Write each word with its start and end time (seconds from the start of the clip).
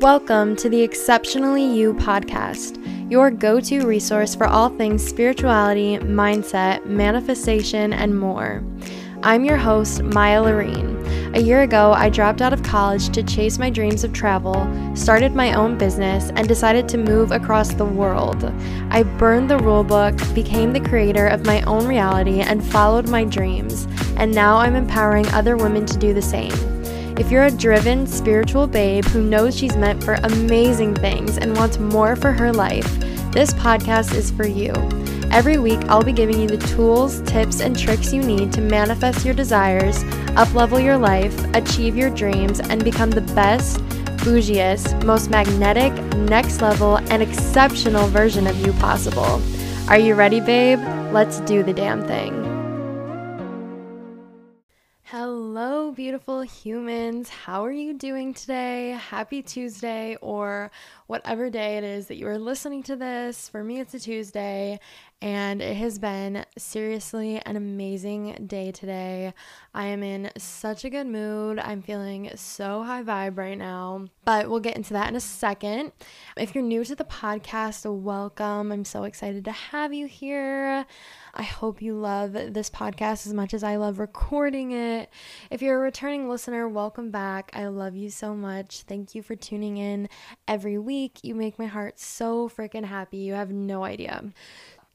Welcome 0.00 0.56
to 0.56 0.70
the 0.70 0.80
Exceptionally 0.80 1.62
You 1.62 1.92
podcast, 1.92 2.80
your 3.10 3.30
go 3.30 3.60
to 3.60 3.86
resource 3.86 4.34
for 4.34 4.46
all 4.46 4.70
things 4.70 5.06
spirituality, 5.06 5.98
mindset, 5.98 6.86
manifestation, 6.86 7.92
and 7.92 8.18
more. 8.18 8.64
I'm 9.22 9.44
your 9.44 9.58
host, 9.58 10.02
Maya 10.02 10.40
Lorene. 10.40 10.96
A 11.34 11.40
year 11.42 11.60
ago, 11.60 11.92
I 11.92 12.08
dropped 12.08 12.40
out 12.40 12.54
of 12.54 12.62
college 12.62 13.10
to 13.10 13.22
chase 13.22 13.58
my 13.58 13.68
dreams 13.68 14.02
of 14.02 14.14
travel, 14.14 14.66
started 14.96 15.34
my 15.34 15.52
own 15.52 15.76
business, 15.76 16.30
and 16.34 16.48
decided 16.48 16.88
to 16.88 16.96
move 16.96 17.30
across 17.30 17.74
the 17.74 17.84
world. 17.84 18.42
I 18.88 19.02
burned 19.02 19.50
the 19.50 19.58
rulebook, 19.58 20.34
became 20.34 20.72
the 20.72 20.80
creator 20.80 21.26
of 21.26 21.44
my 21.44 21.60
own 21.64 21.86
reality, 21.86 22.40
and 22.40 22.64
followed 22.64 23.10
my 23.10 23.24
dreams. 23.24 23.86
And 24.16 24.34
now 24.34 24.56
I'm 24.56 24.76
empowering 24.76 25.28
other 25.28 25.58
women 25.58 25.84
to 25.84 25.98
do 25.98 26.14
the 26.14 26.22
same. 26.22 26.79
If 27.20 27.30
you're 27.30 27.44
a 27.44 27.50
driven, 27.50 28.06
spiritual 28.06 28.66
babe 28.66 29.04
who 29.04 29.22
knows 29.22 29.54
she's 29.54 29.76
meant 29.76 30.02
for 30.02 30.14
amazing 30.14 30.94
things 30.94 31.36
and 31.36 31.54
wants 31.54 31.78
more 31.78 32.16
for 32.16 32.32
her 32.32 32.50
life, 32.50 32.98
this 33.30 33.52
podcast 33.52 34.14
is 34.14 34.30
for 34.30 34.46
you. 34.46 34.72
Every 35.30 35.58
week, 35.58 35.80
I'll 35.90 36.02
be 36.02 36.14
giving 36.14 36.40
you 36.40 36.48
the 36.48 36.56
tools, 36.56 37.20
tips, 37.26 37.60
and 37.60 37.78
tricks 37.78 38.14
you 38.14 38.22
need 38.22 38.54
to 38.54 38.62
manifest 38.62 39.22
your 39.22 39.34
desires, 39.34 40.02
uplevel 40.32 40.82
your 40.82 40.96
life, 40.96 41.38
achieve 41.54 41.94
your 41.94 42.08
dreams, 42.08 42.58
and 42.58 42.82
become 42.82 43.10
the 43.10 43.20
best, 43.20 43.80
bougiest, 44.24 45.04
most 45.04 45.28
magnetic, 45.28 45.92
next 46.14 46.62
level, 46.62 46.96
and 47.10 47.22
exceptional 47.22 48.08
version 48.08 48.46
of 48.46 48.58
you 48.66 48.72
possible. 48.72 49.42
Are 49.88 49.98
you 49.98 50.14
ready, 50.14 50.40
babe? 50.40 50.80
Let's 51.12 51.40
do 51.40 51.62
the 51.62 51.74
damn 51.74 52.02
thing. 52.02 52.49
Hello, 55.62 55.92
beautiful 55.92 56.40
humans. 56.40 57.28
How 57.28 57.66
are 57.66 57.70
you 57.70 57.92
doing 57.92 58.32
today? 58.32 58.92
Happy 58.92 59.42
Tuesday, 59.42 60.16
or 60.22 60.70
whatever 61.06 61.50
day 61.50 61.76
it 61.76 61.84
is 61.84 62.06
that 62.06 62.16
you 62.16 62.26
are 62.28 62.38
listening 62.38 62.82
to 62.84 62.96
this. 62.96 63.46
For 63.50 63.62
me, 63.62 63.78
it's 63.78 63.92
a 63.92 64.00
Tuesday, 64.00 64.80
and 65.22 65.60
it 65.60 65.76
has 65.76 65.98
been 65.98 66.46
seriously 66.56 67.42
an 67.44 67.56
amazing 67.56 68.46
day 68.46 68.72
today. 68.72 69.34
I 69.74 69.86
am 69.86 70.02
in 70.02 70.30
such 70.38 70.84
a 70.84 70.90
good 70.90 71.06
mood. 71.06 71.58
I'm 71.58 71.82
feeling 71.82 72.30
so 72.36 72.82
high 72.82 73.02
vibe 73.02 73.36
right 73.36 73.58
now, 73.58 74.06
but 74.24 74.48
we'll 74.48 74.60
get 74.60 74.76
into 74.76 74.94
that 74.94 75.08
in 75.08 75.16
a 75.16 75.20
second. 75.20 75.92
If 76.38 76.54
you're 76.54 76.64
new 76.64 76.84
to 76.84 76.94
the 76.94 77.04
podcast, 77.04 77.84
welcome. 77.92 78.72
I'm 78.72 78.84
so 78.86 79.04
excited 79.04 79.44
to 79.44 79.52
have 79.52 79.92
you 79.92 80.06
here. 80.06 80.86
I 81.34 81.42
hope 81.42 81.82
you 81.82 81.94
love 81.94 82.32
this 82.32 82.70
podcast 82.70 83.26
as 83.26 83.34
much 83.34 83.52
as 83.52 83.62
I 83.62 83.76
love 83.76 83.98
recording 83.98 84.72
it. 84.72 85.10
If 85.50 85.60
you're 85.60 85.76
a 85.76 85.80
returning 85.80 86.30
listener, 86.30 86.66
welcome 86.66 87.10
back. 87.10 87.50
I 87.52 87.66
love 87.66 87.94
you 87.94 88.08
so 88.08 88.34
much. 88.34 88.82
Thank 88.82 89.14
you 89.14 89.22
for 89.22 89.36
tuning 89.36 89.76
in 89.76 90.08
every 90.48 90.78
week. 90.78 91.18
You 91.22 91.34
make 91.34 91.58
my 91.58 91.66
heart 91.66 92.00
so 92.00 92.48
freaking 92.48 92.86
happy. 92.86 93.18
You 93.18 93.34
have 93.34 93.50
no 93.52 93.84
idea. 93.84 94.24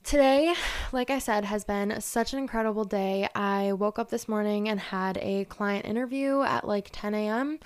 Today, 0.05 0.53
like 0.91 1.09
I 1.09 1.17
said, 1.17 1.45
has 1.45 1.63
been 1.63 1.99
such 1.99 2.31
an 2.31 2.37
incredible 2.37 2.83
day. 2.83 3.27
I 3.33 3.73
woke 3.73 3.97
up 3.97 4.11
this 4.11 4.27
morning 4.27 4.69
and 4.69 4.79
had 4.79 5.17
a 5.17 5.45
client 5.45 5.87
interview 5.87 6.41
at 6.43 6.67
like 6.67 6.89
10 6.91 7.15
a.m. 7.15 7.57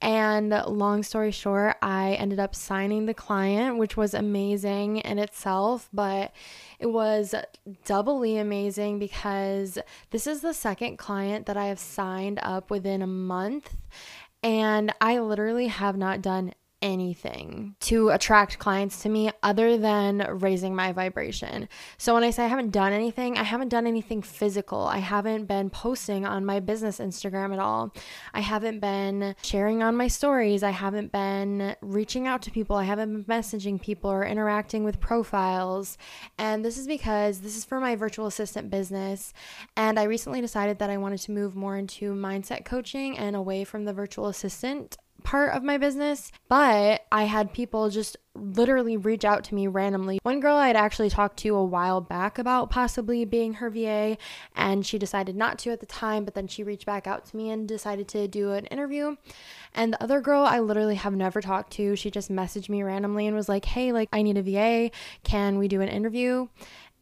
And 0.00 0.50
long 0.50 1.02
story 1.02 1.32
short, 1.32 1.78
I 1.82 2.12
ended 2.12 2.38
up 2.38 2.54
signing 2.54 3.06
the 3.06 3.12
client, 3.12 3.76
which 3.76 3.96
was 3.96 4.14
amazing 4.14 4.98
in 4.98 5.18
itself, 5.18 5.88
but 5.92 6.32
it 6.78 6.86
was 6.86 7.34
doubly 7.84 8.38
amazing 8.38 9.00
because 9.00 9.76
this 10.12 10.28
is 10.28 10.42
the 10.42 10.54
second 10.54 10.96
client 10.96 11.46
that 11.46 11.56
I 11.56 11.66
have 11.66 11.80
signed 11.80 12.38
up 12.40 12.70
within 12.70 13.02
a 13.02 13.08
month. 13.08 13.74
And 14.44 14.94
I 15.00 15.18
literally 15.18 15.66
have 15.66 15.96
not 15.96 16.22
done 16.22 16.54
anything 16.82 17.74
to 17.80 18.08
attract 18.10 18.58
clients 18.58 19.02
to 19.02 19.08
me 19.08 19.30
other 19.42 19.76
than 19.76 20.26
raising 20.40 20.74
my 20.74 20.92
vibration. 20.92 21.68
So 21.98 22.14
when 22.14 22.24
I 22.24 22.30
say 22.30 22.44
I 22.44 22.48
haven't 22.48 22.70
done 22.70 22.92
anything, 22.92 23.36
I 23.36 23.42
haven't 23.42 23.68
done 23.68 23.86
anything 23.86 24.22
physical. 24.22 24.86
I 24.86 24.98
haven't 24.98 25.44
been 25.44 25.70
posting 25.70 26.26
on 26.26 26.44
my 26.44 26.60
business 26.60 26.98
Instagram 26.98 27.52
at 27.52 27.58
all. 27.58 27.92
I 28.32 28.40
haven't 28.40 28.80
been 28.80 29.34
sharing 29.42 29.82
on 29.82 29.96
my 29.96 30.08
stories. 30.08 30.62
I 30.62 30.70
haven't 30.70 31.12
been 31.12 31.76
reaching 31.80 32.26
out 32.26 32.42
to 32.42 32.50
people. 32.50 32.76
I 32.76 32.84
haven't 32.84 33.22
been 33.22 33.24
messaging 33.24 33.80
people 33.80 34.10
or 34.10 34.24
interacting 34.24 34.84
with 34.84 35.00
profiles. 35.00 35.98
And 36.38 36.64
this 36.64 36.78
is 36.78 36.86
because 36.86 37.40
this 37.40 37.56
is 37.56 37.64
for 37.64 37.80
my 37.80 37.96
virtual 37.96 38.26
assistant 38.26 38.70
business. 38.70 39.32
And 39.76 39.98
I 39.98 40.04
recently 40.04 40.40
decided 40.40 40.78
that 40.78 40.90
I 40.90 40.96
wanted 40.96 41.20
to 41.20 41.32
move 41.32 41.54
more 41.54 41.76
into 41.76 42.14
mindset 42.14 42.64
coaching 42.64 43.18
and 43.18 43.36
away 43.36 43.64
from 43.64 43.84
the 43.84 43.92
virtual 43.92 44.26
assistant 44.26 44.96
part 45.20 45.54
of 45.54 45.62
my 45.62 45.78
business, 45.78 46.32
but 46.48 47.06
I 47.12 47.24
had 47.24 47.52
people 47.52 47.90
just 47.90 48.16
literally 48.34 48.96
reach 48.96 49.24
out 49.24 49.44
to 49.44 49.54
me 49.54 49.66
randomly. 49.66 50.18
One 50.22 50.40
girl 50.40 50.56
I 50.56 50.68
had 50.68 50.76
actually 50.76 51.10
talked 51.10 51.38
to 51.38 51.54
a 51.54 51.64
while 51.64 52.00
back 52.00 52.38
about 52.38 52.70
possibly 52.70 53.24
being 53.24 53.54
her 53.54 53.70
VA, 53.70 54.16
and 54.54 54.86
she 54.86 54.98
decided 54.98 55.36
not 55.36 55.58
to 55.60 55.70
at 55.70 55.80
the 55.80 55.86
time, 55.86 56.24
but 56.24 56.34
then 56.34 56.46
she 56.46 56.62
reached 56.62 56.86
back 56.86 57.06
out 57.06 57.26
to 57.26 57.36
me 57.36 57.50
and 57.50 57.66
decided 57.66 58.08
to 58.08 58.28
do 58.28 58.52
an 58.52 58.66
interview. 58.66 59.16
And 59.74 59.92
the 59.92 60.02
other 60.02 60.20
girl 60.20 60.44
I 60.44 60.60
literally 60.60 60.96
have 60.96 61.14
never 61.14 61.40
talked 61.40 61.72
to, 61.74 61.96
she 61.96 62.10
just 62.10 62.30
messaged 62.30 62.68
me 62.68 62.82
randomly 62.82 63.26
and 63.26 63.36
was 63.36 63.48
like, 63.48 63.64
Hey, 63.64 63.92
like, 63.92 64.08
I 64.12 64.22
need 64.22 64.36
a 64.36 64.42
VA. 64.42 64.90
Can 65.22 65.58
we 65.58 65.68
do 65.68 65.80
an 65.80 65.88
interview? 65.88 66.48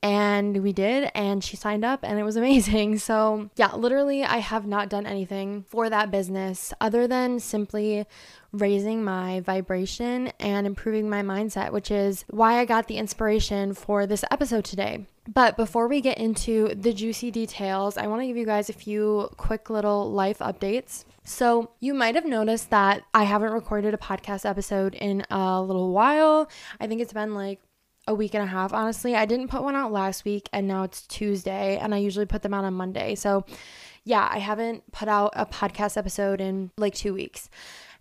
And 0.03 0.63
we 0.63 0.73
did 0.73 1.11
and 1.15 1.43
she 1.43 1.57
signed 1.57 1.85
up 1.85 2.01
and 2.03 2.19
it 2.19 2.23
was 2.23 2.37
amazing. 2.43 2.99
So 2.99 3.51
yeah 3.57 3.75
literally 3.75 4.25
i 4.25 4.39
have 4.39 4.67
not 4.67 4.89
done 4.89 5.07
anything 5.07 5.65
for 5.69 5.89
that 5.91 6.11
business 6.11 6.73
other 6.81 7.07
than 7.07 7.41
simply 7.41 8.07
raising 8.53 9.05
my 9.05 9.41
vibration 9.41 10.29
and 10.41 10.67
improving 10.67 11.09
my 11.09 11.23
mindset 11.23 11.73
which 11.73 11.91
is 11.91 12.25
why 12.29 12.59
i 12.59 12.65
got 12.65 12.87
the 12.87 12.97
inspiration 12.97 13.75
for 13.75 14.07
this 14.07 14.25
episode 14.31 14.65
today. 14.65 15.07
But 15.27 15.59
before 15.59 15.89
we 15.89 16.01
get 16.01 16.17
into 16.17 16.75
the 16.75 16.93
juicy 16.93 17.31
details 17.31 17.97
i 17.97 18.07
want 18.07 18.23
to 18.23 18.27
give 18.27 18.37
you 18.37 18.47
guys 18.47 18.69
a 18.69 18.73
few 18.73 19.29
quick 19.37 19.71
little 19.71 20.11
life 20.11 20.39
updates. 20.39 21.05
So, 21.25 21.73
you 21.79 21.93
might 21.93 22.15
have 22.15 22.25
noticed 22.25 22.71
that 22.71 23.03
I 23.13 23.25
haven't 23.25 23.53
recorded 23.53 23.93
a 23.93 23.99
podcast 23.99 24.49
episode 24.49 24.95
in 24.95 25.27
a 25.31 25.61
little 25.61 25.93
while. 25.93 26.49
I 26.81 26.87
think 26.87 27.03
it's 27.03 27.13
been 27.13 27.35
like 27.35 27.61
a 28.09 28.15
week 28.15 28.35
and 28.35 28.43
a 28.43 28.47
half, 28.47 28.73
honestly. 28.73 29.15
I 29.15 29.27
didn't 29.27 29.49
put 29.49 29.63
one 29.63 29.77
out 29.77 29.93
last 29.93 30.25
week 30.25 30.49
and 30.53 30.67
now 30.67 30.83
it's 30.83 31.07
Tuesday 31.07 31.79
and 31.79 31.95
I 31.95 31.99
usually 31.99 32.27
put 32.27 32.43
them 32.43 32.55
out 32.55 32.65
on 32.65 32.75
Monday. 32.75 33.15
So, 33.15 33.45
yeah, 34.03 34.27
I 34.31 34.39
haven't 34.39 34.91
put 34.91 35.09
out 35.09 35.33
a 35.37 35.45
podcast 35.45 35.97
episode 35.97 36.41
in 36.41 36.71
like 36.77 36.95
2 36.95 37.13
weeks. 37.13 37.51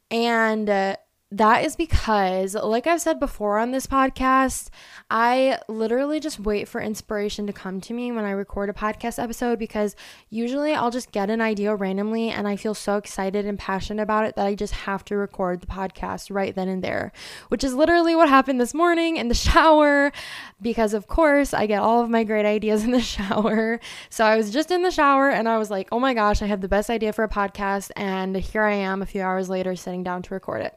And 0.09 0.69
uh, 0.69 0.95
that 1.29 1.65
is 1.65 1.75
because, 1.75 2.55
like 2.55 2.87
I've 2.87 3.01
said 3.01 3.19
before 3.19 3.59
on 3.59 3.71
this 3.71 3.85
podcast, 3.85 4.69
I 5.09 5.59
literally 5.67 6.21
just 6.21 6.39
wait 6.39 6.69
for 6.69 6.79
inspiration 6.79 7.45
to 7.47 7.53
come 7.53 7.81
to 7.81 7.93
me 7.93 8.13
when 8.13 8.23
I 8.23 8.31
record 8.31 8.69
a 8.69 8.73
podcast 8.73 9.21
episode 9.21 9.59
because 9.59 9.97
usually 10.29 10.73
I'll 10.73 10.89
just 10.89 11.11
get 11.11 11.29
an 11.29 11.41
idea 11.41 11.75
randomly 11.75 12.29
and 12.29 12.47
I 12.47 12.55
feel 12.55 12.73
so 12.73 12.95
excited 12.95 13.45
and 13.45 13.59
passionate 13.59 14.03
about 14.03 14.23
it 14.23 14.37
that 14.37 14.45
I 14.45 14.55
just 14.55 14.73
have 14.73 15.03
to 15.05 15.17
record 15.17 15.59
the 15.59 15.67
podcast 15.67 16.33
right 16.33 16.55
then 16.55 16.69
and 16.69 16.81
there, 16.81 17.11
which 17.49 17.65
is 17.65 17.73
literally 17.73 18.15
what 18.15 18.29
happened 18.29 18.61
this 18.61 18.73
morning 18.73 19.17
in 19.17 19.27
the 19.27 19.35
shower 19.47 20.13
because, 20.61 20.93
of 20.93 21.07
course, 21.07 21.53
I 21.53 21.65
get 21.65 21.81
all 21.81 22.01
of 22.01 22.09
my 22.09 22.23
great 22.23 22.45
ideas 22.45 22.85
in 22.85 22.91
the 22.91 23.01
shower. 23.17 23.81
So 24.09 24.23
I 24.23 24.37
was 24.37 24.49
just 24.49 24.71
in 24.71 24.81
the 24.81 24.91
shower 24.91 25.29
and 25.29 25.49
I 25.49 25.57
was 25.57 25.69
like, 25.69 25.89
oh 25.91 25.99
my 25.99 26.13
gosh, 26.13 26.41
I 26.41 26.45
have 26.45 26.61
the 26.61 26.69
best 26.69 26.89
idea 26.89 27.11
for 27.11 27.25
a 27.25 27.29
podcast. 27.29 27.91
And 27.97 28.37
here 28.37 28.63
I 28.63 28.75
am 28.75 29.01
a 29.01 29.05
few 29.05 29.21
hours 29.21 29.49
later 29.49 29.75
sitting 29.75 30.03
down 30.05 30.21
to 30.21 30.33
record 30.33 30.61
it. 30.61 30.73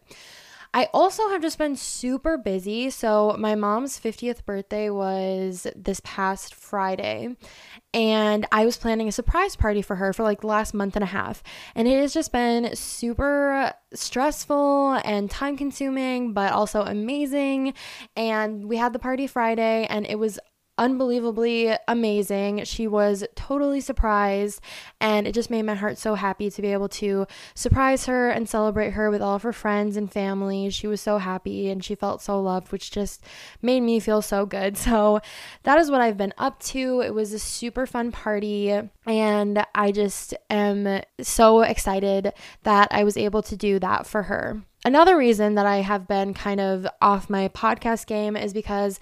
I 0.72 0.88
also 0.92 1.28
have 1.30 1.42
just 1.42 1.58
been 1.58 1.74
super 1.74 2.38
busy. 2.38 2.90
So, 2.90 3.34
my 3.38 3.56
mom's 3.56 3.98
50th 3.98 4.44
birthday 4.44 4.88
was 4.88 5.66
this 5.74 6.00
past 6.04 6.54
Friday, 6.54 7.36
and 7.92 8.46
I 8.52 8.64
was 8.64 8.76
planning 8.76 9.08
a 9.08 9.12
surprise 9.12 9.56
party 9.56 9.82
for 9.82 9.96
her 9.96 10.12
for 10.12 10.22
like 10.22 10.42
the 10.42 10.46
last 10.46 10.72
month 10.72 10.94
and 10.94 11.02
a 11.02 11.08
half. 11.08 11.42
And 11.74 11.88
it 11.88 12.00
has 12.00 12.14
just 12.14 12.30
been 12.30 12.76
super 12.76 13.72
stressful 13.92 15.00
and 15.04 15.28
time 15.28 15.56
consuming, 15.56 16.34
but 16.34 16.52
also 16.52 16.82
amazing. 16.82 17.74
And 18.14 18.66
we 18.68 18.76
had 18.76 18.92
the 18.92 19.00
party 19.00 19.26
Friday, 19.26 19.86
and 19.90 20.06
it 20.06 20.20
was 20.20 20.38
unbelievably 20.80 21.76
amazing. 21.86 22.64
She 22.64 22.88
was 22.88 23.22
totally 23.36 23.82
surprised, 23.82 24.62
and 24.98 25.26
it 25.26 25.32
just 25.32 25.50
made 25.50 25.62
my 25.62 25.74
heart 25.74 25.98
so 25.98 26.14
happy 26.14 26.50
to 26.50 26.62
be 26.62 26.72
able 26.72 26.88
to 26.88 27.26
surprise 27.54 28.06
her 28.06 28.30
and 28.30 28.48
celebrate 28.48 28.92
her 28.92 29.10
with 29.10 29.20
all 29.20 29.36
of 29.36 29.42
her 29.42 29.52
friends 29.52 29.96
and 29.96 30.10
family. 30.10 30.70
She 30.70 30.86
was 30.86 31.02
so 31.02 31.18
happy 31.18 31.68
and 31.68 31.84
she 31.84 31.94
felt 31.94 32.22
so 32.22 32.40
loved, 32.40 32.72
which 32.72 32.90
just 32.90 33.22
made 33.60 33.82
me 33.82 34.00
feel 34.00 34.22
so 34.22 34.46
good. 34.46 34.78
So, 34.90 35.20
that 35.64 35.78
is 35.78 35.90
what 35.90 36.00
I've 36.00 36.16
been 36.16 36.32
up 36.38 36.58
to. 36.60 37.02
It 37.02 37.14
was 37.14 37.32
a 37.34 37.38
super 37.38 37.86
fun 37.86 38.10
party, 38.12 38.72
and 39.06 39.66
I 39.74 39.92
just 39.92 40.32
am 40.48 41.02
so 41.20 41.60
excited 41.60 42.32
that 42.62 42.88
I 42.90 43.04
was 43.04 43.18
able 43.18 43.42
to 43.42 43.56
do 43.56 43.78
that 43.78 44.06
for 44.06 44.24
her. 44.24 44.62
Another 44.84 45.16
reason 45.18 45.56
that 45.56 45.66
I 45.66 45.82
have 45.82 46.08
been 46.08 46.32
kind 46.32 46.60
of 46.60 46.86
off 47.02 47.28
my 47.28 47.48
podcast 47.48 48.06
game 48.06 48.36
is 48.36 48.54
because 48.54 48.98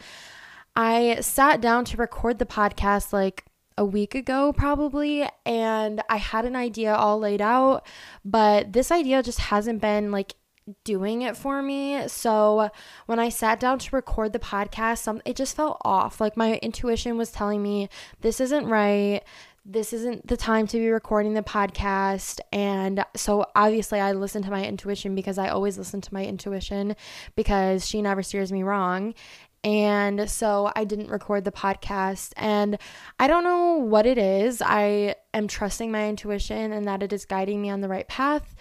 I 0.79 1.19
sat 1.23 1.61
down 1.61 1.85
to 1.87 1.97
record 1.97 2.39
the 2.39 2.47
podcast 2.47 3.13
like 3.13 3.45
a 3.77 3.85
week 3.85 4.15
ago, 4.15 4.53
probably, 4.53 5.29
and 5.45 6.01
I 6.09 6.19
had 6.19 6.45
an 6.45 6.55
idea 6.55 6.95
all 6.95 7.19
laid 7.19 7.43
out, 7.43 7.85
but 8.25 8.73
this 8.73 8.93
idea 8.93 9.25
just 9.25 9.41
hasn't 9.41 9.81
been 9.81 10.13
like 10.13 10.37
doing 10.85 11.23
it 11.23 11.37
for 11.37 11.63
me. 11.63 12.07
So 12.07 12.71
when 13.07 13.19
I 13.19 13.29
sat 13.29 13.59
down 13.59 13.81
to 13.81 13.97
record 13.97 14.33
the 14.33 14.39
podcast, 14.39 14.99
some 14.99 15.21
it 15.25 15.35
just 15.35 15.57
felt 15.57 15.79
off. 15.85 16.21
Like 16.21 16.37
my 16.37 16.59
intuition 16.59 17.19
was 17.19 17.33
telling 17.33 17.61
me 17.61 17.89
this 18.21 18.41
isn't 18.41 18.67
right. 18.67 19.23
This 19.71 19.93
isn't 19.93 20.29
the 20.29 20.37
time 20.37 20.67
to 20.69 20.79
be 20.79 20.89
recording 20.89 21.35
the 21.35 21.43
podcast. 21.43 22.41
And 22.53 23.05
so 23.17 23.47
obviously 23.55 24.01
I 24.01 24.13
listened 24.13 24.47
to 24.47 24.51
my 24.51 24.65
intuition 24.65 25.15
because 25.15 25.39
I 25.39 25.49
always 25.49 25.77
listen 25.77 26.01
to 26.01 26.15
my 26.15 26.25
intuition 26.25 26.97
because 27.37 27.87
she 27.87 28.01
never 28.01 28.23
steers 28.23 28.51
me 28.51 28.63
wrong. 28.63 29.15
And 29.65 30.31
so 30.31 30.71
I 30.77 30.85
didn't 30.85 31.11
record 31.11 31.45
the 31.45 31.53
podcast. 31.53 32.33
And 32.37 32.79
I 33.19 33.27
don't 33.27 33.45
know 33.45 33.75
what 33.75 34.07
it 34.07 34.19
is. 34.19 34.63
I 34.65 35.17
am 35.35 35.49
trusting 35.49 35.91
my 35.91 36.09
intuition 36.09 36.73
and 36.73 36.87
that 36.87 37.03
it 37.03 37.13
is 37.13 37.25
guiding 37.25 37.61
me 37.61 37.71
on 37.71 37.81
the 37.81 37.89
right 37.89 38.09
path. 38.09 38.55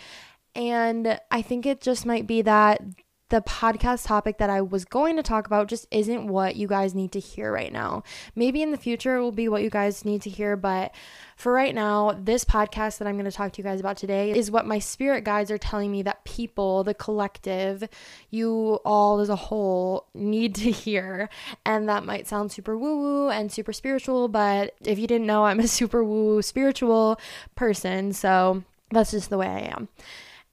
And 0.56 1.20
I 1.30 1.42
think 1.42 1.66
it 1.66 1.82
just 1.82 2.06
might 2.06 2.26
be 2.26 2.42
that 2.42 2.82
the 3.30 3.42
podcast 3.42 4.06
topic 4.06 4.38
that 4.38 4.50
I 4.50 4.62
was 4.62 4.86
going 4.86 5.18
to 5.18 5.24
talk 5.24 5.48
about 5.48 5.68
just 5.68 5.86
isn't 5.92 6.28
what 6.28 6.56
you 6.56 6.68
guys 6.68 6.96
need 6.96 7.12
to 7.12 7.20
hear 7.20 7.52
right 7.52 7.74
now. 7.74 8.04
Maybe 8.36 8.62
in 8.62 8.72
the 8.72 8.78
future 8.78 9.18
it 9.18 9.22
will 9.22 9.34
be 9.34 9.50
what 9.50 9.64
you 9.64 9.70
guys 9.70 10.06
need 10.06 10.22
to 10.22 10.30
hear, 10.30 10.56
but 10.56 10.94
for 11.36 11.52
right 11.52 11.76
now, 11.76 12.18
this 12.18 12.46
podcast 12.46 12.98
that 12.98 13.08
I'm 13.08 13.16
going 13.16 13.30
to 13.30 13.32
talk 13.32 13.52
to 13.54 13.58
you 13.60 13.64
guys 13.64 13.80
about 13.80 13.98
today 13.98 14.32
is 14.32 14.50
what 14.50 14.66
my 14.66 14.80
spirit 14.80 15.24
guides 15.24 15.52
are 15.52 15.58
telling 15.58 15.92
me 15.92 16.02
that 16.04 16.24
people, 16.24 16.84
the 16.84 16.94
collective, 16.94 17.88
you 18.32 18.80
all 18.86 19.20
as 19.20 19.30
a 19.30 19.36
whole 19.36 20.08
need 20.14 20.56
to 20.56 20.72
hear. 20.72 21.30
And 21.66 21.90
that 21.90 22.06
might 22.06 22.28
sound 22.28 22.52
super 22.52 22.78
woo 22.78 22.98
woo 22.98 23.30
and 23.30 23.52
super 23.52 23.74
spiritual, 23.74 24.30
but 24.30 24.74
if 24.84 24.98
you 24.98 25.06
didn't 25.06 25.28
know, 25.28 25.46
I'm 25.46 25.60
a 25.60 25.68
super 25.68 26.04
woo 26.04 26.42
spiritual 26.42 27.20
person. 27.56 28.14
So 28.14 28.64
that's 28.92 29.12
just 29.12 29.30
the 29.30 29.38
way 29.38 29.48
I 29.48 29.60
am. 29.76 29.90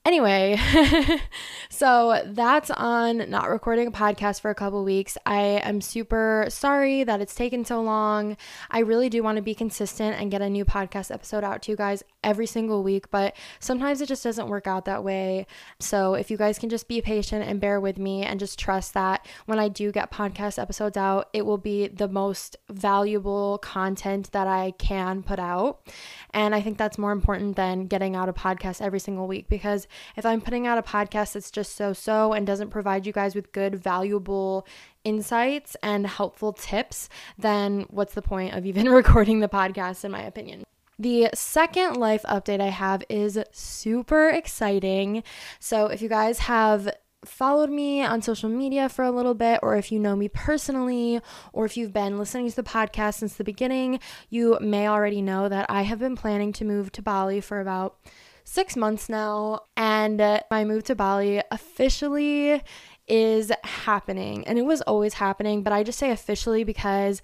Anyway, 0.06 0.60
so 1.70 2.22
that's 2.26 2.70
on 2.70 3.30
not 3.30 3.48
recording 3.48 3.86
a 3.86 3.90
podcast 3.90 4.42
for 4.42 4.50
a 4.50 4.54
couple 4.54 4.84
weeks. 4.84 5.16
I 5.24 5.40
am 5.64 5.80
super 5.80 6.44
sorry 6.50 7.04
that 7.04 7.22
it's 7.22 7.34
taken 7.34 7.64
so 7.64 7.80
long. 7.80 8.36
I 8.70 8.80
really 8.80 9.08
do 9.08 9.22
want 9.22 9.36
to 9.36 9.42
be 9.42 9.54
consistent 9.54 10.20
and 10.20 10.30
get 10.30 10.42
a 10.42 10.50
new 10.50 10.66
podcast 10.66 11.10
episode 11.10 11.42
out 11.42 11.62
to 11.62 11.70
you 11.70 11.76
guys 11.78 12.02
every 12.24 12.46
single 12.46 12.82
week, 12.82 13.10
but 13.10 13.36
sometimes 13.60 14.00
it 14.00 14.06
just 14.06 14.24
doesn't 14.24 14.48
work 14.48 14.66
out 14.66 14.84
that 14.86 15.04
way. 15.04 15.46
So 15.78 16.14
if 16.14 16.30
you 16.30 16.36
guys 16.36 16.58
can 16.58 16.68
just 16.68 16.88
be 16.88 17.00
patient 17.00 17.46
and 17.46 17.60
bear 17.60 17.78
with 17.78 17.98
me 17.98 18.22
and 18.22 18.40
just 18.40 18.58
trust 18.58 18.94
that 18.94 19.26
when 19.46 19.58
I 19.58 19.68
do 19.68 19.92
get 19.92 20.10
podcast 20.10 20.60
episodes 20.60 20.96
out, 20.96 21.28
it 21.32 21.46
will 21.46 21.58
be 21.58 21.88
the 21.88 22.08
most 22.08 22.56
valuable 22.70 23.58
content 23.58 24.32
that 24.32 24.46
I 24.46 24.72
can 24.72 25.22
put 25.22 25.38
out. 25.38 25.86
And 26.30 26.54
I 26.54 26.60
think 26.60 26.78
that's 26.78 26.98
more 26.98 27.12
important 27.12 27.56
than 27.56 27.86
getting 27.86 28.16
out 28.16 28.28
a 28.28 28.32
podcast 28.32 28.80
every 28.80 28.98
single 28.98 29.28
week 29.28 29.48
because 29.48 29.86
if 30.16 30.26
I'm 30.26 30.40
putting 30.40 30.66
out 30.66 30.78
a 30.78 30.82
podcast 30.82 31.34
that's 31.34 31.50
just 31.50 31.76
so 31.76 31.92
so 31.92 32.32
and 32.32 32.46
doesn't 32.46 32.70
provide 32.70 33.06
you 33.06 33.12
guys 33.12 33.34
with 33.34 33.52
good, 33.52 33.76
valuable 33.76 34.66
insights 35.04 35.76
and 35.82 36.06
helpful 36.06 36.52
tips, 36.52 37.08
then 37.38 37.86
what's 37.90 38.14
the 38.14 38.22
point 38.22 38.54
of 38.54 38.66
even 38.66 38.88
recording 39.00 39.40
the 39.40 39.48
podcast, 39.48 40.04
in 40.04 40.10
my 40.10 40.22
opinion? 40.22 40.64
The 40.98 41.30
second 41.34 41.96
life 41.96 42.22
update 42.22 42.60
I 42.60 42.68
have 42.68 43.02
is 43.08 43.38
super 43.52 44.28
exciting. 44.28 45.22
So, 45.58 45.86
if 45.86 46.00
you 46.00 46.08
guys 46.08 46.40
have 46.40 46.94
followed 47.24 47.70
me 47.70 48.02
on 48.02 48.22
social 48.22 48.48
media 48.48 48.88
for 48.88 49.04
a 49.04 49.10
little 49.10 49.34
bit, 49.34 49.60
or 49.62 49.76
if 49.76 49.90
you 49.90 49.98
know 49.98 50.14
me 50.14 50.28
personally, 50.28 51.20
or 51.52 51.64
if 51.64 51.76
you've 51.76 51.92
been 51.92 52.18
listening 52.18 52.48
to 52.50 52.56
the 52.56 52.62
podcast 52.62 53.14
since 53.14 53.34
the 53.34 53.44
beginning, 53.44 53.98
you 54.28 54.58
may 54.60 54.86
already 54.86 55.22
know 55.22 55.48
that 55.48 55.66
I 55.68 55.82
have 55.82 55.98
been 55.98 56.16
planning 56.16 56.52
to 56.54 56.64
move 56.64 56.92
to 56.92 57.02
Bali 57.02 57.40
for 57.40 57.60
about 57.60 57.96
six 58.44 58.76
months 58.76 59.08
now, 59.08 59.60
and 59.76 60.18
my 60.50 60.64
move 60.64 60.84
to 60.84 60.94
Bali 60.94 61.42
officially 61.50 62.62
is 63.06 63.52
happening. 63.62 64.46
And 64.46 64.58
it 64.58 64.64
was 64.64 64.80
always 64.82 65.14
happening, 65.14 65.62
but 65.62 65.72
I 65.72 65.82
just 65.82 65.98
say 65.98 66.10
officially 66.10 66.64
because 66.64 67.20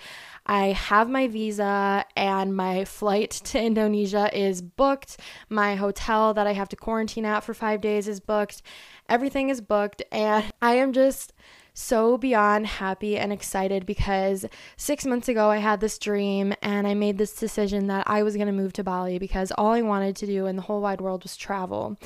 I 0.46 0.68
have 0.68 1.08
my 1.08 1.28
visa 1.28 2.04
and 2.16 2.56
my 2.56 2.84
flight 2.84 3.30
to 3.30 3.62
Indonesia 3.62 4.30
is 4.36 4.62
booked. 4.62 5.18
My 5.48 5.76
hotel 5.76 6.34
that 6.34 6.46
I 6.46 6.52
have 6.52 6.68
to 6.70 6.76
quarantine 6.76 7.24
at 7.24 7.44
for 7.44 7.54
five 7.54 7.80
days 7.80 8.08
is 8.08 8.20
booked. 8.20 8.62
Everything 9.08 9.48
is 9.48 9.60
booked, 9.60 10.02
and 10.12 10.52
I 10.62 10.74
am 10.74 10.92
just 10.92 11.32
so 11.72 12.18
beyond 12.18 12.66
happy 12.66 13.16
and 13.16 13.32
excited 13.32 13.86
because 13.86 14.44
six 14.76 15.06
months 15.06 15.28
ago 15.28 15.50
I 15.50 15.58
had 15.58 15.80
this 15.80 15.98
dream 15.98 16.52
and 16.62 16.86
I 16.86 16.94
made 16.94 17.16
this 17.16 17.32
decision 17.32 17.86
that 17.86 18.08
I 18.08 18.22
was 18.22 18.34
going 18.34 18.48
to 18.48 18.52
move 18.52 18.72
to 18.74 18.84
Bali 18.84 19.18
because 19.18 19.52
all 19.52 19.72
I 19.72 19.82
wanted 19.82 20.16
to 20.16 20.26
do 20.26 20.46
in 20.46 20.56
the 20.56 20.62
whole 20.62 20.80
wide 20.80 21.00
world 21.00 21.22
was 21.22 21.36
travel. 21.36 21.96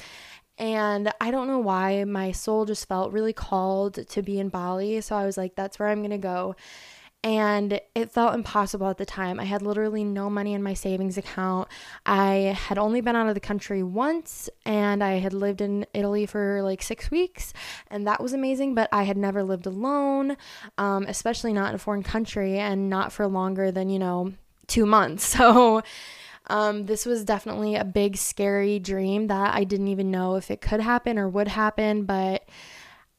And 0.59 1.13
I 1.21 1.31
don't 1.31 1.49
know 1.49 1.59
why 1.59 2.05
my 2.05 2.33
soul 2.33 2.65
just 2.65 2.87
felt 2.87 3.13
really 3.13 3.33
called 3.33 4.07
to 4.09 4.23
be 4.23 4.39
in 4.39 4.49
Bali. 4.49 5.01
So 5.01 5.17
I 5.17 5.27
was 5.27 5.37
like, 5.37 5.57
that's 5.57 5.79
where 5.79 5.89
I'm 5.89 6.01
going 6.01 6.11
to 6.11 6.19
go 6.19 6.55
and 7.25 7.81
it 7.95 8.13
felt 8.13 8.35
impossible 8.35 8.87
at 8.91 8.99
the 8.99 9.07
time. 9.07 9.41
I 9.41 9.45
had 9.45 9.63
literally 9.63 10.05
no 10.05 10.29
money 10.29 10.53
in 10.53 10.63
my 10.63 10.75
savings 10.75 11.17
account. 11.17 11.69
I 12.05 12.55
had 12.69 12.77
only 12.77 13.01
been 13.01 13.17
out 13.17 13.29
of 13.29 13.35
the 13.35 13.41
country 13.41 13.83
once 13.83 14.51
and 14.67 15.03
I 15.03 15.13
had 15.15 15.33
lived 15.33 15.63
in 15.63 15.87
Italy 15.95 16.27
for 16.27 16.61
like 16.63 16.83
six 16.83 17.11
weeks, 17.11 17.55
and 17.89 18.07
that 18.07 18.23
was 18.23 18.35
amazing, 18.35 18.75
but 18.75 18.91
I 18.93 19.05
had 19.05 19.17
never 19.17 19.43
lived 19.43 19.65
alone, 19.65 20.37
um, 20.77 21.07
especially 21.09 21.55
not 21.55 21.71
in 21.71 21.77
a 21.77 21.79
foreign 21.79 22.03
country 22.03 22.59
and 22.59 22.91
not 22.91 23.11
for 23.11 23.27
longer 23.27 23.73
than, 23.73 23.89
you 23.89 23.99
know, 23.99 24.35
two 24.67 24.87
months. 24.87 25.35
So, 25.45 25.83
um, 26.47 26.87
this 26.87 27.07
was 27.07 27.25
definitely 27.25 27.75
a 27.75 27.85
big, 27.85 28.17
scary 28.17 28.79
dream 28.79 29.29
that 29.29 29.55
I 29.55 29.65
didn't 29.65 29.89
even 29.89 30.11
know 30.11 30.37
if 30.37 30.51
it 30.51 30.61
could 30.61 30.81
happen 30.81 31.19
or 31.19 31.29
would 31.29 31.49
happen, 31.49 32.05
but 32.05 32.47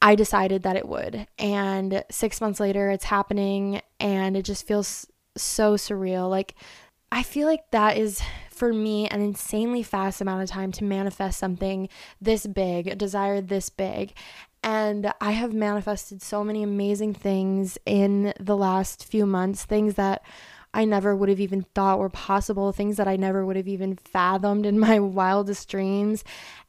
I 0.00 0.14
decided 0.14 0.62
that 0.62 0.76
it 0.76 0.88
would. 0.88 1.26
And 1.38 2.04
six 2.10 2.40
months 2.40 2.60
later, 2.60 2.90
it's 2.90 3.04
happening, 3.04 3.80
and 3.98 4.36
it 4.36 4.44
just 4.44 4.66
feels 4.66 5.06
so 5.36 5.74
surreal. 5.74 6.30
Like, 6.30 6.54
I 7.10 7.22
feel 7.22 7.46
like 7.46 7.70
that 7.70 7.96
is 7.96 8.22
for 8.50 8.72
me 8.72 9.08
an 9.08 9.20
insanely 9.20 9.82
fast 9.82 10.20
amount 10.20 10.42
of 10.42 10.48
time 10.48 10.72
to 10.72 10.84
manifest 10.84 11.38
something 11.38 11.88
this 12.20 12.46
big, 12.46 12.86
a 12.86 12.94
desire 12.94 13.40
this 13.40 13.70
big. 13.70 14.12
And 14.62 15.12
I 15.20 15.32
have 15.32 15.52
manifested 15.52 16.22
so 16.22 16.42
many 16.42 16.62
amazing 16.62 17.14
things 17.14 17.78
in 17.86 18.32
the 18.40 18.56
last 18.56 19.04
few 19.04 19.26
months, 19.26 19.64
things 19.64 19.94
that 19.94 20.22
I 20.76 20.84
never 20.84 21.16
would 21.16 21.30
have 21.30 21.40
even 21.40 21.62
thought 21.74 21.98
were 21.98 22.10
possible, 22.10 22.70
things 22.70 22.98
that 22.98 23.08
I 23.08 23.16
never 23.16 23.46
would 23.46 23.56
have 23.56 23.66
even 23.66 23.96
fathomed 23.96 24.66
in 24.66 24.78
my 24.78 24.98
wildest 25.00 25.70
dreams. 25.70 26.22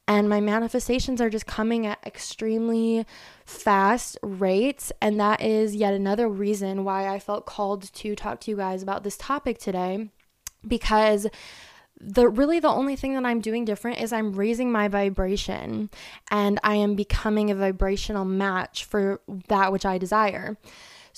And 0.08 0.30
my 0.30 0.40
manifestations 0.40 1.20
are 1.20 1.28
just 1.28 1.46
coming 1.46 1.86
at 1.86 1.98
extremely 2.06 3.04
fast 3.44 4.16
rates. 4.22 4.90
And 5.02 5.20
that 5.20 5.42
is 5.42 5.76
yet 5.76 5.92
another 5.92 6.26
reason 6.26 6.84
why 6.84 7.06
I 7.06 7.18
felt 7.18 7.44
called 7.44 7.92
to 7.92 8.16
talk 8.16 8.40
to 8.40 8.50
you 8.50 8.56
guys 8.56 8.82
about 8.82 9.04
this 9.04 9.18
topic 9.18 9.58
today. 9.58 10.08
Because 10.66 11.26
the 12.00 12.28
really 12.28 12.60
the 12.60 12.68
only 12.68 12.96
thing 12.96 13.12
that 13.14 13.26
I'm 13.26 13.42
doing 13.42 13.66
different 13.66 14.00
is 14.00 14.10
I'm 14.10 14.32
raising 14.32 14.72
my 14.72 14.88
vibration 14.88 15.90
and 16.30 16.58
I 16.62 16.76
am 16.76 16.94
becoming 16.94 17.50
a 17.50 17.54
vibrational 17.54 18.24
match 18.24 18.84
for 18.84 19.20
that 19.48 19.70
which 19.70 19.84
I 19.84 19.98
desire. 19.98 20.56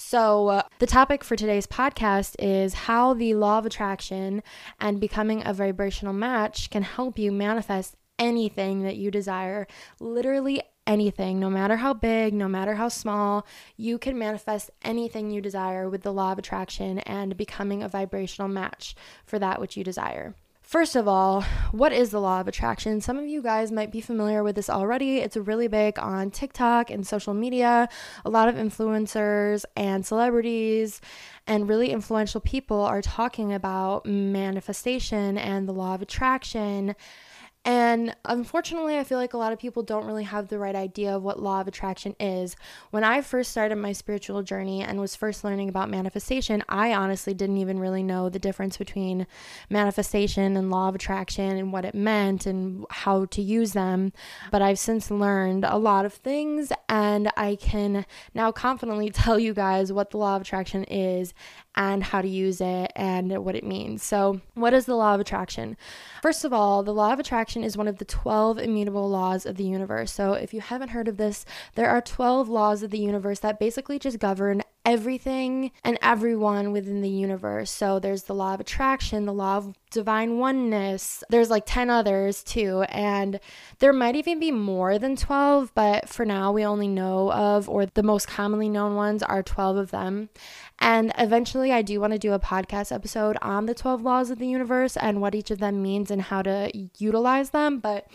So, 0.02 0.48
uh, 0.48 0.62
the 0.78 0.86
topic 0.86 1.22
for 1.22 1.36
today's 1.36 1.66
podcast 1.66 2.34
is 2.38 2.72
how 2.72 3.12
the 3.12 3.34
law 3.34 3.58
of 3.58 3.66
attraction 3.66 4.42
and 4.80 4.98
becoming 4.98 5.46
a 5.46 5.52
vibrational 5.52 6.14
match 6.14 6.70
can 6.70 6.82
help 6.82 7.18
you 7.18 7.30
manifest 7.30 7.96
anything 8.18 8.82
that 8.82 8.96
you 8.96 9.10
desire. 9.10 9.66
Literally 10.00 10.62
anything, 10.86 11.38
no 11.38 11.50
matter 11.50 11.76
how 11.76 11.92
big, 11.92 12.32
no 12.32 12.48
matter 12.48 12.76
how 12.76 12.88
small, 12.88 13.46
you 13.76 13.98
can 13.98 14.18
manifest 14.18 14.70
anything 14.82 15.30
you 15.30 15.42
desire 15.42 15.88
with 15.88 16.02
the 16.02 16.14
law 16.14 16.32
of 16.32 16.38
attraction 16.38 17.00
and 17.00 17.36
becoming 17.36 17.82
a 17.82 17.88
vibrational 17.88 18.48
match 18.48 18.94
for 19.26 19.38
that 19.38 19.60
which 19.60 19.76
you 19.76 19.84
desire. 19.84 20.34
First 20.70 20.94
of 20.94 21.08
all, 21.08 21.42
what 21.72 21.92
is 21.92 22.10
the 22.10 22.20
law 22.20 22.40
of 22.40 22.46
attraction? 22.46 23.00
Some 23.00 23.18
of 23.18 23.26
you 23.26 23.42
guys 23.42 23.72
might 23.72 23.90
be 23.90 24.00
familiar 24.00 24.44
with 24.44 24.54
this 24.54 24.70
already. 24.70 25.18
It's 25.18 25.36
really 25.36 25.66
big 25.66 25.98
on 25.98 26.30
TikTok 26.30 26.90
and 26.90 27.04
social 27.04 27.34
media. 27.34 27.88
A 28.24 28.30
lot 28.30 28.48
of 28.48 28.54
influencers 28.54 29.64
and 29.74 30.06
celebrities 30.06 31.00
and 31.44 31.68
really 31.68 31.90
influential 31.90 32.40
people 32.40 32.82
are 32.82 33.02
talking 33.02 33.52
about 33.52 34.06
manifestation 34.06 35.36
and 35.36 35.66
the 35.66 35.72
law 35.72 35.96
of 35.96 36.02
attraction 36.02 36.94
and 37.62 38.16
unfortunately, 38.24 38.96
I 38.96 39.04
feel 39.04 39.18
like 39.18 39.34
a 39.34 39.38
lot 39.38 39.52
of 39.52 39.58
people 39.58 39.82
don't 39.82 40.06
really 40.06 40.24
have 40.24 40.48
the 40.48 40.58
right 40.58 40.74
idea 40.74 41.14
of 41.14 41.22
what 41.22 41.42
law 41.42 41.60
of 41.60 41.68
attraction 41.68 42.16
is. 42.18 42.56
When 42.90 43.04
I 43.04 43.20
first 43.20 43.50
started 43.50 43.76
my 43.76 43.92
spiritual 43.92 44.42
journey 44.42 44.82
and 44.82 44.98
was 44.98 45.14
first 45.14 45.44
learning 45.44 45.68
about 45.68 45.90
manifestation, 45.90 46.64
I 46.70 46.94
honestly 46.94 47.34
didn't 47.34 47.58
even 47.58 47.78
really 47.78 48.02
know 48.02 48.30
the 48.30 48.38
difference 48.38 48.78
between 48.78 49.26
manifestation 49.68 50.56
and 50.56 50.70
law 50.70 50.88
of 50.88 50.94
attraction 50.94 51.58
and 51.58 51.70
what 51.70 51.84
it 51.84 51.94
meant 51.94 52.46
and 52.46 52.86
how 52.88 53.26
to 53.26 53.42
use 53.42 53.74
them. 53.74 54.14
But 54.50 54.62
I've 54.62 54.78
since 54.78 55.10
learned 55.10 55.66
a 55.66 55.76
lot 55.76 56.06
of 56.06 56.14
things, 56.14 56.72
and 56.88 57.30
I 57.36 57.56
can 57.56 58.06
now 58.32 58.52
confidently 58.52 59.10
tell 59.10 59.38
you 59.38 59.52
guys 59.52 59.92
what 59.92 60.10
the 60.10 60.16
law 60.18 60.36
of 60.36 60.42
attraction 60.42 60.84
is 60.84 61.34
and 61.76 62.02
how 62.02 62.22
to 62.22 62.28
use 62.28 62.60
it 62.60 62.90
and 62.96 63.44
what 63.44 63.54
it 63.54 63.64
means. 63.64 64.02
So, 64.02 64.40
what 64.54 64.74
is 64.74 64.86
the 64.86 64.96
law 64.96 65.14
of 65.14 65.20
attraction? 65.20 65.76
First 66.22 66.44
of 66.44 66.52
all, 66.52 66.82
the 66.82 66.94
law 66.94 67.12
of 67.12 67.18
attraction 67.18 67.49
attraction 67.50 67.64
is 67.64 67.76
one 67.76 67.88
of 67.88 67.98
the 67.98 68.04
12 68.04 68.58
immutable 68.58 69.10
laws 69.10 69.44
of 69.44 69.56
the 69.56 69.64
universe. 69.64 70.12
So, 70.12 70.34
if 70.34 70.54
you 70.54 70.60
haven't 70.60 70.90
heard 70.90 71.08
of 71.08 71.16
this, 71.16 71.44
there 71.74 71.90
are 71.90 72.00
12 72.00 72.48
laws 72.48 72.84
of 72.84 72.90
the 72.90 72.98
universe 72.98 73.40
that 73.40 73.58
basically 73.58 73.98
just 73.98 74.20
govern 74.20 74.62
everything 74.84 75.72
and 75.84 75.98
everyone 76.00 76.72
within 76.72 77.02
the 77.02 77.08
universe. 77.08 77.70
So 77.70 77.98
there's 77.98 78.24
the 78.24 78.34
law 78.34 78.54
of 78.54 78.60
attraction, 78.60 79.26
the 79.26 79.32
law 79.32 79.56
of 79.58 79.74
divine 79.90 80.38
oneness. 80.38 81.22
There's 81.28 81.50
like 81.50 81.64
10 81.66 81.90
others 81.90 82.42
too. 82.42 82.82
And 82.88 83.40
there 83.78 83.92
might 83.92 84.16
even 84.16 84.40
be 84.40 84.50
more 84.50 84.98
than 84.98 85.16
12, 85.16 85.72
but 85.74 86.08
for 86.08 86.24
now 86.24 86.52
we 86.52 86.64
only 86.64 86.88
know 86.88 87.32
of, 87.32 87.68
or 87.68 87.86
the 87.86 88.02
most 88.02 88.28
commonly 88.28 88.68
known 88.68 88.94
ones 88.94 89.22
are 89.22 89.42
12 89.42 89.76
of 89.76 89.90
them. 89.90 90.28
And 90.78 91.12
eventually 91.18 91.72
I 91.72 91.82
do 91.82 92.00
want 92.00 92.14
to 92.14 92.18
do 92.18 92.32
a 92.32 92.38
podcast 92.38 92.90
episode 92.90 93.36
on 93.42 93.66
the 93.66 93.74
12 93.74 94.02
laws 94.02 94.30
of 94.30 94.38
the 94.38 94.46
universe 94.46 94.96
and 94.96 95.20
what 95.20 95.34
each 95.34 95.50
of 95.50 95.58
them 95.58 95.82
means 95.82 96.10
and 96.10 96.22
how 96.22 96.42
to 96.42 96.70
utilize 96.98 97.50
them. 97.50 97.78
But 97.78 98.08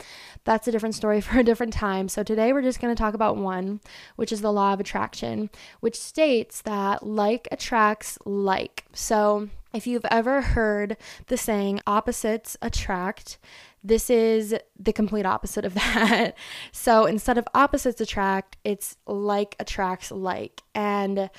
that's 0.45 0.67
a 0.67 0.71
different 0.71 0.95
story 0.95 1.21
for 1.21 1.39
a 1.39 1.43
different 1.43 1.73
time. 1.73 2.07
So 2.07 2.23
today 2.23 2.53
we're 2.53 2.61
just 2.61 2.79
going 2.79 2.95
to 2.95 2.99
talk 2.99 3.13
about 3.13 3.37
one, 3.37 3.81
which 4.15 4.31
is 4.31 4.41
the 4.41 4.51
law 4.51 4.73
of 4.73 4.79
attraction, 4.79 5.49
which 5.81 5.99
states 5.99 6.61
that 6.61 7.05
like 7.05 7.47
attracts 7.51 8.17
like. 8.25 8.85
So 8.93 9.49
if 9.75 9.85
you've 9.85 10.05
ever 10.09 10.41
heard 10.41 10.97
the 11.27 11.37
saying 11.37 11.81
opposites 11.85 12.55
attract, 12.61 13.37
this 13.83 14.09
is 14.09 14.55
the 14.79 14.93
complete 14.93 15.25
opposite 15.25 15.65
of 15.65 15.73
that. 15.75 16.35
so 16.71 17.05
instead 17.05 17.37
of 17.37 17.47
opposites 17.53 18.01
attract, 18.01 18.57
it's 18.63 18.97
like 19.05 19.55
attracts 19.59 20.11
like. 20.11 20.61
And 20.73 21.29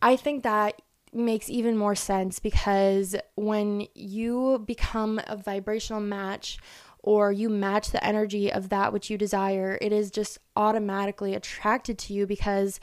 I 0.00 0.16
think 0.16 0.42
that 0.42 0.80
makes 1.12 1.50
even 1.50 1.76
more 1.76 1.94
sense 1.94 2.38
because 2.38 3.14
when 3.34 3.86
you 3.94 4.62
become 4.66 5.20
a 5.26 5.36
vibrational 5.36 6.00
match 6.00 6.58
or 7.00 7.32
you 7.32 7.50
match 7.50 7.90
the 7.90 8.02
energy 8.04 8.50
of 8.50 8.68
that 8.70 8.92
which 8.92 9.10
you 9.10 9.18
desire, 9.18 9.76
it 9.82 9.92
is 9.92 10.10
just 10.10 10.38
automatically 10.56 11.34
attracted 11.34 11.98
to 11.98 12.14
you 12.14 12.26
because 12.26 12.80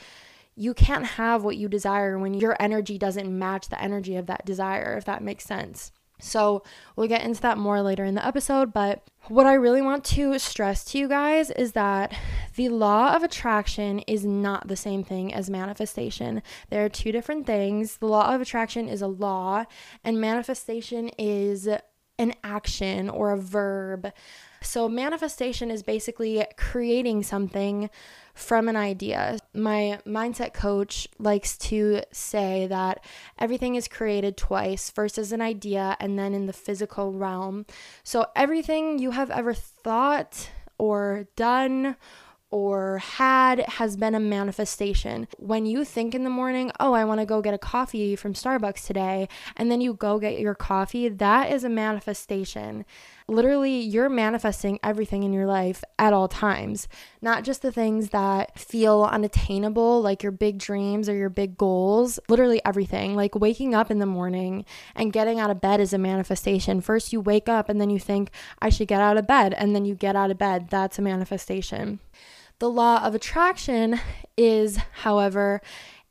you 0.59 0.73
can't 0.73 1.05
have 1.05 1.43
what 1.43 1.55
you 1.55 1.69
desire 1.69 2.19
when 2.19 2.33
your 2.33 2.55
energy 2.59 2.97
doesn't 2.97 3.39
match 3.39 3.69
the 3.69 3.81
energy 3.81 4.17
of 4.17 4.25
that 4.25 4.45
desire, 4.45 4.95
if 4.97 5.05
that 5.05 5.23
makes 5.23 5.45
sense. 5.45 5.93
So, 6.21 6.63
we'll 6.97 7.07
get 7.07 7.23
into 7.23 7.39
that 7.41 7.57
more 7.57 7.81
later 7.81 8.03
in 8.03 8.15
the 8.15 8.25
episode, 8.25 8.73
but 8.73 9.07
what 9.29 9.45
I 9.45 9.53
really 9.53 9.81
want 9.81 10.03
to 10.05 10.37
stress 10.37 10.83
to 10.85 10.97
you 10.97 11.07
guys 11.07 11.49
is 11.49 11.71
that 11.73 12.13
the 12.55 12.67
law 12.67 13.15
of 13.15 13.23
attraction 13.23 13.99
is 13.99 14.25
not 14.25 14.67
the 14.67 14.75
same 14.75 15.01
thing 15.01 15.33
as 15.33 15.49
manifestation. 15.49 16.41
There 16.69 16.83
are 16.83 16.89
two 16.89 17.13
different 17.13 17.45
things. 17.45 17.97
The 17.97 18.07
law 18.07 18.35
of 18.35 18.41
attraction 18.41 18.89
is 18.89 19.01
a 19.01 19.07
law, 19.07 19.63
and 20.03 20.19
manifestation 20.19 21.09
is 21.17 21.69
an 22.19 22.33
action 22.43 23.09
or 23.09 23.31
a 23.31 23.37
verb. 23.37 24.11
So, 24.61 24.89
manifestation 24.89 25.71
is 25.71 25.83
basically 25.83 26.45
creating 26.57 27.23
something 27.23 27.89
from 28.33 28.67
an 28.67 28.75
idea. 28.75 29.39
My 29.53 29.99
mindset 30.05 30.53
coach 30.53 31.07
likes 31.17 31.57
to 31.69 32.01
say 32.11 32.67
that 32.67 33.03
everything 33.39 33.75
is 33.75 33.87
created 33.87 34.35
twice 34.35 34.89
first 34.89 35.17
as 35.17 35.31
an 35.31 35.41
idea 35.41 35.95
and 35.99 36.19
then 36.19 36.33
in 36.33 36.45
the 36.45 36.53
physical 36.53 37.13
realm. 37.13 37.65
So, 38.03 38.27
everything 38.35 38.99
you 38.99 39.11
have 39.11 39.31
ever 39.31 39.53
thought 39.53 40.49
or 40.77 41.27
done 41.37 41.95
or 42.51 42.97
had 42.97 43.59
has 43.69 43.95
been 43.95 44.15
a 44.15 44.19
manifestation. 44.19 45.27
When 45.37 45.65
you 45.65 45.85
think 45.85 46.15
in 46.15 46.23
the 46.23 46.29
morning, 46.29 46.71
oh, 46.79 46.93
I 46.93 47.05
want 47.05 47.19
to 47.19 47.25
go 47.25 47.41
get 47.41 47.53
a 47.53 47.59
coffee 47.59 48.15
from 48.15 48.33
Starbucks 48.33 48.85
today, 48.85 49.29
and 49.55 49.69
then 49.71 49.81
you 49.81 49.93
go 49.93 50.19
get 50.19 50.39
your 50.39 50.55
coffee, 50.55 51.09
that 51.09 51.51
is 51.51 51.63
a 51.63 51.69
manifestation. 51.69 52.85
Literally, 53.27 53.79
you're 53.79 54.09
manifesting 54.09 54.79
everything 54.81 55.21
in 55.21 55.31
your 55.31 55.45
life 55.45 55.83
at 55.99 56.13
all 56.13 56.27
times, 56.27 56.87
not 57.21 57.43
just 57.43 57.61
the 57.61 57.71
things 57.71 58.09
that 58.09 58.57
feel 58.57 59.03
unattainable, 59.03 60.01
like 60.01 60.23
your 60.23 60.31
big 60.31 60.57
dreams 60.57 61.07
or 61.07 61.13
your 61.15 61.29
big 61.29 61.55
goals, 61.55 62.19
literally 62.27 62.59
everything. 62.65 63.15
Like 63.15 63.35
waking 63.35 63.75
up 63.75 63.91
in 63.91 63.99
the 63.99 64.07
morning 64.07 64.65
and 64.95 65.13
getting 65.13 65.39
out 65.39 65.51
of 65.51 65.61
bed 65.61 65.79
is 65.79 65.93
a 65.93 65.99
manifestation. 65.99 66.81
First, 66.81 67.13
you 67.13 67.21
wake 67.21 67.47
up 67.47 67.69
and 67.69 67.79
then 67.79 67.91
you 67.91 67.99
think, 67.99 68.31
I 68.59 68.69
should 68.69 68.87
get 68.87 69.01
out 69.01 69.17
of 69.17 69.27
bed, 69.27 69.53
and 69.53 69.75
then 69.75 69.85
you 69.85 69.93
get 69.93 70.15
out 70.15 70.31
of 70.31 70.39
bed. 70.39 70.69
That's 70.71 70.97
a 70.97 71.03
manifestation. 71.03 71.99
The 72.59 72.69
law 72.69 73.01
of 73.03 73.15
attraction 73.15 74.01
is, 74.35 74.77
however, 75.03 75.61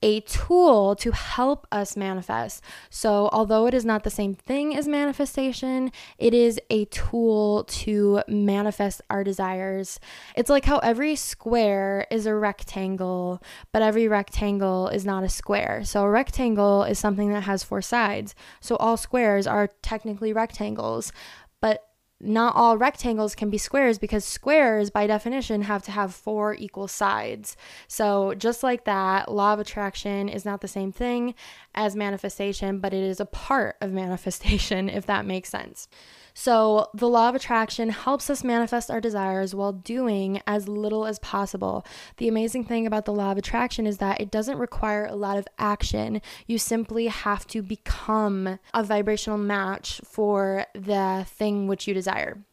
a 0.02 0.20
tool 0.20 0.94
to 0.96 1.10
help 1.10 1.66
us 1.72 1.96
manifest. 1.96 2.62
So, 2.88 3.28
although 3.32 3.66
it 3.66 3.74
is 3.74 3.84
not 3.84 4.04
the 4.04 4.10
same 4.10 4.34
thing 4.34 4.76
as 4.76 4.86
manifestation, 4.86 5.90
it 6.18 6.32
is 6.32 6.60
a 6.70 6.84
tool 6.86 7.64
to 7.64 8.22
manifest 8.28 9.02
our 9.10 9.24
desires. 9.24 9.98
It's 10.36 10.48
like 10.48 10.64
how 10.64 10.78
every 10.78 11.16
square 11.16 12.06
is 12.10 12.26
a 12.26 12.34
rectangle, 12.34 13.42
but 13.72 13.82
every 13.82 14.08
rectangle 14.08 14.88
is 14.88 15.04
not 15.04 15.24
a 15.24 15.28
square. 15.28 15.82
So, 15.84 16.04
a 16.04 16.10
rectangle 16.10 16.84
is 16.84 16.98
something 16.98 17.30
that 17.32 17.42
has 17.42 17.62
four 17.62 17.82
sides. 17.82 18.34
So, 18.60 18.76
all 18.76 18.96
squares 18.96 19.46
are 19.46 19.68
technically 19.82 20.32
rectangles. 20.32 21.12
But 21.60 21.87
not 22.20 22.56
all 22.56 22.76
rectangles 22.76 23.34
can 23.34 23.48
be 23.48 23.58
squares 23.58 23.98
because 23.98 24.24
squares, 24.24 24.90
by 24.90 25.06
definition, 25.06 25.62
have 25.62 25.82
to 25.84 25.92
have 25.92 26.14
four 26.14 26.54
equal 26.54 26.88
sides. 26.88 27.56
So, 27.86 28.34
just 28.34 28.62
like 28.62 28.84
that, 28.84 29.30
law 29.30 29.52
of 29.52 29.60
attraction 29.60 30.28
is 30.28 30.44
not 30.44 30.60
the 30.60 30.68
same 30.68 30.90
thing 30.90 31.34
as 31.78 31.94
manifestation, 31.94 32.80
but 32.80 32.92
it 32.92 33.04
is 33.04 33.20
a 33.20 33.24
part 33.24 33.76
of 33.80 33.92
manifestation, 33.92 34.88
if 34.98 35.06
that 35.06 35.24
makes 35.24 35.48
sense. 35.48 35.88
So, 36.34 36.88
the 36.94 37.08
law 37.08 37.28
of 37.28 37.34
attraction 37.34 37.90
helps 37.90 38.30
us 38.30 38.44
manifest 38.44 38.90
our 38.90 39.00
desires 39.00 39.54
while 39.54 39.72
doing 39.72 40.40
as 40.46 40.68
little 40.68 41.06
as 41.06 41.18
possible. 41.18 41.84
The 42.18 42.28
amazing 42.28 42.64
thing 42.64 42.86
about 42.86 43.06
the 43.06 43.12
law 43.12 43.32
of 43.32 43.38
attraction 43.38 43.86
is 43.86 43.98
that 43.98 44.20
it 44.20 44.30
doesn't 44.30 44.58
require 44.58 45.06
a 45.06 45.16
lot 45.16 45.38
of 45.38 45.48
action. 45.58 46.20
You 46.46 46.58
simply 46.58 47.06
have 47.06 47.46
to 47.48 47.62
become 47.62 48.58
a 48.74 48.84
vibrational 48.84 49.38
match 49.38 50.00
for 50.04 50.66
the 50.74 51.26
thing 51.28 51.66
which 51.66 51.88
you 51.88 51.94
desire. 51.94 52.44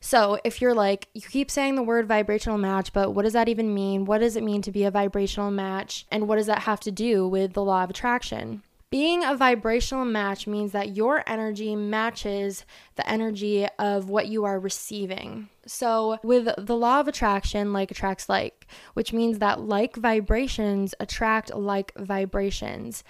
So, 0.00 0.38
if 0.44 0.60
you're 0.60 0.74
like, 0.74 1.08
you 1.14 1.22
keep 1.22 1.50
saying 1.50 1.74
the 1.74 1.82
word 1.82 2.06
vibrational 2.06 2.58
match, 2.58 2.92
but 2.92 3.12
what 3.12 3.22
does 3.22 3.32
that 3.32 3.48
even 3.48 3.74
mean? 3.74 4.04
What 4.04 4.18
does 4.18 4.36
it 4.36 4.42
mean 4.42 4.62
to 4.62 4.72
be 4.72 4.84
a 4.84 4.90
vibrational 4.90 5.50
match? 5.50 6.06
And 6.10 6.28
what 6.28 6.36
does 6.36 6.46
that 6.46 6.60
have 6.60 6.80
to 6.80 6.90
do 6.90 7.26
with 7.26 7.52
the 7.54 7.64
law 7.64 7.84
of 7.84 7.90
attraction? 7.90 8.62
Being 8.88 9.24
a 9.24 9.34
vibrational 9.34 10.04
match 10.04 10.46
means 10.46 10.70
that 10.70 10.96
your 10.96 11.24
energy 11.26 11.74
matches 11.74 12.64
the 12.94 13.08
energy 13.08 13.66
of 13.80 14.08
what 14.08 14.28
you 14.28 14.44
are 14.44 14.60
receiving. 14.60 15.48
So, 15.66 16.18
with 16.22 16.48
the 16.56 16.76
law 16.76 17.00
of 17.00 17.08
attraction, 17.08 17.72
like 17.72 17.90
attracts 17.90 18.28
like, 18.28 18.68
which 18.94 19.12
means 19.12 19.40
that 19.40 19.60
like 19.60 19.96
vibrations 19.96 20.94
attract 21.00 21.52
like 21.52 21.92
vibrations. 21.96 23.02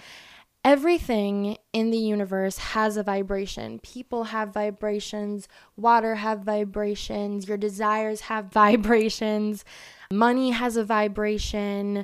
Everything 0.67 1.55
in 1.71 1.91
the 1.91 1.97
universe 1.97 2.57
has 2.57 2.97
a 2.97 3.03
vibration. 3.03 3.79
People 3.79 4.25
have 4.25 4.53
vibrations, 4.53 5.47
water 5.77 6.15
have 6.15 6.41
vibrations, 6.41 7.47
your 7.47 7.55
desires 7.55 8.19
have 8.19 8.51
vibrations, 8.51 9.63
money 10.11 10.49
has 10.51 10.75
a 10.75 10.83
vibration 10.83 12.03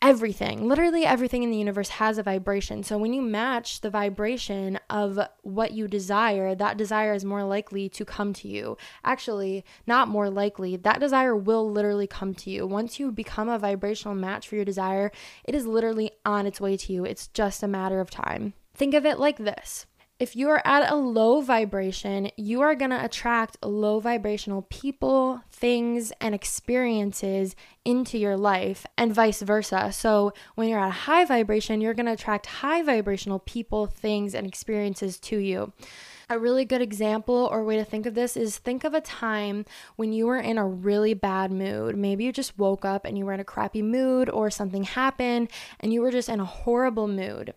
everything, 0.00 0.68
literally 0.68 1.04
everything 1.04 1.42
in 1.42 1.50
the 1.50 1.56
universe 1.56 1.88
has 1.88 2.18
a 2.18 2.22
vibration. 2.22 2.82
So 2.82 2.96
when 2.98 3.12
you 3.12 3.20
match 3.20 3.80
the 3.80 3.90
vibration 3.90 4.78
of 4.88 5.18
what 5.42 5.72
you 5.72 5.88
desire, 5.88 6.54
that 6.54 6.76
desire 6.76 7.14
is 7.14 7.24
more 7.24 7.44
likely 7.44 7.88
to 7.90 8.04
come 8.04 8.32
to 8.34 8.48
you. 8.48 8.76
Actually, 9.04 9.64
not 9.86 10.08
more 10.08 10.30
likely, 10.30 10.76
that 10.76 11.00
desire 11.00 11.36
will 11.36 11.70
literally 11.70 12.06
come 12.06 12.34
to 12.34 12.50
you. 12.50 12.66
Once 12.66 13.00
you 13.00 13.10
become 13.10 13.48
a 13.48 13.58
vibrational 13.58 14.14
match 14.14 14.48
for 14.48 14.54
your 14.54 14.64
desire, 14.64 15.10
it 15.44 15.54
is 15.54 15.66
literally 15.66 16.12
on 16.24 16.46
its 16.46 16.60
way 16.60 16.76
to 16.76 16.92
you. 16.92 17.04
It's 17.04 17.28
just 17.28 17.62
a 17.62 17.68
matter 17.68 18.00
of 18.00 18.10
time. 18.10 18.54
Think 18.74 18.94
of 18.94 19.04
it 19.04 19.18
like 19.18 19.38
this 19.38 19.86
if 20.18 20.34
you 20.34 20.48
are 20.50 20.60
at 20.64 20.90
a 20.90 20.96
low 20.96 21.40
vibration, 21.40 22.30
you 22.36 22.60
are 22.60 22.74
going 22.74 22.90
to 22.90 23.04
attract 23.04 23.56
low 23.64 24.00
vibrational 24.00 24.62
people, 24.62 25.42
things, 25.50 26.12
and 26.20 26.34
experiences 26.34 27.54
into 27.84 28.18
your 28.18 28.36
life, 28.36 28.84
and 28.96 29.14
vice 29.14 29.42
versa. 29.42 29.92
So, 29.92 30.32
when 30.56 30.68
you're 30.68 30.80
at 30.80 30.88
a 30.88 30.90
high 30.90 31.24
vibration, 31.24 31.80
you're 31.80 31.94
going 31.94 32.06
to 32.06 32.12
attract 32.12 32.46
high 32.46 32.82
vibrational 32.82 33.38
people, 33.38 33.86
things, 33.86 34.34
and 34.34 34.44
experiences 34.44 35.20
to 35.20 35.38
you. 35.38 35.72
A 36.28 36.38
really 36.38 36.64
good 36.64 36.82
example 36.82 37.48
or 37.50 37.64
way 37.64 37.76
to 37.76 37.84
think 37.84 38.04
of 38.04 38.14
this 38.14 38.36
is 38.36 38.58
think 38.58 38.82
of 38.84 38.94
a 38.94 39.00
time 39.00 39.64
when 39.96 40.12
you 40.12 40.26
were 40.26 40.38
in 40.38 40.58
a 40.58 40.66
really 40.66 41.14
bad 41.14 41.52
mood. 41.52 41.96
Maybe 41.96 42.24
you 42.24 42.32
just 42.32 42.58
woke 42.58 42.84
up 42.84 43.06
and 43.06 43.16
you 43.16 43.24
were 43.24 43.32
in 43.32 43.40
a 43.40 43.44
crappy 43.44 43.82
mood, 43.82 44.28
or 44.28 44.50
something 44.50 44.82
happened 44.82 45.48
and 45.80 45.92
you 45.92 46.02
were 46.02 46.10
just 46.10 46.28
in 46.28 46.40
a 46.40 46.44
horrible 46.44 47.08
mood. 47.08 47.54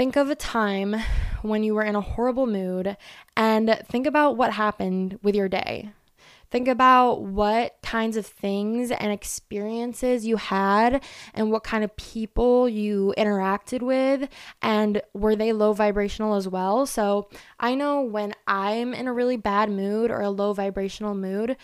Think 0.00 0.16
of 0.16 0.30
a 0.30 0.34
time 0.34 0.96
when 1.42 1.62
you 1.62 1.74
were 1.74 1.82
in 1.82 1.94
a 1.94 2.00
horrible 2.00 2.46
mood 2.46 2.96
and 3.36 3.78
think 3.86 4.06
about 4.06 4.34
what 4.34 4.54
happened 4.54 5.18
with 5.22 5.34
your 5.34 5.46
day. 5.46 5.90
Think 6.50 6.68
about 6.68 7.20
what 7.20 7.76
kinds 7.82 8.16
of 8.16 8.24
things 8.24 8.90
and 8.90 9.12
experiences 9.12 10.24
you 10.24 10.38
had 10.38 11.04
and 11.34 11.52
what 11.52 11.64
kind 11.64 11.84
of 11.84 11.94
people 11.96 12.66
you 12.66 13.12
interacted 13.18 13.82
with 13.82 14.30
and 14.62 15.02
were 15.12 15.36
they 15.36 15.52
low 15.52 15.74
vibrational 15.74 16.34
as 16.34 16.48
well. 16.48 16.86
So, 16.86 17.28
I 17.58 17.74
know 17.74 18.00
when 18.00 18.32
I'm 18.46 18.94
in 18.94 19.06
a 19.06 19.12
really 19.12 19.36
bad 19.36 19.70
mood 19.70 20.10
or 20.10 20.22
a 20.22 20.30
low 20.30 20.54
vibrational 20.54 21.14
mood, 21.14 21.58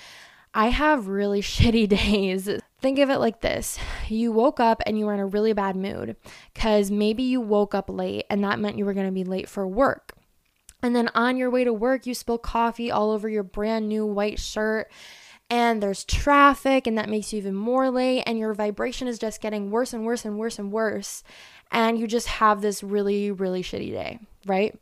I 0.52 0.66
have 0.66 1.09
really 1.09 1.40
shitty 1.57 1.88
days. 1.88 2.50
Think 2.80 2.99
of 2.99 3.11
it 3.11 3.18
like 3.18 3.40
this 3.40 3.78
you 4.09 4.33
woke 4.33 4.61
up 4.61 4.83
and 4.87 4.99
you 4.99 5.06
were 5.06 5.14
in 5.14 5.21
a 5.21 5.26
really 5.26 5.52
bad 5.52 5.76
mood 5.76 6.16
because 6.52 6.90
maybe 6.90 7.23
you 7.23 7.40
woke 7.40 7.75
up 7.75 7.88
late 7.88 8.26
and 8.30 8.45
that 8.45 8.59
meant 8.59 8.78
you 8.78 8.85
were 8.85 8.95
going 8.95 9.06
to 9.06 9.12
be 9.12 9.25
late 9.25 9.49
for 9.49 9.66
work. 9.66 10.12
And 10.83 10.95
then 10.95 11.09
on 11.14 11.37
your 11.37 11.50
way 11.50 11.64
to 11.64 11.73
work, 11.73 12.06
you 12.06 12.14
spill 12.14 12.38
coffee 12.38 12.90
all 12.90 13.11
over 13.11 13.28
your 13.28 13.42
brand 13.42 13.88
new 13.88 14.06
white 14.06 14.38
shirt. 14.38 14.90
And 15.49 15.80
there's 15.80 16.04
traffic, 16.04 16.87
and 16.87 16.99
that 16.99 17.09
makes 17.09 17.33
you 17.33 17.38
even 17.38 17.54
more 17.54 17.90
late. 17.90 18.25
And 18.26 18.38
your 18.38 18.52
vibration 18.52 19.06
is 19.06 19.18
just 19.18 19.40
getting 19.40 19.71
worse 19.71 19.92
and 19.92 20.04
worse 20.04 20.25
and 20.25 20.38
worse 20.38 20.59
and 20.59 20.73
worse. 20.73 21.23
And 21.71 21.99
you 21.99 22.06
just 22.06 22.26
have 22.26 22.62
this 22.62 22.83
really, 22.83 23.30
really 23.30 23.62
shitty 23.62 23.90
day, 23.90 24.18
right? 24.45 24.78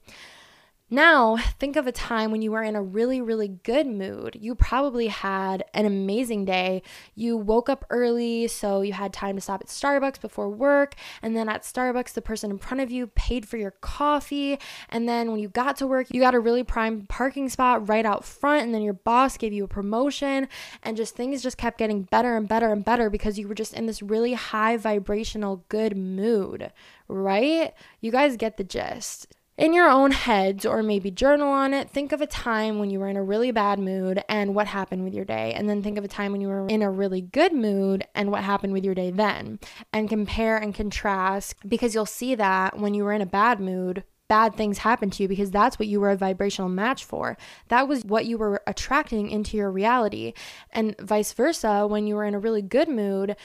Now, 0.90 1.38
think 1.58 1.76
of 1.76 1.86
a 1.86 1.92
time 1.92 2.30
when 2.30 2.42
you 2.42 2.52
were 2.52 2.62
in 2.62 2.76
a 2.76 2.82
really, 2.82 3.22
really 3.22 3.48
good 3.48 3.86
mood. 3.86 4.36
You 4.38 4.54
probably 4.54 5.06
had 5.06 5.64
an 5.72 5.86
amazing 5.86 6.44
day. 6.44 6.82
You 7.14 7.38
woke 7.38 7.70
up 7.70 7.86
early, 7.88 8.48
so 8.48 8.82
you 8.82 8.92
had 8.92 9.10
time 9.10 9.34
to 9.36 9.40
stop 9.40 9.62
at 9.62 9.68
Starbucks 9.68 10.20
before 10.20 10.50
work. 10.50 10.94
And 11.22 11.34
then 11.34 11.48
at 11.48 11.62
Starbucks, 11.62 12.12
the 12.12 12.20
person 12.20 12.50
in 12.50 12.58
front 12.58 12.82
of 12.82 12.90
you 12.90 13.06
paid 13.06 13.48
for 13.48 13.56
your 13.56 13.70
coffee. 13.70 14.58
And 14.90 15.08
then 15.08 15.30
when 15.30 15.40
you 15.40 15.48
got 15.48 15.78
to 15.78 15.86
work, 15.86 16.08
you 16.10 16.20
got 16.20 16.34
a 16.34 16.38
really 16.38 16.62
prime 16.62 17.06
parking 17.08 17.48
spot 17.48 17.88
right 17.88 18.04
out 18.04 18.22
front. 18.22 18.64
And 18.64 18.74
then 18.74 18.82
your 18.82 18.92
boss 18.92 19.38
gave 19.38 19.54
you 19.54 19.64
a 19.64 19.68
promotion. 19.68 20.48
And 20.82 20.98
just 20.98 21.16
things 21.16 21.42
just 21.42 21.56
kept 21.56 21.78
getting 21.78 22.02
better 22.02 22.36
and 22.36 22.46
better 22.46 22.70
and 22.70 22.84
better 22.84 23.08
because 23.08 23.38
you 23.38 23.48
were 23.48 23.54
just 23.54 23.72
in 23.72 23.86
this 23.86 24.02
really 24.02 24.34
high 24.34 24.76
vibrational 24.76 25.64
good 25.70 25.96
mood, 25.96 26.72
right? 27.08 27.72
You 28.02 28.12
guys 28.12 28.36
get 28.36 28.58
the 28.58 28.64
gist 28.64 29.28
in 29.56 29.72
your 29.72 29.88
own 29.88 30.10
heads 30.10 30.66
or 30.66 30.82
maybe 30.82 31.10
journal 31.10 31.48
on 31.48 31.72
it, 31.72 31.88
think 31.88 32.12
of 32.12 32.20
a 32.20 32.26
time 32.26 32.78
when 32.78 32.90
you 32.90 32.98
were 32.98 33.08
in 33.08 33.16
a 33.16 33.22
really 33.22 33.52
bad 33.52 33.78
mood 33.78 34.22
and 34.28 34.54
what 34.54 34.66
happened 34.66 35.04
with 35.04 35.14
your 35.14 35.24
day. 35.24 35.52
And 35.52 35.68
then 35.68 35.82
think 35.82 35.96
of 35.96 36.04
a 36.04 36.08
time 36.08 36.32
when 36.32 36.40
you 36.40 36.48
were 36.48 36.66
in 36.66 36.82
a 36.82 36.90
really 36.90 37.20
good 37.20 37.52
mood 37.52 38.04
and 38.14 38.32
what 38.32 38.42
happened 38.42 38.72
with 38.72 38.84
your 38.84 38.94
day 38.94 39.10
then. 39.10 39.60
And 39.92 40.08
compare 40.08 40.56
and 40.56 40.74
contrast 40.74 41.54
because 41.68 41.94
you'll 41.94 42.06
see 42.06 42.34
that 42.34 42.78
when 42.78 42.94
you 42.94 43.04
were 43.04 43.12
in 43.12 43.22
a 43.22 43.26
bad 43.26 43.60
mood, 43.60 44.02
bad 44.28 44.56
things 44.56 44.78
happen 44.78 45.10
to 45.10 45.22
you 45.22 45.28
because 45.28 45.50
that's 45.50 45.78
what 45.78 45.86
you 45.86 46.00
were 46.00 46.10
a 46.10 46.16
vibrational 46.16 46.68
match 46.68 47.04
for. 47.04 47.36
That 47.68 47.86
was 47.86 48.04
what 48.04 48.26
you 48.26 48.38
were 48.38 48.62
attracting 48.66 49.30
into 49.30 49.56
your 49.56 49.70
reality. 49.70 50.32
And 50.70 50.96
vice 51.00 51.32
versa, 51.32 51.86
when 51.86 52.06
you 52.06 52.16
were 52.16 52.24
in 52.24 52.34
a 52.34 52.38
really 52.38 52.62
good 52.62 52.88
mood, 52.88 53.36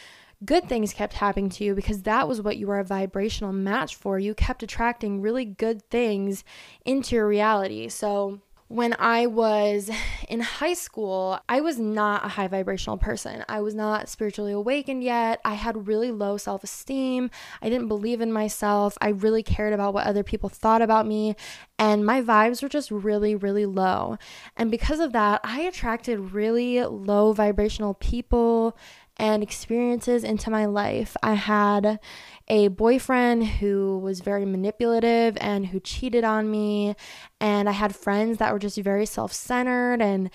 good 0.46 0.70
things 0.70 0.94
kept 0.94 1.14
happening 1.14 1.50
to 1.50 1.64
you 1.64 1.76
because 1.76 2.04
that 2.04 2.28
was 2.28 2.42
what 2.42 2.58
you 2.58 2.68
were 2.68 2.80
a 2.80 2.84
vibrational 2.84 3.52
match 3.52 3.96
for. 3.96 4.20
You 4.20 4.34
kept 4.34 4.64
attracting 4.64 5.22
really 5.22 5.46
good 5.46 5.82
things 5.90 6.44
into 6.86 7.16
your 7.16 7.28
reality. 7.28 7.90
So, 7.90 8.42
when 8.70 8.96
I 9.00 9.26
was 9.26 9.90
in 10.30 10.40
high 10.40 10.76
school, 10.76 11.40
I 11.50 11.60
was 11.60 11.78
not 11.78 12.24
a 12.24 12.30
high 12.30 12.48
vibrational 12.48 12.98
person. 12.98 13.44
I 13.50 13.62
was 13.62 13.76
not 13.76 14.08
spiritually 14.08 14.54
awakened 14.54 15.04
yet. 15.04 15.42
I 15.44 15.56
had 15.56 15.88
really 15.88 16.12
low 16.12 16.38
self 16.38 16.64
esteem. 16.64 17.30
I 17.62 17.70
didn't 17.70 17.88
believe 17.90 18.22
in 18.22 18.32
myself. 18.32 18.98
I 19.02 19.10
really 19.10 19.44
cared 19.44 19.74
about 19.74 19.94
what 19.94 20.08
other 20.08 20.24
people 20.24 20.50
thought 20.50 20.82
about 20.82 21.06
me. 21.06 21.36
And 21.78 22.06
my 22.06 22.22
vibes 22.22 22.62
were 22.62 22.70
just 22.70 22.92
really, 22.92 23.36
really 23.36 23.66
low. 23.66 24.18
And 24.56 24.70
because 24.70 25.00
of 25.00 25.14
that, 25.14 25.42
I 25.44 25.62
attracted 25.62 26.34
really 26.34 26.84
low 26.84 27.34
vibrational 27.34 27.96
people 27.96 28.78
and 29.20 29.44
experiences 29.44 30.24
into 30.24 30.50
my 30.50 30.66
life. 30.66 31.16
I 31.22 31.34
had 31.34 32.00
a 32.48 32.70
boyfriend 32.70 33.46
who 33.46 34.00
was 34.00 34.22
very 34.22 34.46
manipulative 34.46 35.38
and 35.40 35.68
who 35.68 35.80
cheated 35.80 36.24
on 36.24 36.50
me, 36.50 36.96
and 37.40 37.70
I 37.70 37.74
had 37.74 37.96
friends 37.96 38.38
that 38.38 38.54
were 38.54 38.60
just 38.60 38.78
very 38.78 39.06
self 39.06 39.34
centered 39.34 40.02
and 40.02 40.32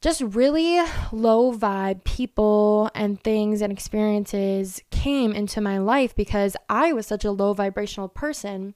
just 0.00 0.20
really 0.20 0.80
low 1.12 1.52
vibe 1.52 2.04
people 2.04 2.90
and 2.94 3.22
things 3.22 3.60
and 3.62 3.72
experiences 3.72 4.80
came 4.90 5.32
into 5.32 5.60
my 5.60 5.78
life 5.78 6.14
because 6.14 6.56
I 6.68 6.92
was 6.92 7.06
such 7.06 7.24
a 7.24 7.30
low 7.30 7.54
vibrational 7.54 8.08
person. 8.08 8.74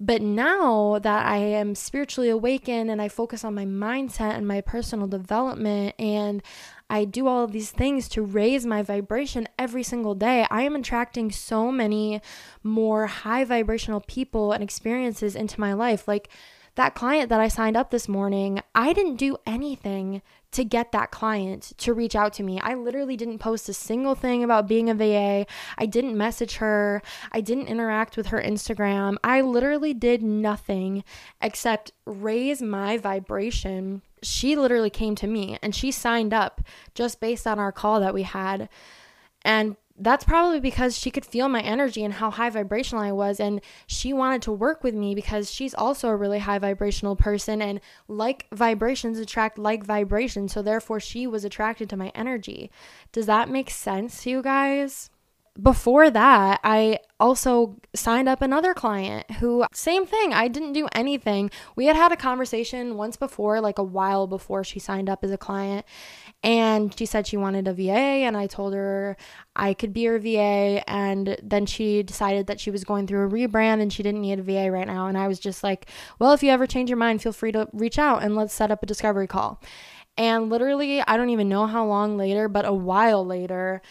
But 0.00 0.22
now 0.22 0.98
that 0.98 1.26
I 1.26 1.36
am 1.36 1.74
spiritually 1.74 2.28
awakened 2.28 2.90
and 2.90 3.00
I 3.00 3.08
focus 3.08 3.44
on 3.44 3.54
my 3.54 3.64
mindset 3.64 4.36
and 4.36 4.46
my 4.46 4.60
personal 4.60 5.06
development 5.06 5.94
and 5.98 6.42
I 6.90 7.04
do 7.04 7.26
all 7.26 7.44
of 7.44 7.52
these 7.52 7.70
things 7.70 8.08
to 8.10 8.22
raise 8.22 8.66
my 8.66 8.82
vibration 8.82 9.48
every 9.58 9.82
single 9.82 10.14
day. 10.14 10.46
I 10.50 10.62
am 10.62 10.76
attracting 10.76 11.32
so 11.32 11.72
many 11.72 12.20
more 12.62 13.06
high 13.06 13.44
vibrational 13.44 14.00
people 14.00 14.52
and 14.52 14.62
experiences 14.62 15.34
into 15.34 15.60
my 15.60 15.72
life. 15.72 16.06
Like 16.06 16.28
that 16.76 16.94
client 16.94 17.28
that 17.28 17.40
I 17.40 17.48
signed 17.48 17.76
up 17.76 17.90
this 17.90 18.08
morning, 18.08 18.60
I 18.74 18.92
didn't 18.92 19.16
do 19.16 19.36
anything 19.46 20.22
to 20.52 20.64
get 20.64 20.92
that 20.92 21.10
client 21.10 21.72
to 21.78 21.92
reach 21.92 22.14
out 22.14 22.32
to 22.34 22.42
me. 22.42 22.60
I 22.60 22.74
literally 22.74 23.16
didn't 23.16 23.38
post 23.38 23.68
a 23.68 23.74
single 23.74 24.14
thing 24.14 24.44
about 24.44 24.68
being 24.68 24.88
a 24.88 24.94
VA. 24.94 25.46
I 25.76 25.86
didn't 25.86 26.16
message 26.16 26.56
her. 26.56 27.02
I 27.32 27.40
didn't 27.40 27.66
interact 27.66 28.16
with 28.16 28.28
her 28.28 28.40
Instagram. 28.40 29.16
I 29.24 29.40
literally 29.40 29.94
did 29.94 30.22
nothing 30.22 31.02
except 31.40 31.92
raise 32.06 32.62
my 32.62 32.98
vibration 32.98 34.02
she 34.24 34.56
literally 34.56 34.90
came 34.90 35.14
to 35.16 35.26
me 35.26 35.58
and 35.62 35.74
she 35.74 35.90
signed 35.90 36.34
up 36.34 36.60
just 36.94 37.20
based 37.20 37.46
on 37.46 37.58
our 37.58 37.72
call 37.72 38.00
that 38.00 38.14
we 38.14 38.22
had. 38.22 38.68
And 39.44 39.76
that's 39.96 40.24
probably 40.24 40.58
because 40.58 40.98
she 40.98 41.10
could 41.10 41.24
feel 41.24 41.48
my 41.48 41.60
energy 41.60 42.02
and 42.02 42.14
how 42.14 42.30
high 42.30 42.50
vibrational 42.50 43.02
I 43.02 43.12
was. 43.12 43.38
And 43.38 43.60
she 43.86 44.12
wanted 44.12 44.42
to 44.42 44.52
work 44.52 44.82
with 44.82 44.94
me 44.94 45.14
because 45.14 45.50
she's 45.50 45.74
also 45.74 46.08
a 46.08 46.16
really 46.16 46.40
high 46.40 46.58
vibrational 46.58 47.14
person. 47.14 47.62
And 47.62 47.80
like 48.08 48.46
vibrations 48.52 49.18
attract 49.18 49.56
like 49.56 49.84
vibrations. 49.84 50.52
So 50.52 50.62
therefore, 50.62 50.98
she 50.98 51.26
was 51.26 51.44
attracted 51.44 51.88
to 51.90 51.96
my 51.96 52.10
energy. 52.14 52.70
Does 53.12 53.26
that 53.26 53.48
make 53.48 53.70
sense 53.70 54.22
to 54.24 54.30
you 54.30 54.42
guys? 54.42 55.10
Before 55.60 56.10
that, 56.10 56.60
I 56.64 56.98
also 57.20 57.76
signed 57.94 58.28
up 58.28 58.42
another 58.42 58.74
client 58.74 59.30
who, 59.38 59.64
same 59.72 60.04
thing, 60.04 60.32
I 60.32 60.48
didn't 60.48 60.72
do 60.72 60.88
anything. 60.92 61.50
We 61.76 61.86
had 61.86 61.94
had 61.94 62.10
a 62.10 62.16
conversation 62.16 62.96
once 62.96 63.16
before, 63.16 63.60
like 63.60 63.78
a 63.78 63.84
while 63.84 64.26
before 64.26 64.64
she 64.64 64.80
signed 64.80 65.08
up 65.08 65.22
as 65.22 65.30
a 65.30 65.38
client, 65.38 65.86
and 66.42 66.96
she 66.98 67.06
said 67.06 67.26
she 67.26 67.36
wanted 67.36 67.68
a 67.68 67.72
VA, 67.72 67.92
and 67.92 68.36
I 68.36 68.48
told 68.48 68.74
her 68.74 69.16
I 69.56 69.74
could 69.74 69.92
be 69.92 70.04
her 70.04 70.18
VA. 70.18 70.82
And 70.88 71.36
then 71.42 71.66
she 71.66 72.02
decided 72.02 72.48
that 72.48 72.60
she 72.60 72.70
was 72.70 72.84
going 72.84 73.06
through 73.06 73.26
a 73.26 73.30
rebrand 73.30 73.80
and 73.80 73.92
she 73.92 74.02
didn't 74.02 74.20
need 74.20 74.40
a 74.40 74.42
VA 74.42 74.70
right 74.70 74.86
now. 74.86 75.06
And 75.06 75.16
I 75.16 75.28
was 75.28 75.38
just 75.38 75.62
like, 75.62 75.88
well, 76.18 76.32
if 76.32 76.42
you 76.42 76.50
ever 76.50 76.66
change 76.66 76.90
your 76.90 76.96
mind, 76.96 77.22
feel 77.22 77.32
free 77.32 77.52
to 77.52 77.68
reach 77.72 77.98
out 77.98 78.22
and 78.22 78.36
let's 78.36 78.52
set 78.52 78.70
up 78.70 78.82
a 78.82 78.86
discovery 78.86 79.26
call. 79.26 79.60
And 80.16 80.50
literally, 80.50 81.00
I 81.00 81.16
don't 81.16 81.30
even 81.30 81.48
know 81.48 81.66
how 81.66 81.86
long 81.86 82.16
later, 82.16 82.48
but 82.48 82.66
a 82.66 82.72
while 82.72 83.24
later, 83.24 83.82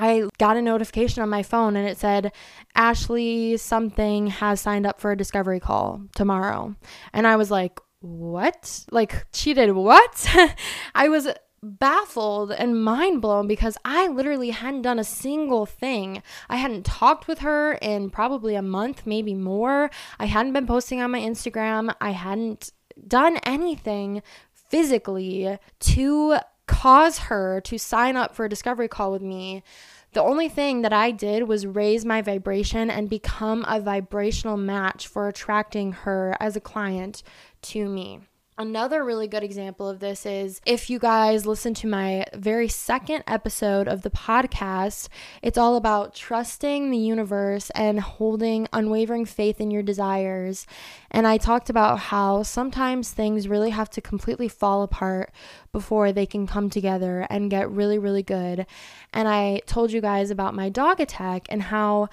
I 0.00 0.28
got 0.38 0.56
a 0.56 0.62
notification 0.62 1.22
on 1.22 1.28
my 1.28 1.42
phone 1.42 1.76
and 1.76 1.86
it 1.86 1.98
said, 1.98 2.32
Ashley 2.74 3.58
something 3.58 4.28
has 4.28 4.58
signed 4.60 4.86
up 4.86 4.98
for 4.98 5.12
a 5.12 5.16
discovery 5.16 5.60
call 5.60 6.00
tomorrow. 6.14 6.74
And 7.12 7.26
I 7.26 7.36
was 7.36 7.50
like, 7.50 7.78
what? 8.00 8.86
Like, 8.90 9.26
she 9.34 9.52
did 9.52 9.72
what? 9.72 10.26
I 10.94 11.10
was 11.10 11.28
baffled 11.62 12.50
and 12.50 12.82
mind 12.82 13.20
blown 13.20 13.46
because 13.46 13.76
I 13.84 14.08
literally 14.08 14.50
hadn't 14.50 14.82
done 14.82 14.98
a 14.98 15.04
single 15.04 15.66
thing. 15.66 16.22
I 16.48 16.56
hadn't 16.56 16.86
talked 16.86 17.28
with 17.28 17.40
her 17.40 17.74
in 17.74 18.08
probably 18.08 18.54
a 18.54 18.62
month, 18.62 19.02
maybe 19.04 19.34
more. 19.34 19.90
I 20.18 20.24
hadn't 20.24 20.54
been 20.54 20.66
posting 20.66 21.02
on 21.02 21.10
my 21.10 21.20
Instagram. 21.20 21.94
I 22.00 22.12
hadn't 22.12 22.72
done 23.06 23.38
anything 23.44 24.22
physically 24.70 25.58
to 25.80 26.38
cause 26.70 27.18
her 27.18 27.60
to 27.62 27.76
sign 27.78 28.16
up 28.16 28.32
for 28.32 28.44
a 28.44 28.48
discovery 28.48 28.86
call 28.86 29.10
with 29.10 29.22
me, 29.22 29.64
the 30.12 30.22
only 30.22 30.48
thing 30.48 30.82
that 30.82 30.92
I 30.92 31.10
did 31.10 31.48
was 31.48 31.66
raise 31.66 32.04
my 32.04 32.22
vibration 32.22 32.88
and 32.88 33.10
become 33.10 33.64
a 33.66 33.80
vibrational 33.80 34.56
match 34.56 35.08
for 35.08 35.26
attracting 35.26 35.92
her 35.92 36.36
as 36.38 36.54
a 36.54 36.60
client 36.60 37.24
to 37.62 37.88
me. 37.88 38.20
Another 38.60 39.02
really 39.02 39.26
good 39.26 39.42
example 39.42 39.88
of 39.88 40.00
this 40.00 40.26
is 40.26 40.60
if 40.66 40.90
you 40.90 40.98
guys 40.98 41.46
listen 41.46 41.72
to 41.72 41.86
my 41.86 42.26
very 42.34 42.68
second 42.68 43.24
episode 43.26 43.88
of 43.88 44.02
the 44.02 44.10
podcast, 44.10 45.08
it's 45.40 45.56
all 45.56 45.76
about 45.76 46.14
trusting 46.14 46.90
the 46.90 46.98
universe 46.98 47.70
and 47.70 47.98
holding 48.00 48.68
unwavering 48.70 49.24
faith 49.24 49.62
in 49.62 49.70
your 49.70 49.82
desires. 49.82 50.66
And 51.10 51.26
I 51.26 51.38
talked 51.38 51.70
about 51.70 52.00
how 52.00 52.42
sometimes 52.42 53.10
things 53.10 53.48
really 53.48 53.70
have 53.70 53.88
to 53.92 54.02
completely 54.02 54.48
fall 54.48 54.82
apart 54.82 55.32
before 55.72 56.12
they 56.12 56.26
can 56.26 56.46
come 56.46 56.68
together 56.68 57.26
and 57.30 57.50
get 57.50 57.70
really, 57.70 57.98
really 57.98 58.22
good. 58.22 58.66
And 59.14 59.26
I 59.26 59.62
told 59.64 59.90
you 59.90 60.02
guys 60.02 60.30
about 60.30 60.52
my 60.52 60.68
dog 60.68 61.00
attack 61.00 61.46
and 61.48 61.62
how 61.62 62.10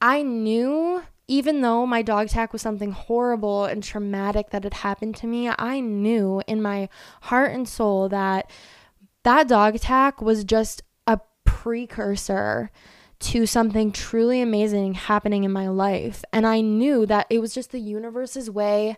I 0.00 0.22
knew 0.22 1.02
even 1.28 1.60
though 1.60 1.86
my 1.86 2.02
dog 2.02 2.26
attack 2.26 2.52
was 2.52 2.62
something 2.62 2.92
horrible 2.92 3.64
and 3.64 3.82
traumatic 3.82 4.50
that 4.50 4.64
had 4.64 4.74
happened 4.74 5.16
to 5.16 5.26
me, 5.26 5.48
I 5.48 5.80
knew 5.80 6.42
in 6.46 6.60
my 6.60 6.88
heart 7.22 7.52
and 7.52 7.68
soul 7.68 8.08
that 8.08 8.50
that 9.22 9.48
dog 9.48 9.74
attack 9.74 10.20
was 10.20 10.44
just 10.44 10.82
a 11.06 11.20
precursor 11.44 12.70
to 13.20 13.46
something 13.46 13.92
truly 13.92 14.40
amazing 14.40 14.94
happening 14.94 15.44
in 15.44 15.52
my 15.52 15.68
life. 15.68 16.24
And 16.32 16.44
I 16.46 16.60
knew 16.60 17.06
that 17.06 17.26
it 17.30 17.38
was 17.38 17.54
just 17.54 17.70
the 17.70 17.78
universe's 17.78 18.50
way 18.50 18.96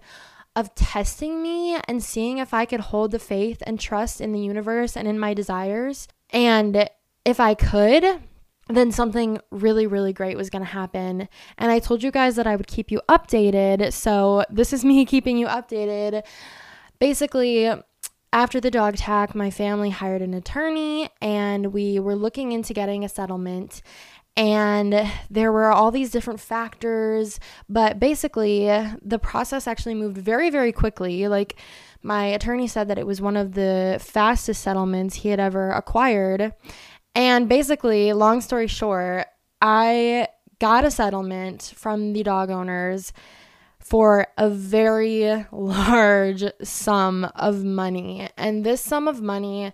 of 0.57 0.75
testing 0.75 1.43
me 1.43 1.77
and 1.87 2.03
seeing 2.03 2.39
if 2.39 2.55
I 2.55 2.65
could 2.65 2.81
hold 2.81 3.11
the 3.11 3.19
faith 3.19 3.63
and 3.67 3.79
trust 3.79 4.21
in 4.21 4.33
the 4.33 4.41
universe 4.41 4.97
and 4.97 5.07
in 5.07 5.19
my 5.19 5.35
desires. 5.35 6.09
And 6.31 6.89
if 7.25 7.39
I 7.39 7.55
could, 7.55 8.23
then 8.69 8.93
something 8.93 9.39
really, 9.51 9.87
really 9.87 10.13
great 10.13 10.37
was 10.37 10.51
going 10.51 10.65
to 10.65 10.71
happen. 10.71 11.29
And 11.59 11.71
I 11.71 11.79
told 11.79 12.03
you 12.03 12.11
guys 12.11 12.37
that 12.37 12.47
I 12.47 12.57
would 12.57 12.67
keep 12.67 12.91
you 12.91 13.01
updated. 13.09 13.93
So 13.93 14.45
this 14.51 14.73
is 14.73 14.85
me 14.85 15.05
keeping 15.05 15.37
you 15.37 15.47
updated. 15.47 16.23
Basically, 16.99 17.71
after 18.33 18.61
the 18.61 18.71
dog 18.71 18.95
attack, 18.95 19.35
my 19.35 19.51
family 19.51 19.91
hired 19.91 20.23
an 20.23 20.35
attorney 20.35 21.09
and 21.21 21.73
we 21.73 22.01
were 22.01 22.17
looking 22.17 22.53
into 22.53 22.73
getting 22.73 23.05
a 23.05 23.09
settlement 23.09 23.83
and 24.37 25.09
there 25.31 25.53
were 25.53 25.71
all 25.71 25.91
these 25.91 26.11
different 26.11 26.41
factors 26.41 27.39
but 27.69 28.01
basically 28.01 28.67
the 29.01 29.19
process 29.19 29.69
actually 29.69 29.95
moved 29.95 30.19
very 30.19 30.51
very 30.51 30.73
quickly 30.73 31.29
like 31.29 31.57
my 32.03 32.27
attorney 32.27 32.67
said 32.67 32.89
that 32.89 32.99
it 32.99 33.07
was 33.07 33.21
one 33.21 33.37
of 33.37 33.55
the 33.55 33.99
fastest 34.01 34.63
settlements 34.63 35.17
he 35.17 35.29
had 35.29 35.39
ever 35.39 35.71
acquired 35.71 36.53
and 37.15 37.49
basically 37.49 38.13
long 38.13 38.41
story 38.41 38.67
short 38.67 39.27
i 39.61 40.27
got 40.59 40.85
a 40.85 40.91
settlement 40.91 41.73
from 41.77 42.13
the 42.13 42.23
dog 42.23 42.51
owners 42.51 43.13
for 43.79 44.27
a 44.39 44.49
very 44.49 45.47
large 45.53 46.45
sum 46.63 47.25
of 47.37 47.65
money 47.65 48.29
and 48.37 48.65
this 48.65 48.81
sum 48.81 49.09
of 49.09 49.21
money 49.21 49.73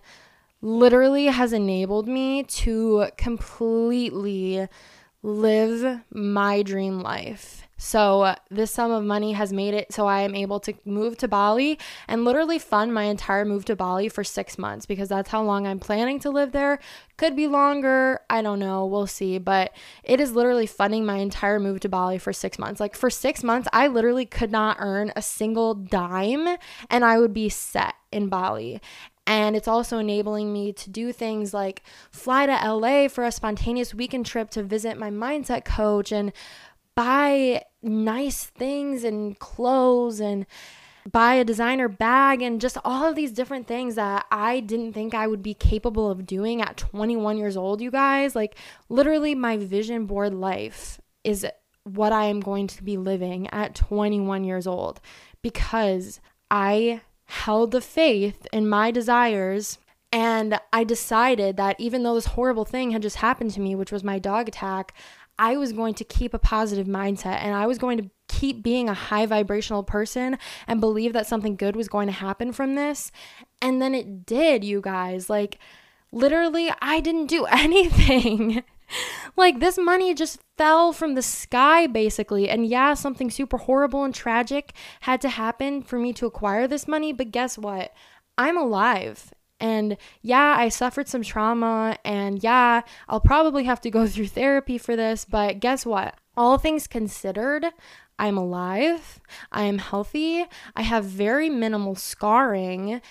literally 0.61 1.25
has 1.25 1.53
enabled 1.53 2.07
me 2.07 2.43
to 2.43 3.07
completely 3.17 4.67
live 5.23 6.01
my 6.11 6.61
dream 6.61 6.99
life. 6.99 7.60
So, 7.83 8.21
uh, 8.21 8.35
this 8.51 8.69
sum 8.69 8.91
of 8.91 9.03
money 9.03 9.31
has 9.31 9.51
made 9.51 9.73
it 9.73 9.91
so 9.91 10.05
I 10.05 10.21
am 10.21 10.35
able 10.35 10.59
to 10.59 10.73
move 10.85 11.17
to 11.17 11.27
Bali 11.27 11.79
and 12.07 12.23
literally 12.23 12.59
fund 12.59 12.93
my 12.93 13.05
entire 13.05 13.43
move 13.43 13.65
to 13.65 13.75
Bali 13.75 14.07
for 14.07 14.23
six 14.23 14.59
months 14.59 14.85
because 14.85 15.09
that's 15.09 15.31
how 15.31 15.41
long 15.41 15.65
I'm 15.65 15.79
planning 15.79 16.19
to 16.19 16.29
live 16.29 16.51
there. 16.51 16.77
Could 17.17 17.35
be 17.35 17.47
longer. 17.47 18.19
I 18.29 18.43
don't 18.43 18.59
know. 18.59 18.85
We'll 18.85 19.07
see. 19.07 19.39
But 19.39 19.73
it 20.03 20.21
is 20.21 20.33
literally 20.33 20.67
funding 20.67 21.07
my 21.07 21.17
entire 21.17 21.59
move 21.59 21.79
to 21.79 21.89
Bali 21.89 22.19
for 22.19 22.31
six 22.31 22.59
months. 22.59 22.79
Like, 22.79 22.95
for 22.95 23.09
six 23.09 23.43
months, 23.43 23.67
I 23.73 23.87
literally 23.87 24.27
could 24.27 24.51
not 24.51 24.77
earn 24.79 25.11
a 25.15 25.23
single 25.23 25.73
dime 25.73 26.57
and 26.87 27.03
I 27.03 27.17
would 27.17 27.33
be 27.33 27.49
set 27.49 27.95
in 28.11 28.29
Bali. 28.29 28.79
And 29.25 29.55
it's 29.55 29.67
also 29.67 29.97
enabling 29.97 30.51
me 30.51 30.73
to 30.73 30.89
do 30.89 31.11
things 31.11 31.53
like 31.53 31.83
fly 32.11 32.45
to 32.45 32.69
LA 32.69 33.07
for 33.07 33.23
a 33.23 33.31
spontaneous 33.31 33.93
weekend 33.93 34.25
trip 34.25 34.49
to 34.51 34.63
visit 34.63 34.97
my 34.97 35.09
mindset 35.09 35.63
coach 35.63 36.11
and 36.11 36.33
buy 36.95 37.63
nice 37.81 38.45
things 38.45 39.03
and 39.03 39.37
clothes 39.39 40.19
and 40.19 40.45
buy 41.11 41.35
a 41.35 41.43
designer 41.43 41.87
bag 41.87 42.41
and 42.41 42.61
just 42.61 42.77
all 42.85 43.05
of 43.05 43.15
these 43.15 43.31
different 43.31 43.67
things 43.67 43.95
that 43.95 44.25
I 44.31 44.59
didn't 44.59 44.93
think 44.93 45.13
I 45.13 45.27
would 45.27 45.41
be 45.41 45.53
capable 45.53 46.11
of 46.11 46.25
doing 46.25 46.61
at 46.61 46.77
21 46.77 47.37
years 47.37 47.57
old, 47.57 47.81
you 47.81 47.91
guys. 47.91 48.35
Like, 48.35 48.55
literally, 48.89 49.33
my 49.33 49.57
vision 49.57 50.05
board 50.05 50.33
life 50.33 51.01
is 51.23 51.45
what 51.83 52.11
I 52.11 52.25
am 52.25 52.39
going 52.39 52.67
to 52.67 52.83
be 52.83 52.97
living 52.97 53.47
at 53.51 53.73
21 53.73 54.43
years 54.43 54.67
old 54.67 55.01
because 55.41 56.19
I 56.51 57.01
held 57.25 57.71
the 57.71 57.81
faith 57.81 58.45
in 58.51 58.69
my 58.69 58.91
desires. 58.91 59.77
And 60.13 60.59
I 60.73 60.83
decided 60.83 61.55
that 61.55 61.79
even 61.79 62.03
though 62.03 62.15
this 62.15 62.25
horrible 62.25 62.65
thing 62.65 62.91
had 62.91 63.01
just 63.01 63.15
happened 63.15 63.51
to 63.51 63.61
me, 63.61 63.75
which 63.75 63.93
was 63.93 64.03
my 64.03 64.19
dog 64.19 64.49
attack, 64.49 64.93
I 65.39 65.57
was 65.57 65.73
going 65.73 65.93
to 65.95 66.03
keep 66.03 66.33
a 66.33 66.39
positive 66.39 66.87
mindset 66.87 67.37
and 67.41 67.55
I 67.55 67.67
was 67.67 67.77
going 67.77 67.97
to 67.97 68.09
keep 68.27 68.63
being 68.63 68.89
a 68.89 68.93
high 68.93 69.25
vibrational 69.25 69.83
person 69.83 70.37
and 70.67 70.79
believe 70.79 71.13
that 71.13 71.27
something 71.27 71.55
good 71.55 71.75
was 71.75 71.87
going 71.87 72.07
to 72.07 72.13
happen 72.13 72.51
from 72.53 72.75
this. 72.75 73.11
And 73.61 73.81
then 73.81 73.93
it 73.95 74.25
did, 74.25 74.63
you 74.63 74.81
guys. 74.81 75.29
Like, 75.29 75.59
literally, 76.11 76.71
I 76.81 76.99
didn't 76.99 77.27
do 77.27 77.45
anything. 77.51 78.63
like 79.37 79.59
this 79.59 79.77
money 79.77 80.13
just 80.13 80.39
fell 80.57 80.93
from 80.93 81.15
the 81.15 81.21
sky 81.21 81.87
basically. 81.87 82.49
And 82.49 82.65
yeah, 82.65 82.93
something 82.93 83.29
super 83.31 83.57
horrible 83.57 84.03
and 84.03 84.13
tragic 84.13 84.73
had 85.01 85.21
to 85.21 85.29
happen 85.29 85.81
for 85.81 85.97
me 85.97 86.13
to 86.13 86.25
acquire 86.25 86.67
this 86.67 86.87
money, 86.87 87.13
but 87.13 87.31
guess 87.31 87.57
what? 87.57 87.93
I'm 88.37 88.57
alive. 88.57 89.31
And 89.61 89.95
yeah, 90.21 90.55
I 90.57 90.69
suffered 90.69 91.07
some 91.07 91.21
trauma, 91.21 91.97
and 92.03 92.43
yeah, 92.43 92.81
I'll 93.07 93.21
probably 93.21 93.63
have 93.65 93.79
to 93.81 93.91
go 93.91 94.07
through 94.07 94.27
therapy 94.27 94.77
for 94.77 94.95
this, 94.95 95.23
but 95.23 95.59
guess 95.61 95.85
what? 95.85 96.15
All 96.35 96.57
things 96.57 96.87
considered, 96.87 97.65
I'm 98.17 98.37
alive, 98.37 99.21
I 99.51 99.63
am 99.63 99.77
healthy, 99.77 100.45
I 100.75 100.81
have 100.81 101.05
very 101.05 101.49
minimal 101.49 101.95
scarring. 101.95 103.01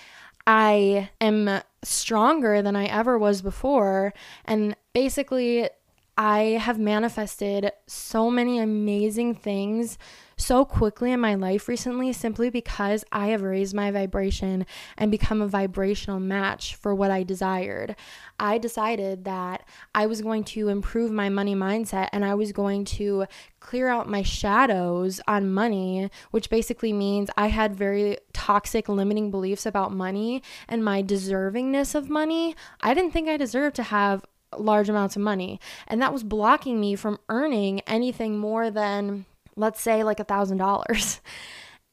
I 0.47 1.11
am 1.21 1.61
stronger 1.83 2.61
than 2.61 2.75
I 2.75 2.85
ever 2.85 3.17
was 3.17 3.41
before. 3.41 4.13
And 4.43 4.75
basically, 4.91 5.69
I 6.17 6.59
have 6.61 6.79
manifested 6.79 7.71
so 7.87 8.29
many 8.29 8.59
amazing 8.59 9.35
things 9.35 9.97
so 10.41 10.65
quickly 10.65 11.11
in 11.11 11.19
my 11.19 11.35
life 11.35 11.67
recently 11.67 12.11
simply 12.11 12.49
because 12.49 13.05
I 13.11 13.27
have 13.27 13.41
raised 13.41 13.75
my 13.75 13.91
vibration 13.91 14.65
and 14.97 15.11
become 15.11 15.41
a 15.41 15.47
vibrational 15.47 16.19
match 16.19 16.75
for 16.75 16.95
what 16.95 17.11
I 17.11 17.23
desired. 17.23 17.95
I 18.39 18.57
decided 18.57 19.23
that 19.25 19.63
I 19.93 20.07
was 20.07 20.21
going 20.21 20.43
to 20.45 20.69
improve 20.69 21.11
my 21.11 21.29
money 21.29 21.55
mindset 21.55 22.09
and 22.11 22.25
I 22.25 22.33
was 22.33 22.51
going 22.51 22.85
to 22.85 23.25
clear 23.59 23.87
out 23.87 24.09
my 24.09 24.23
shadows 24.23 25.21
on 25.27 25.53
money, 25.53 26.09
which 26.31 26.49
basically 26.49 26.91
means 26.91 27.29
I 27.37 27.47
had 27.47 27.75
very 27.75 28.17
toxic, 28.33 28.89
limiting 28.89 29.29
beliefs 29.29 29.65
about 29.65 29.93
money 29.93 30.41
and 30.67 30.83
my 30.83 31.03
deservingness 31.03 31.93
of 31.93 32.09
money. 32.09 32.55
I 32.81 32.93
didn't 32.93 33.11
think 33.11 33.29
I 33.29 33.37
deserved 33.37 33.75
to 33.75 33.83
have 33.83 34.25
large 34.57 34.89
amounts 34.89 35.15
of 35.15 35.21
money. 35.21 35.59
And 35.87 36.01
that 36.01 36.11
was 36.11 36.23
blocking 36.23 36.79
me 36.79 36.95
from 36.95 37.19
earning 37.29 37.81
anything 37.81 38.37
more 38.37 38.69
than, 38.69 39.25
let's 39.61 39.81
say, 39.81 40.03
like 40.03 40.19
a 40.19 40.25
thousand 40.25 40.57
dollars. 40.57 41.21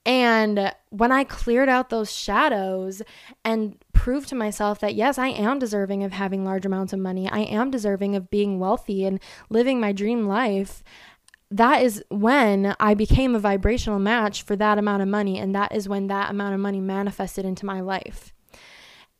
And 0.06 0.72
when 0.88 1.12
I 1.12 1.22
cleared 1.24 1.68
out 1.68 1.90
those 1.90 2.10
shadows 2.10 3.02
and 3.44 3.76
proved 3.92 4.30
to 4.30 4.34
myself 4.34 4.80
that 4.80 4.94
yes, 4.94 5.18
I 5.18 5.28
am 5.28 5.58
deserving 5.58 6.02
of 6.02 6.12
having 6.12 6.46
large 6.46 6.64
amounts 6.64 6.94
of 6.94 6.98
money, 6.98 7.28
I 7.28 7.40
am 7.40 7.70
deserving 7.70 8.16
of 8.16 8.30
being 8.30 8.58
wealthy 8.58 9.04
and 9.04 9.20
living 9.50 9.80
my 9.80 9.92
dream 9.92 10.26
life, 10.26 10.82
that 11.50 11.82
is 11.82 12.02
when 12.08 12.74
I 12.80 12.94
became 12.94 13.34
a 13.34 13.38
vibrational 13.38 13.98
match 13.98 14.42
for 14.42 14.56
that 14.56 14.78
amount 14.78 15.02
of 15.02 15.08
money. 15.08 15.38
And 15.38 15.54
that 15.54 15.74
is 15.74 15.88
when 15.88 16.06
that 16.06 16.30
amount 16.30 16.54
of 16.54 16.60
money 16.60 16.80
manifested 16.80 17.44
into 17.44 17.66
my 17.66 17.80
life. 17.82 18.32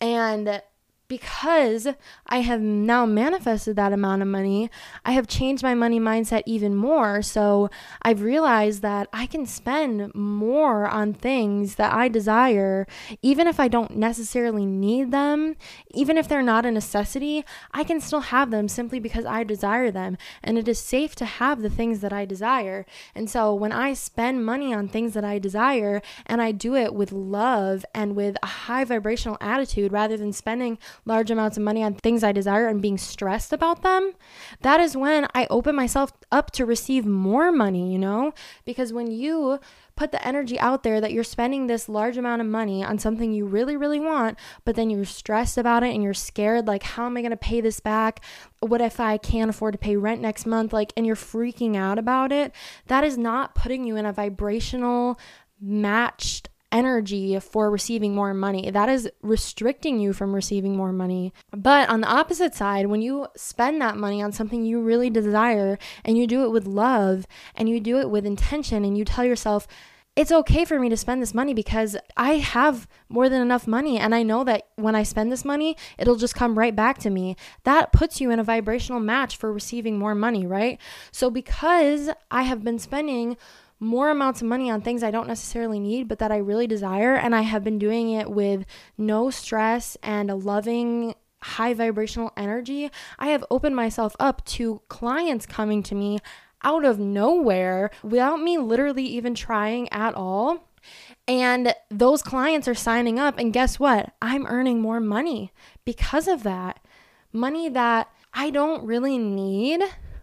And 0.01 0.63
because 1.09 1.89
I 2.27 2.43
have 2.43 2.61
now 2.61 3.07
manifested 3.07 3.77
that 3.77 3.95
amount 3.95 4.21
of 4.21 4.29
money, 4.29 4.71
I 5.05 5.13
have 5.13 5.27
changed 5.27 5.63
my 5.63 5.75
money 5.75 5.99
mindset 5.99 6.43
even 6.45 6.75
more. 6.75 7.23
So 7.23 7.71
I've 8.03 8.21
realized 8.21 8.83
that 8.83 9.09
I 9.13 9.27
can 9.27 9.47
spend 9.47 10.15
more 10.15 10.87
on 10.87 11.15
things 11.15 11.77
that 11.77 11.95
I 11.95 12.09
desire, 12.09 12.87
even 13.23 13.47
if 13.47 13.59
I 13.59 13.69
don't 13.69 13.97
necessarily 13.97 14.67
need 14.67 15.11
them, 15.11 15.57
even 15.93 16.19
if 16.19 16.29
they're 16.29 16.43
not 16.43 16.67
a 16.67 16.71
necessity, 16.71 17.45
I 17.73 17.85
can 17.85 18.01
still 18.01 18.21
have 18.21 18.51
them 18.51 18.69
simply 18.69 19.01
because 19.01 19.25
I 19.25 19.45
desire 19.45 19.91
them. 19.91 20.19
And 20.43 20.59
it 20.59 20.69
is 20.69 20.79
safe 20.79 21.17
to 21.17 21.25
have 21.25 21.63
the 21.63 21.71
things 21.71 22.01
that 22.01 22.13
I 22.13 22.27
desire. 22.27 22.85
And 23.15 23.31
so 23.31 23.55
when 23.55 23.73
I 23.73 23.95
spend 23.95 24.45
money 24.45 24.75
on 24.75 24.89
things 24.89 25.15
that 25.15 25.25
I 25.25 25.39
desire 25.39 26.03
and 26.27 26.43
I 26.43 26.53
do 26.53 26.75
it 26.75 26.95
with 26.95 27.13
love 27.13 27.87
and 27.95 28.15
with 28.15 28.37
a 28.43 28.47
high 28.47 28.85
vibrational 28.85 29.39
attitude 29.41 29.93
rather 29.93 30.17
than 30.17 30.33
spending 30.33 30.79
large 31.09 31.31
amounts 31.31 31.57
of 31.57 31.65
money 31.65 31.83
on 31.83 31.95
things 31.95 32.23
I 32.23 32.31
desire 32.31 32.69
and 32.69 32.81
being 32.81 32.99
stressed 32.99 33.53
about 33.53 33.83
them, 33.83 34.13
that 34.61 34.81
is 34.81 34.97
when 34.97 35.27
I 35.35 35.49
open 35.51 35.75
myself 35.75 36.13
up 36.31 36.53
to 36.53 36.65
receive 36.65 37.05
more 37.05 37.51
money, 37.51 37.91
you 37.93 37.99
know? 37.99 38.33
Because 38.65 38.93
when 38.93 39.11
you 39.11 39.59
put 39.97 40.13
the 40.13 40.25
energy 40.25 40.61
out 40.61 40.85
there 40.85 41.01
that 41.01 41.13
you're 41.13 41.25
spending 41.25 41.67
this 41.67 41.89
large 41.89 42.17
amount 42.17 42.41
of 42.41 42.47
money 42.47 42.85
on 42.85 43.01
something 43.01 43.33
you 43.33 43.45
really, 43.45 43.77
really 43.77 43.99
want, 43.99 44.39
but 44.65 44.77
then 44.77 44.91
you're 44.91 45.05
stressed 45.05 45.59
about 45.59 45.83
it 45.83 45.93
and 45.93 46.05
you're 46.05 46.15
scared, 46.15 46.69
like, 46.69 46.85
how 46.85 47.07
am 47.07 47.17
I 47.17 47.23
going 47.23 47.33
to 47.33 47.37
pay 47.37 47.61
this 47.61 47.81
back? 47.81 48.21
What 48.61 48.81
if 48.81 49.01
I 49.01 49.17
can't 49.19 49.51
afford 49.51 49.73
to 49.73 49.79
pay 49.79 49.97
rent 49.97 50.21
next 50.21 50.47
month? 50.47 50.73
Like, 50.73 50.93
and 50.97 51.05
you're 51.05 51.17
freaking 51.17 51.75
out 51.75 51.99
about 51.99 52.31
it. 52.31 52.55
That 52.87 53.03
is 53.03 53.19
not 53.19 53.57
putting 53.57 53.85
you 53.85 53.97
in 53.97 54.07
a 54.07 54.13
vibrational, 54.13 55.19
matched 55.61 56.49
energy 56.71 57.39
for 57.41 57.71
receiving 57.71 58.15
more 58.15 58.35
money. 58.35 58.71
That 58.71 58.89
is 58.89 59.11
restricting 59.23 59.99
you 59.99 60.13
from 60.13 60.35
receiving 60.35 60.77
more 60.77 60.93
money. 60.93 61.33
But 61.51 61.89
on 61.89 62.01
the 62.01 62.09
opposite 62.09 62.55
side, 62.55 62.87
when 62.87 63.03
you 63.03 63.27
spend 63.37 63.81
that 63.81 63.97
money 63.97 64.23
on 64.23 64.33
something 64.33 64.65
you 64.65 64.81
really 64.81 65.11
desire 65.11 65.79
and 66.05 66.19
you 66.19 66.27
do 66.27 66.45
it 66.45 66.51
with 66.51 66.67
love 66.67 67.27
and 67.55 67.69
you 67.69 67.81
do 67.81 67.99
it 67.99 68.11
with 68.11 68.27
intention 68.27 68.85
and 68.85 68.97
you 68.97 69.05
tell 69.05 69.25
yourself, 69.25 69.67
it's 70.19 70.33
okay 70.33 70.65
for 70.65 70.81
me 70.81 70.89
to 70.89 70.97
spend 70.97 71.23
this 71.23 71.33
money 71.33 71.55
because 71.55 71.97
I 72.17 72.39
have 72.39 72.89
more 73.09 73.29
than 73.29 73.41
enough 73.41 73.69
money. 73.69 74.01
And 74.01 74.13
I 74.13 74.25
know 74.25 74.43
that 74.43 74.67
when 74.75 74.97
I 74.97 75.05
spend 75.05 75.31
this 75.31 75.45
money, 75.45 75.77
it'll 75.97 76.17
just 76.17 76.35
come 76.35 76.59
right 76.59 76.75
back 76.75 76.99
to 76.99 77.11
me. 77.11 77.37
That 77.63 77.93
puts 77.93 78.21
you 78.21 78.33
in 78.33 78.41
a 78.41 78.45
vibrational 78.45 78.99
match 78.99 79.37
for 79.37 79.53
receiving 79.53 79.97
more 79.97 80.17
money, 80.17 80.45
right? 80.45 80.81
So, 81.13 81.31
because 81.31 82.11
I 82.33 82.43
have 82.43 82.65
been 82.65 82.81
spending 82.81 83.37
more 83.81 84.11
amounts 84.11 84.43
of 84.43 84.49
money 84.49 84.71
on 84.71 84.81
things 84.81 85.03
I 85.03 85.11
don't 85.11 85.29
necessarily 85.29 85.79
need, 85.79 86.09
but 86.09 86.19
that 86.19 86.33
I 86.33 86.39
really 86.39 86.67
desire, 86.67 87.15
and 87.15 87.35
I 87.35 87.43
have 87.43 87.63
been 87.63 87.79
doing 87.79 88.11
it 88.11 88.31
with 88.31 88.65
no 88.97 89.31
stress 89.31 89.97
and 90.03 90.31
a 90.31 90.35
loving, 90.35 91.15
high 91.43 91.75
vibrational 91.75 92.33
energy, 92.37 92.91
I 93.19 93.29
have 93.29 93.45
opened 93.51 93.77
myself 93.77 94.17
up 94.19 94.45
to 94.47 94.83
clients 94.89 95.47
coming 95.47 95.83
to 95.85 95.95
me 95.95 96.19
out 96.65 96.85
of 96.85 96.99
nowhere 96.99 97.91
without 98.03 98.41
me 98.41 98.59
literally 98.59 99.05
even 99.05 99.35
trying 99.35 99.89
at 99.93 100.15
all. 100.15 100.69
And 101.29 101.75
those 101.91 102.23
clients 102.23 102.67
are 102.67 102.75
signing 102.75 103.19
up, 103.19 103.39
and 103.39 103.53
guess 103.53 103.79
what? 103.79 104.13
I'm 104.21 104.47
earning 104.47 104.81
more 104.81 105.01
money 105.01 105.53
because 105.85 106.27
of 106.27 106.43
that. 106.43 106.81
Money 107.33 107.69
that 107.69 108.11
I 108.33 108.51
don't 108.51 108.85
really 108.85 109.19
need, 109.19 109.83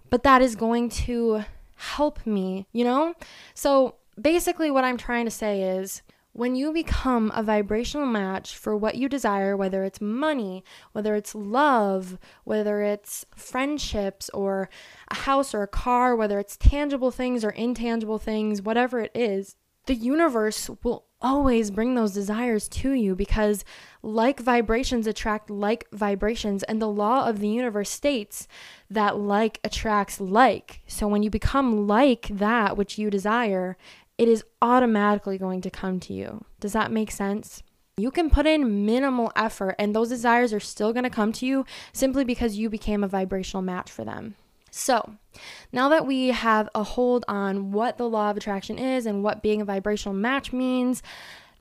but 0.09 0.23
that 0.23 0.41
is 0.41 0.55
going 0.55 0.89
to 0.89 1.45
help 1.85 2.25
me, 2.25 2.67
you 2.71 2.83
know? 2.83 3.13
So 3.53 3.95
basically, 4.19 4.71
what 4.71 4.83
I'm 4.83 4.97
trying 4.97 5.25
to 5.25 5.31
say 5.31 5.61
is 5.61 6.01
when 6.33 6.55
you 6.55 6.73
become 6.73 7.31
a 7.33 7.41
vibrational 7.41 8.05
match 8.05 8.57
for 8.57 8.75
what 8.75 8.95
you 8.95 9.07
desire, 9.07 9.55
whether 9.55 9.85
it's 9.85 10.01
money, 10.01 10.65
whether 10.91 11.15
it's 11.15 11.33
love, 11.33 12.17
whether 12.43 12.81
it's 12.81 13.25
friendships 13.35 14.29
or 14.33 14.69
a 15.09 15.15
house 15.15 15.53
or 15.53 15.61
a 15.63 15.67
car, 15.67 16.13
whether 16.15 16.37
it's 16.39 16.57
tangible 16.57 17.11
things 17.11 17.45
or 17.45 17.51
intangible 17.51 18.19
things, 18.19 18.61
whatever 18.61 18.99
it 18.99 19.11
is, 19.15 19.55
the 19.85 19.95
universe 19.95 20.69
will 20.83 21.04
always 21.25 21.71
bring 21.71 21.95
those 21.95 22.13
desires 22.13 22.67
to 22.67 22.91
you 22.91 23.15
because 23.15 23.65
like 24.03 24.39
vibrations 24.39 25.07
attract 25.07 25.49
like 25.49 25.87
vibrations 25.91 26.61
and 26.63 26.79
the 26.79 26.87
law 26.87 27.27
of 27.27 27.39
the 27.39 27.47
universe 27.47 27.89
states 27.89 28.47
that 28.91 29.17
like 29.17 29.59
attracts 29.63 30.19
like 30.19 30.81
so 30.85 31.07
when 31.07 31.23
you 31.23 31.29
become 31.31 31.87
like 31.87 32.27
that 32.29 32.77
which 32.77 32.99
you 32.99 33.09
desire 33.09 33.75
it 34.17 34.27
is 34.27 34.43
automatically 34.61 35.37
going 35.37 35.61
to 35.61 35.69
come 35.69 35.99
to 35.99 36.13
you. 36.13 36.45
Does 36.59 36.73
that 36.73 36.91
make 36.91 37.11
sense? 37.11 37.63
You 37.97 38.11
can 38.11 38.29
put 38.29 38.45
in 38.45 38.85
minimal 38.85 39.31
effort 39.35 39.75
and 39.79 39.95
those 39.95 40.09
desires 40.09 40.53
are 40.53 40.59
still 40.59 40.93
going 40.93 41.03
to 41.03 41.09
come 41.09 41.31
to 41.33 41.45
you 41.45 41.65
simply 41.93 42.23
because 42.23 42.57
you 42.57 42.69
became 42.69 43.03
a 43.03 43.07
vibrational 43.07 43.61
match 43.61 43.91
for 43.91 44.03
them. 44.03 44.35
So, 44.77 45.15
now 45.71 45.87
that 45.87 46.05
we 46.05 46.27
have 46.27 46.67
a 46.75 46.83
hold 46.83 47.23
on 47.29 47.71
what 47.71 47.97
the 47.97 48.09
law 48.09 48.29
of 48.29 48.35
attraction 48.35 48.77
is 48.77 49.05
and 49.05 49.23
what 49.23 49.41
being 49.41 49.61
a 49.61 49.65
vibrational 49.65 50.13
match 50.13 50.51
means, 50.51 51.01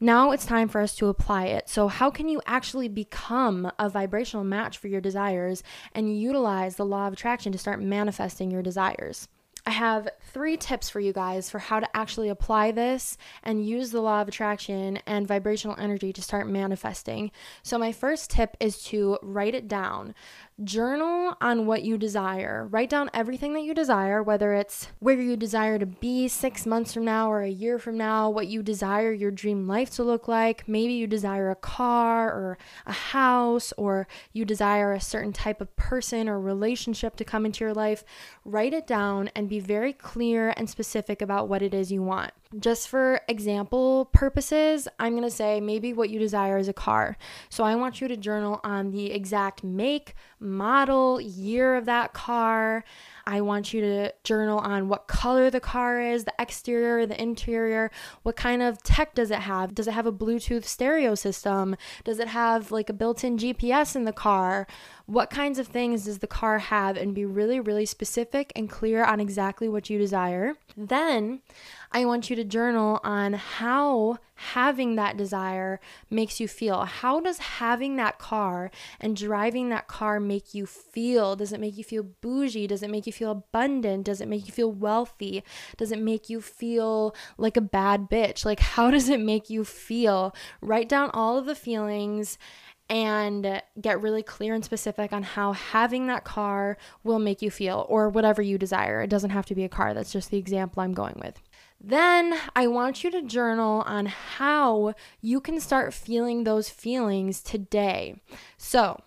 now 0.01 0.33
it's 0.33 0.45
time 0.45 0.67
for 0.67 0.81
us 0.81 0.97
to 0.97 1.07
apply 1.07 1.47
it. 1.47 1.69
So, 1.69 1.87
how 1.87 2.11
can 2.11 2.29
you 2.29 2.43
actually 2.45 2.89
become 2.89 3.71
a 3.79 3.89
vibrational 3.89 4.43
match 4.43 4.79
for 4.79 4.89
your 4.89 5.01
desires 5.01 5.63
and 5.93 6.19
utilize 6.19 6.75
the 6.75 6.85
law 6.85 7.07
of 7.07 7.13
attraction 7.13 7.53
to 7.53 7.59
start 7.59 7.81
manifesting 7.81 8.51
your 8.51 8.63
desires? 8.63 9.29
I 9.67 9.71
have 9.71 10.09
three 10.21 10.59
tips 10.59 10.91
for 10.91 11.01
you 11.01 11.15
guys 11.15 11.49
for 11.49 11.59
how 11.59 11.81
to 11.81 11.97
actually 11.97 12.29
apply 12.29 12.73
this 12.73 13.17
and 13.43 13.67
use 13.67 13.91
the 13.91 14.03
law 14.03 14.21
of 14.21 14.29
attraction 14.29 14.99
and 15.07 15.27
vibrational 15.27 15.77
energy 15.79 16.13
to 16.13 16.21
start 16.21 16.47
manifesting. 16.47 17.31
So, 17.63 17.79
my 17.79 17.91
first 17.91 18.31
tip 18.31 18.59
is 18.61 18.83
to 18.85 19.19
write 19.23 19.55
it 19.55 19.67
down. 19.67 20.15
Journal 20.63 21.37
on 21.41 21.67
what 21.67 21.83
you 21.83 21.99
desire. 21.99 22.69
Write 22.71 22.89
down 22.89 23.11
everything 23.13 23.55
that 23.55 23.65
you 23.65 23.75
desire, 23.75 24.23
whether 24.23 24.55
it's 24.55 24.87
where 25.01 25.21
you 25.21 25.37
desire 25.37 25.81
to 25.81 25.87
be 25.87 26.29
six 26.29 26.65
months 26.65 26.95
from 26.95 27.05
now 27.05 27.29
or 27.29 27.43
a 27.43 27.51
year 27.51 27.77
from 27.77 27.99
now, 27.99 28.31
what 28.31 28.47
you 28.47 28.63
desire 28.63 29.11
your 29.11 29.33
dream 29.33 29.67
life 29.67 29.91
to 29.97 30.05
look 30.05 30.29
like. 30.29 30.69
Maybe 30.69 30.93
you 30.93 31.09
desire 31.09 31.51
a 31.51 31.57
car 31.57 32.29
or 32.29 32.57
a 32.87 32.93
house, 32.93 33.73
or 33.77 34.07
you 34.33 34.45
desire 34.45 34.93
a 34.93 35.01
certain 35.01 35.33
type 35.33 35.61
of 35.61 35.75
person 35.75 36.29
or 36.29 36.39
relationship 36.39 37.17
to 37.17 37.25
come 37.25 37.45
into 37.45 37.65
your 37.65 37.75
life. 37.75 38.05
Write 38.45 38.75
it 38.75 38.87
down 38.87 39.31
and 39.35 39.49
be 39.49 39.59
very 39.59 39.93
clear 39.93 40.55
and 40.57 40.71
specific 40.71 41.21
about 41.21 41.49
what 41.49 41.63
it 41.63 41.75
is 41.75 41.91
you 41.91 42.05
want. 42.05 42.33
Just 42.59 42.89
for 42.89 43.21
example 43.29 44.07
purposes, 44.13 44.87
I'm 44.99 45.13
going 45.13 45.25
to 45.25 45.31
say 45.31 45.61
maybe 45.61 45.93
what 45.93 46.11
you 46.11 46.19
desire 46.19 46.59
is 46.59 46.69
a 46.69 46.73
car. 46.73 47.17
So 47.49 47.65
I 47.65 47.75
want 47.75 48.01
you 48.01 48.09
to 48.09 48.17
journal 48.17 48.61
on 48.63 48.91
the 48.91 49.13
exact 49.13 49.65
make, 49.65 50.15
model, 50.39 51.21
year 51.21 51.75
of 51.75 51.87
that 51.87 52.13
car. 52.13 52.85
I 53.27 53.41
want 53.41 53.73
you 53.73 53.81
to 53.81 54.13
journal 54.23 54.59
on 54.59 54.89
what 54.89 55.09
color 55.09 55.51
the 55.51 55.61
car 55.61 56.01
is, 56.01 56.25
the 56.25 56.35
exterior, 56.39 57.07
the 57.07 57.21
interior, 57.21 57.91
what 58.23 58.37
kind 58.37 58.63
of 58.63 58.83
tech 58.83 59.15
does 59.15 59.31
it 59.31 59.41
have? 59.41 59.75
Does 59.75 59.89
it 59.89 59.95
have 59.95 60.07
a 60.07 60.13
Bluetooth 60.13 60.65
stereo 60.65 61.15
system? 61.15 61.77
Does 62.05 62.19
it 62.19 62.29
have 62.29 62.71
like 62.71 62.91
a 62.91 62.93
built 62.93 63.25
in 63.25 63.39
GPS 63.39 63.97
in 63.97 64.05
the 64.05 64.13
car? 64.13 64.67
What 65.07 65.29
kinds 65.29 65.59
of 65.59 65.67
things 65.67 66.07
does 66.07 66.21
the 66.21 66.27
car 66.27 66.59
have? 66.59 66.97
And 66.97 67.15
be 67.15 67.27
really, 67.27 67.61
really 67.61 67.85
specific 67.85 68.53
and 68.57 68.71
clear 68.71 69.05
on 69.05 69.21
exactly 69.21 69.69
what 69.69 69.91
you 69.91 69.99
desire. 69.99 70.55
Then 70.77 71.43
I 71.93 72.07
want 72.07 72.31
you 72.31 72.37
to 72.37 72.45
journal 72.45 73.01
on 73.05 73.35
how 73.35 74.19
having 74.37 74.97
that 74.97 75.17
desire 75.17 75.79
makes 76.11 76.41
you 76.41 76.49
feel. 76.49 76.85
How 76.85 77.21
does 77.21 77.39
having 77.39 77.97
that 77.97 78.19
car 78.19 78.71
and 79.01 79.17
driving 79.17 79.69
that 79.69 79.87
car 79.87 80.19
make 80.19 80.55
you 80.55 80.67
feel? 80.67 81.37
Does 81.37 81.53
it 81.53 81.61
make 81.61 81.79
you 81.79 81.85
feel 81.85 82.03
bougie? 82.03 82.67
Does 82.67 82.83
it 82.83 82.91
make 82.91 83.07
you 83.07 83.13
feel 83.13 83.31
abundant? 83.31 84.07
Does 84.07 84.21
it 84.21 84.29
make 84.29 84.47
you 84.47 84.53
feel 84.53 84.73
wealthy? 84.73 85.45
Does 85.77 85.93
it 85.93 86.01
make 86.01 86.29
you 86.29 86.41
feel 86.41 87.15
like 87.39 87.57
a 87.57 87.61
bad 87.61 88.11
bitch? 88.11 88.45
Like, 88.45 88.61
how 88.61 88.91
does 88.95 89.09
it 89.09 89.21
make 89.21 89.49
you 89.51 89.65
feel? 89.65 90.35
Write 90.61 90.89
down 90.89 91.11
all 91.13 91.39
of 91.39 91.47
the 91.47 91.55
feelings 91.55 92.39
and 92.91 93.63
get 93.81 94.01
really 94.01 94.23
clear 94.23 94.55
and 94.55 94.65
specific 94.65 95.13
on 95.13 95.23
how 95.23 95.53
having 95.53 96.07
that 96.07 96.25
car 96.25 96.77
will 97.03 97.19
make 97.19 97.41
you 97.41 97.51
feel 97.51 97.87
or 97.89 98.09
whatever 98.09 98.43
you 98.43 98.59
desire. 98.59 99.01
It 99.01 99.11
doesn't 99.11 99.31
have 99.31 99.47
to 99.47 99.55
be 99.55 99.65
a 99.65 99.69
car, 99.69 99.95
that's 99.95 100.13
just 100.13 100.31
the 100.31 100.39
example 100.39 100.83
I'm 100.83 100.93
going 100.93 101.21
with. 101.23 101.41
Then 101.81 102.39
I 102.55 102.67
want 102.67 103.05
you 103.05 103.11
to 103.11 103.23
journal 103.23 103.83
on 103.87 104.07
how 104.07 104.95
you 105.21 105.41
can 105.41 105.61
start 105.61 105.93
feeling 105.93 106.45
those 106.45 106.69
feelings 106.69 107.43
today. 107.43 108.21
So, 108.57 109.01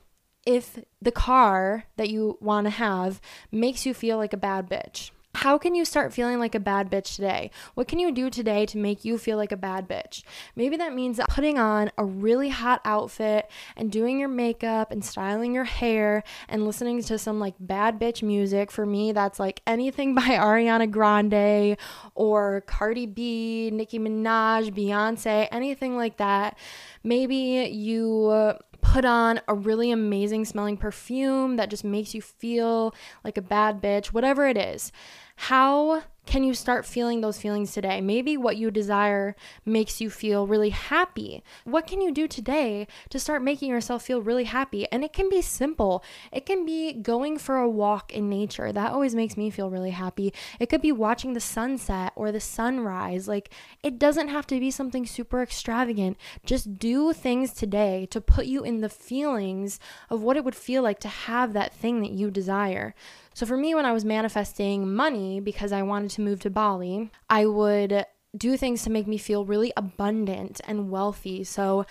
if 0.45 0.79
the 1.01 1.11
car 1.11 1.85
that 1.97 2.09
you 2.09 2.37
want 2.39 2.65
to 2.65 2.71
have 2.71 3.19
makes 3.51 3.85
you 3.85 3.93
feel 3.93 4.17
like 4.17 4.31
a 4.31 4.37
bad 4.37 4.69
bitch, 4.69 5.11
how 5.35 5.57
can 5.57 5.75
you 5.75 5.85
start 5.85 6.13
feeling 6.13 6.39
like 6.39 6.55
a 6.55 6.59
bad 6.59 6.89
bitch 6.89 7.15
today? 7.15 7.51
What 7.75 7.87
can 7.87 7.99
you 7.99 8.11
do 8.11 8.29
today 8.29 8.65
to 8.65 8.77
make 8.77 9.05
you 9.05 9.17
feel 9.17 9.37
like 9.37 9.51
a 9.51 9.57
bad 9.57 9.87
bitch? 9.87 10.23
Maybe 10.55 10.77
that 10.77 10.95
means 10.95 11.19
putting 11.29 11.59
on 11.59 11.91
a 11.97 12.03
really 12.05 12.49
hot 12.49 12.81
outfit 12.83 13.49
and 13.75 13.91
doing 13.91 14.19
your 14.19 14.29
makeup 14.29 14.91
and 14.91 15.05
styling 15.05 15.53
your 15.53 15.63
hair 15.65 16.23
and 16.49 16.65
listening 16.65 17.03
to 17.03 17.19
some 17.19 17.39
like 17.39 17.53
bad 17.59 17.99
bitch 17.99 18.23
music. 18.23 18.71
For 18.71 18.85
me, 18.85 19.11
that's 19.11 19.39
like 19.39 19.61
anything 19.67 20.15
by 20.15 20.21
Ariana 20.21 20.89
Grande 20.89 21.77
or 22.15 22.61
Cardi 22.61 23.05
B, 23.05 23.69
Nicki 23.71 23.99
Minaj, 23.99 24.71
Beyonce, 24.71 25.47
anything 25.51 25.95
like 25.95 26.17
that. 26.17 26.57
Maybe 27.03 27.69
you 27.71 28.55
put 28.93 29.03
on 29.03 29.41
a 29.47 29.53
really 29.53 29.91
amazing 29.91 30.45
smelling 30.45 30.77
perfume 30.77 31.57
that 31.57 31.69
just 31.69 31.83
makes 31.83 32.13
you 32.13 32.21
feel 32.21 32.95
like 33.23 33.37
a 33.37 33.41
bad 33.41 33.81
bitch, 33.81 34.07
whatever 34.07 34.47
it 34.47 34.57
is. 34.57 34.93
How 35.35 36.03
can 36.27 36.43
you 36.43 36.53
start 36.53 36.85
feeling 36.85 37.21
those 37.21 37.39
feelings 37.39 37.71
today? 37.71 38.01
Maybe 38.01 38.37
what 38.37 38.57
you 38.57 38.69
desire 38.69 39.35
makes 39.65 39.99
you 40.01 40.09
feel 40.09 40.45
really 40.45 40.69
happy. 40.69 41.41
What 41.63 41.87
can 41.87 42.01
you 42.01 42.11
do 42.11 42.27
today 42.27 42.87
to 43.09 43.19
start 43.19 43.41
making 43.41 43.69
yourself 43.69 44.03
feel 44.03 44.21
really 44.21 44.43
happy? 44.43 44.85
And 44.91 45.03
it 45.03 45.13
can 45.13 45.29
be 45.29 45.41
simple. 45.41 46.03
It 46.31 46.45
can 46.45 46.65
be 46.65 46.93
going 46.93 47.37
for 47.37 47.57
a 47.57 47.69
walk 47.69 48.13
in 48.13 48.29
nature. 48.29 48.71
That 48.71 48.91
always 48.91 49.15
makes 49.15 49.37
me 49.37 49.49
feel 49.49 49.69
really 49.69 49.91
happy. 49.91 50.33
It 50.59 50.67
could 50.67 50.81
be 50.81 50.91
watching 50.91 51.33
the 51.33 51.39
sunset 51.39 52.11
or 52.15 52.31
the 52.31 52.41
sunrise. 52.41 53.27
Like, 53.27 53.49
it 53.81 53.97
doesn't 53.97 54.27
have 54.27 54.45
to 54.47 54.59
be 54.59 54.69
something 54.69 55.05
super 55.05 55.41
extravagant. 55.41 56.17
Just 56.45 56.77
do 56.77 57.13
things 57.13 57.53
today 57.53 58.05
to 58.11 58.19
put 58.19 58.45
you 58.45 58.63
in 58.63 58.81
the 58.81 58.89
feelings 58.89 59.79
of 60.09 60.21
what 60.21 60.35
it 60.35 60.43
would 60.43 60.55
feel 60.55 60.83
like 60.83 60.99
to 60.99 61.07
have 61.07 61.53
that 61.53 61.73
thing 61.73 62.01
that 62.01 62.11
you 62.11 62.29
desire. 62.29 62.93
So 63.37 63.45
for 63.45 63.55
me, 63.55 63.75
when 63.75 63.85
I 63.85 63.91
was 63.91 64.03
manifesting 64.03 64.95
money 64.95 65.39
because 65.39 65.71
I 65.71 65.83
wanted 65.83 66.09
to 66.09 66.21
move 66.21 66.39
to 66.39 66.49
Bali, 66.49 67.11
I 67.29 67.45
would 67.45 68.03
do 68.35 68.57
things 68.57 68.81
to 68.81 68.89
make 68.89 69.05
me 69.05 69.19
feel 69.19 69.45
really 69.45 69.71
abundant 69.77 70.59
and 70.65 70.89
wealthy. 70.89 71.43
So 71.43 71.85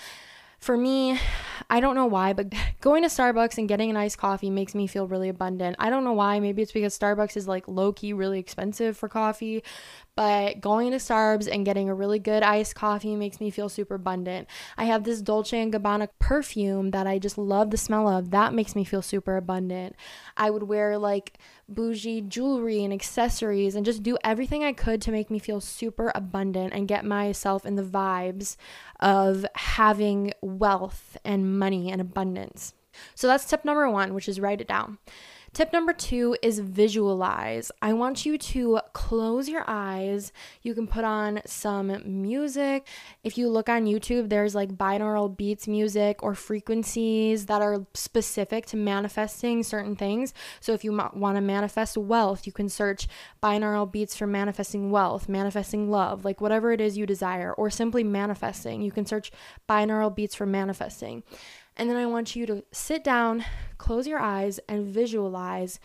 for 0.59 0.77
me, 0.77 1.21
I 1.71 1.79
don't 1.79 1.95
know 1.95 2.07
why, 2.07 2.33
but 2.33 2.53
going 2.81 3.05
to 3.05 3.09
Starbucks 3.09 3.59
and 3.59 3.69
getting 3.69 3.91
an 3.91 3.97
iced 3.97 4.19
coffee 4.19 4.51
makes 4.51 4.75
me 4.75 4.89
feel 4.89 5.07
really 5.07 5.29
abundant. 5.29 5.77
I 5.79 5.89
don't 5.89 6.03
know 6.03 6.15
why. 6.15 6.41
Maybe 6.41 6.63
it's 6.63 6.73
because 6.73 6.99
Starbucks 6.99 7.37
is 7.37 7.47
like 7.47 7.69
low 7.69 7.93
key 7.93 8.13
really 8.13 8.41
expensive 8.41 8.97
for 8.97 9.09
coffee, 9.09 9.63
but 10.17 10.61
going 10.61 10.91
to 10.91 10.97
Starbucks 10.97 11.49
and 11.53 11.65
getting 11.65 11.89
a 11.89 11.95
really 11.95 12.19
good 12.19 12.43
iced 12.43 12.75
coffee 12.75 13.15
makes 13.15 13.41
me 13.41 13.51
feel 13.51 13.69
super 13.69 13.95
abundant. 13.95 14.49
I 14.77 14.85
have 14.87 15.05
this 15.05 15.21
Dolce 15.21 15.71
Gabbana 15.71 16.09
perfume 16.19 16.91
that 16.91 17.07
I 17.07 17.19
just 17.19 17.39
love 17.39 17.71
the 17.71 17.77
smell 17.77 18.09
of. 18.09 18.31
That 18.31 18.55
makes 18.55 18.75
me 18.75 18.83
feel 18.83 19.03
super 19.03 19.37
abundant. 19.37 19.95
I 20.37 20.51
would 20.51 20.65
wear 20.65 20.99
like 20.99 21.39
bougie 21.69 22.23
jewelry 22.23 22.83
and 22.83 22.93
accessories 22.93 23.75
and 23.75 23.85
just 23.85 24.03
do 24.03 24.17
everything 24.25 24.65
I 24.65 24.73
could 24.73 25.03
to 25.03 25.13
make 25.13 25.31
me 25.31 25.39
feel 25.39 25.61
super 25.61 26.11
abundant 26.15 26.73
and 26.73 26.89
get 26.89 27.05
myself 27.05 27.67
in 27.67 27.77
the 27.77 27.83
vibes 27.83 28.57
of 29.01 29.45
having 29.55 30.33
wealth 30.41 31.17
and 31.25 31.59
money 31.59 31.93
and 31.93 32.01
abundance. 32.01 32.73
So 33.15 33.27
that's 33.27 33.45
tip 33.45 33.65
number 33.65 33.91
1, 33.91 34.15
which 34.15 34.29
is 34.29 34.41
write 34.41 34.63
it 34.63 34.69
down. 34.69 34.99
Tip 35.57 35.73
number 35.73 35.95
two 35.95 36.37
is 36.43 36.59
visualize. 36.59 37.73
I 37.81 37.95
want 37.95 38.27
you 38.27 38.37
to 38.37 38.79
close 38.93 39.49
your 39.49 39.65
eyes. 39.67 40.31
You 40.61 40.75
can 40.75 40.87
put 40.87 41.03
on 41.03 41.41
some 41.47 41.99
music. 42.05 42.87
If 43.25 43.39
you 43.39 43.49
look 43.49 43.71
on 43.71 43.87
YouTube, 43.87 44.29
there's 44.29 44.55
like 44.55 44.77
binaural 44.77 45.35
beats 45.35 45.67
music 45.67 46.23
or 46.23 46.35
frequencies 46.35 47.47
that 47.47 47.63
are 47.63 47.87
specific 47.95 48.67
to 48.67 48.77
manifesting 48.77 49.63
certain 49.63 49.97
things. 49.97 50.35
So 50.61 50.75
if 50.75 50.85
you 50.85 50.93
want 50.93 51.37
to 51.37 51.41
manifest 51.41 51.97
wealth, 51.97 52.47
you 52.47 52.53
can 52.53 52.69
search 52.69 53.09
binaural 53.43 53.91
beats 53.91 54.15
for 54.15 54.27
manifesting 54.27 54.91
wealth, 54.91 55.27
manifesting 55.27 55.91
love, 55.91 56.23
like 56.23 56.43
whatever 56.43 56.71
it 56.71 56.83
is 56.83 56.99
you 56.99 57.07
desire, 57.07 57.51
or 57.55 57.71
simply 57.71 58.05
manifesting. 58.05 58.83
You 58.83 58.93
can 58.93 59.07
search 59.07 59.33
binaural 59.67 60.15
beats 60.15 60.35
for 60.35 60.45
manifesting. 60.45 61.23
And 61.77 61.91
then 61.91 61.97
I 61.97 62.07
want 62.07 62.35
you 62.35 62.47
to 62.47 62.65
sit 62.73 63.05
down, 63.05 63.45
close 63.79 64.07
your 64.07 64.19
eyes, 64.19 64.59
and 64.69 64.87
visualize 64.87 65.79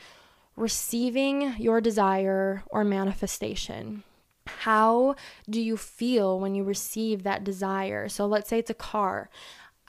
receiving 0.55 1.55
your 1.57 1.81
desire 1.81 2.63
or 2.67 2.83
manifestation. 2.83 4.03
How 4.47 5.15
do 5.49 5.61
you 5.61 5.77
feel 5.77 6.39
when 6.39 6.55
you 6.55 6.63
receive 6.63 7.23
that 7.23 7.43
desire? 7.43 8.09
So 8.09 8.25
let's 8.25 8.49
say 8.49 8.59
it's 8.59 8.69
a 8.69 8.75
car. 8.75 9.29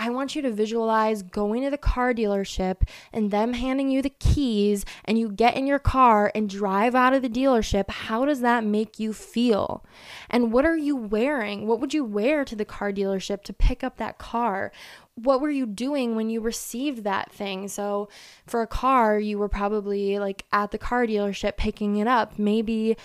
I 0.02 0.10
want 0.10 0.34
you 0.34 0.42
to 0.42 0.50
visualize 0.50 1.22
going 1.22 1.62
to 1.62 1.70
the 1.70 1.78
car 1.78 2.12
dealership 2.12 2.88
and 3.12 3.30
them 3.30 3.52
handing 3.52 3.88
you 3.88 4.02
the 4.02 4.10
keys 4.10 4.84
and 5.04 5.16
you 5.16 5.28
get 5.28 5.56
in 5.56 5.64
your 5.64 5.78
car 5.78 6.32
and 6.34 6.50
drive 6.50 6.96
out 6.96 7.14
of 7.14 7.22
the 7.22 7.28
dealership. 7.28 7.88
How 7.88 8.24
does 8.24 8.40
that 8.40 8.64
make 8.64 8.98
you 8.98 9.12
feel? 9.12 9.84
And 10.28 10.52
what 10.52 10.66
are 10.66 10.76
you 10.76 10.96
wearing? 10.96 11.68
What 11.68 11.78
would 11.78 11.94
you 11.94 12.04
wear 12.04 12.44
to 12.44 12.56
the 12.56 12.64
car 12.64 12.90
dealership 12.92 13.44
to 13.44 13.52
pick 13.52 13.84
up 13.84 13.98
that 13.98 14.18
car? 14.18 14.72
what 15.14 15.42
were 15.42 15.50
you 15.50 15.66
doing 15.66 16.16
when 16.16 16.30
you 16.30 16.40
received 16.40 17.04
that 17.04 17.30
thing? 17.30 17.68
So, 17.68 18.08
for 18.46 18.62
a 18.62 18.66
car, 18.66 19.20
you 19.20 19.36
were 19.38 19.48
probably 19.48 20.18
like 20.18 20.46
at 20.52 20.70
the 20.70 20.78
car 20.78 21.06
dealership 21.06 21.58
picking 21.58 21.96
it 21.96 22.06
up. 22.06 22.38
Maybe 22.38 22.96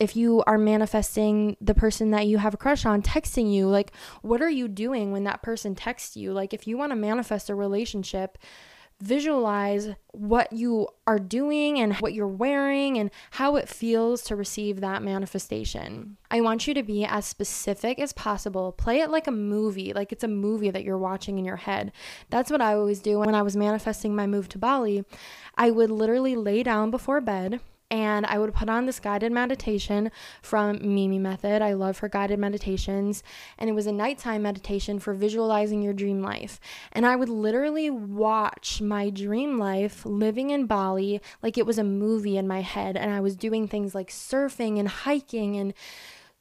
if 0.00 0.16
you 0.16 0.42
are 0.46 0.58
manifesting 0.58 1.56
the 1.60 1.74
person 1.74 2.10
that 2.10 2.26
you 2.26 2.38
have 2.38 2.54
a 2.54 2.58
crush 2.58 2.84
on 2.84 3.02
texting 3.02 3.52
you, 3.52 3.68
like, 3.68 3.92
what 4.22 4.42
are 4.42 4.50
you 4.50 4.68
doing 4.68 5.12
when 5.12 5.24
that 5.24 5.42
person 5.42 5.74
texts 5.74 6.16
you? 6.16 6.32
Like, 6.32 6.52
if 6.52 6.66
you 6.66 6.76
want 6.76 6.90
to 6.90 6.96
manifest 6.96 7.48
a 7.48 7.54
relationship, 7.54 8.36
visualize 9.00 9.90
what 10.12 10.52
you 10.52 10.88
are 11.06 11.18
doing 11.18 11.78
and 11.78 11.94
what 11.96 12.14
you're 12.14 12.26
wearing 12.26 12.96
and 12.96 13.10
how 13.32 13.56
it 13.56 13.68
feels 13.68 14.22
to 14.22 14.36
receive 14.36 14.80
that 14.80 15.02
manifestation. 15.02 16.16
I 16.30 16.40
want 16.40 16.66
you 16.66 16.74
to 16.74 16.82
be 16.82 17.04
as 17.04 17.26
specific 17.26 17.98
as 17.98 18.12
possible. 18.12 18.72
Play 18.72 19.00
it 19.00 19.10
like 19.10 19.26
a 19.26 19.32
movie, 19.32 19.92
like 19.92 20.12
it's 20.12 20.24
a 20.24 20.28
movie 20.28 20.70
that 20.70 20.84
you're 20.84 20.98
watching 20.98 21.38
in 21.38 21.44
your 21.44 21.56
head. 21.56 21.92
That's 22.30 22.50
what 22.50 22.62
I 22.62 22.74
always 22.74 23.00
do 23.00 23.18
when 23.18 23.34
I 23.34 23.42
was 23.42 23.56
manifesting 23.56 24.14
my 24.14 24.26
move 24.26 24.48
to 24.50 24.58
Bali. 24.58 25.04
I 25.56 25.70
would 25.70 25.90
literally 25.90 26.36
lay 26.36 26.62
down 26.62 26.90
before 26.90 27.20
bed 27.20 27.60
and 27.90 28.26
I 28.26 28.38
would 28.38 28.54
put 28.54 28.68
on 28.68 28.86
this 28.86 29.00
guided 29.00 29.32
meditation 29.32 30.10
from 30.42 30.78
Mimi 30.82 31.18
Method. 31.18 31.62
I 31.62 31.74
love 31.74 31.98
her 31.98 32.08
guided 32.08 32.38
meditations, 32.38 33.22
and 33.58 33.68
it 33.70 33.74
was 33.74 33.86
a 33.86 33.92
nighttime 33.92 34.42
meditation 34.42 34.98
for 34.98 35.14
visualizing 35.14 35.82
your 35.82 35.92
dream 35.92 36.22
life. 36.22 36.60
And 36.92 37.06
I 37.06 37.16
would 37.16 37.28
literally 37.28 37.90
watch 37.90 38.80
my 38.80 39.10
dream 39.10 39.58
life 39.58 40.04
living 40.04 40.50
in 40.50 40.66
Bali 40.66 41.20
like 41.42 41.58
it 41.58 41.66
was 41.66 41.78
a 41.78 41.84
movie 41.84 42.36
in 42.36 42.48
my 42.48 42.62
head, 42.62 42.96
and 42.96 43.10
I 43.10 43.20
was 43.20 43.36
doing 43.36 43.68
things 43.68 43.94
like 43.94 44.10
surfing 44.10 44.78
and 44.78 44.88
hiking 44.88 45.56
and 45.56 45.74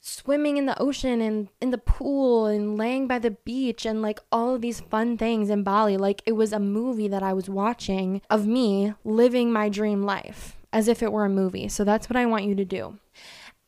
swimming 0.06 0.58
in 0.58 0.66
the 0.66 0.82
ocean 0.82 1.22
and 1.22 1.48
in 1.62 1.72
the 1.72 1.78
pool 1.78 2.46
and 2.46 2.78
laying 2.78 3.08
by 3.08 3.18
the 3.18 3.32
beach 3.32 3.86
and 3.86 4.02
like 4.02 4.20
all 4.34 4.54
of 4.54 4.62
these 4.62 4.82
fun 4.82 5.18
things 5.18 5.50
in 5.50 5.64
Bali. 5.64 5.96
Like 5.96 6.22
it 6.26 6.34
was 6.34 6.52
a 6.52 6.60
movie 6.60 7.08
that 7.08 7.24
I 7.24 7.32
was 7.32 7.50
watching 7.50 8.22
of 8.30 8.46
me 8.46 8.94
living 9.06 9.54
my 9.54 9.70
dream 9.70 10.04
life 10.04 10.58
as 10.74 10.90
if 10.90 11.02
it 11.02 11.12
were 11.12 11.24
a 11.24 11.30
movie. 11.30 11.70
So 11.70 11.86
that's 11.86 12.10
what 12.10 12.18
I 12.18 12.26
want 12.26 12.44
you 12.44 12.56
to 12.56 12.66
do. 12.66 12.98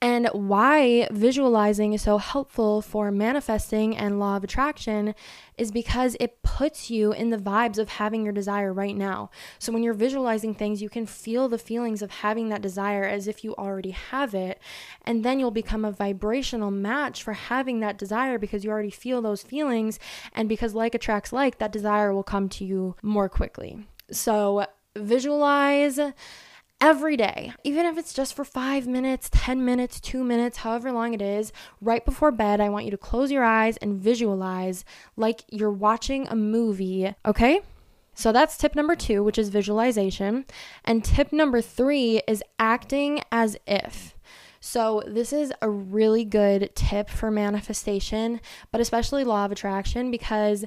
And 0.01 0.27
why 0.33 1.07
visualizing 1.09 1.93
is 1.93 2.01
so 2.01 2.17
helpful 2.17 2.81
for 2.81 3.11
manifesting 3.11 3.95
and 3.95 4.19
law 4.19 4.35
of 4.35 4.43
attraction 4.43 5.15
is 5.57 5.71
because 5.71 6.17
it 6.19 6.43
puts 6.43 6.91
you 6.91 7.13
in 7.13 7.29
the 7.29 7.37
vibes 7.37 7.77
of 7.77 7.89
having 7.89 8.23
your 8.23 8.33
desire 8.33 8.73
right 8.73 8.95
now. 8.95 9.31
So 9.57 9.71
when 9.71 9.83
you're 9.83 9.93
visualizing 9.93 10.53
things, 10.53 10.81
you 10.81 10.89
can 10.89 11.05
feel 11.05 11.47
the 11.47 11.57
feelings 11.57 12.01
of 12.01 12.11
having 12.11 12.49
that 12.49 12.61
desire 12.61 13.05
as 13.05 13.27
if 13.27 13.43
you 13.43 13.55
already 13.55 13.91
have 13.91 14.35
it. 14.35 14.59
And 15.03 15.23
then 15.23 15.39
you'll 15.39 15.49
become 15.49 15.85
a 15.85 15.91
vibrational 15.91 16.71
match 16.71 17.23
for 17.23 17.33
having 17.33 17.79
that 17.79 17.97
desire 17.97 18.37
because 18.37 18.65
you 18.65 18.71
already 18.71 18.91
feel 18.91 19.21
those 19.21 19.43
feelings. 19.43 19.97
And 20.33 20.49
because 20.49 20.75
like 20.75 20.93
attracts 20.93 21.31
like, 21.31 21.57
that 21.59 21.71
desire 21.71 22.13
will 22.13 22.21
come 22.21 22.49
to 22.49 22.65
you 22.65 22.95
more 23.01 23.29
quickly. 23.29 23.87
So 24.11 24.65
visualize 24.95 25.99
every 26.85 27.17
day, 27.17 27.51
even 27.63 27.83
if 27.83 27.97
it's 27.97 28.13
just 28.13 28.35
for 28.35 28.45
five 28.45 28.85
minutes, 28.85 29.27
10 29.31 29.65
minutes, 29.65 29.99
two 29.99 30.23
minutes, 30.23 30.57
however 30.57 30.91
long 30.91 31.15
it 31.15 31.21
is, 31.21 31.51
right 31.81 32.05
before 32.05 32.31
bed, 32.31 32.61
I 32.61 32.69
want 32.69 32.85
you 32.85 32.91
to 32.91 32.97
close 32.97 33.31
your 33.31 33.43
eyes 33.43 33.75
and 33.77 33.97
visualize 33.97 34.85
like 35.17 35.41
you're 35.49 35.71
watching 35.71 36.27
a 36.27 36.35
movie, 36.35 37.11
okay? 37.25 37.61
So 38.13 38.31
that's 38.31 38.55
tip 38.55 38.75
number 38.75 38.95
two, 38.95 39.23
which 39.23 39.39
is 39.39 39.49
visualization. 39.49 40.45
And 40.83 41.03
tip 41.03 41.33
number 41.33 41.59
three 41.59 42.21
is 42.27 42.43
acting 42.59 43.21
as 43.31 43.57
if. 43.65 44.13
So, 44.59 45.03
this 45.05 45.33
is 45.33 45.53
a 45.61 45.69
really 45.69 46.25
good 46.25 46.71
tip 46.75 47.09
for 47.09 47.29
manifestation, 47.29 48.41
but 48.71 48.81
especially 48.81 49.23
law 49.23 49.45
of 49.45 49.51
attraction, 49.51 50.09
because 50.09 50.65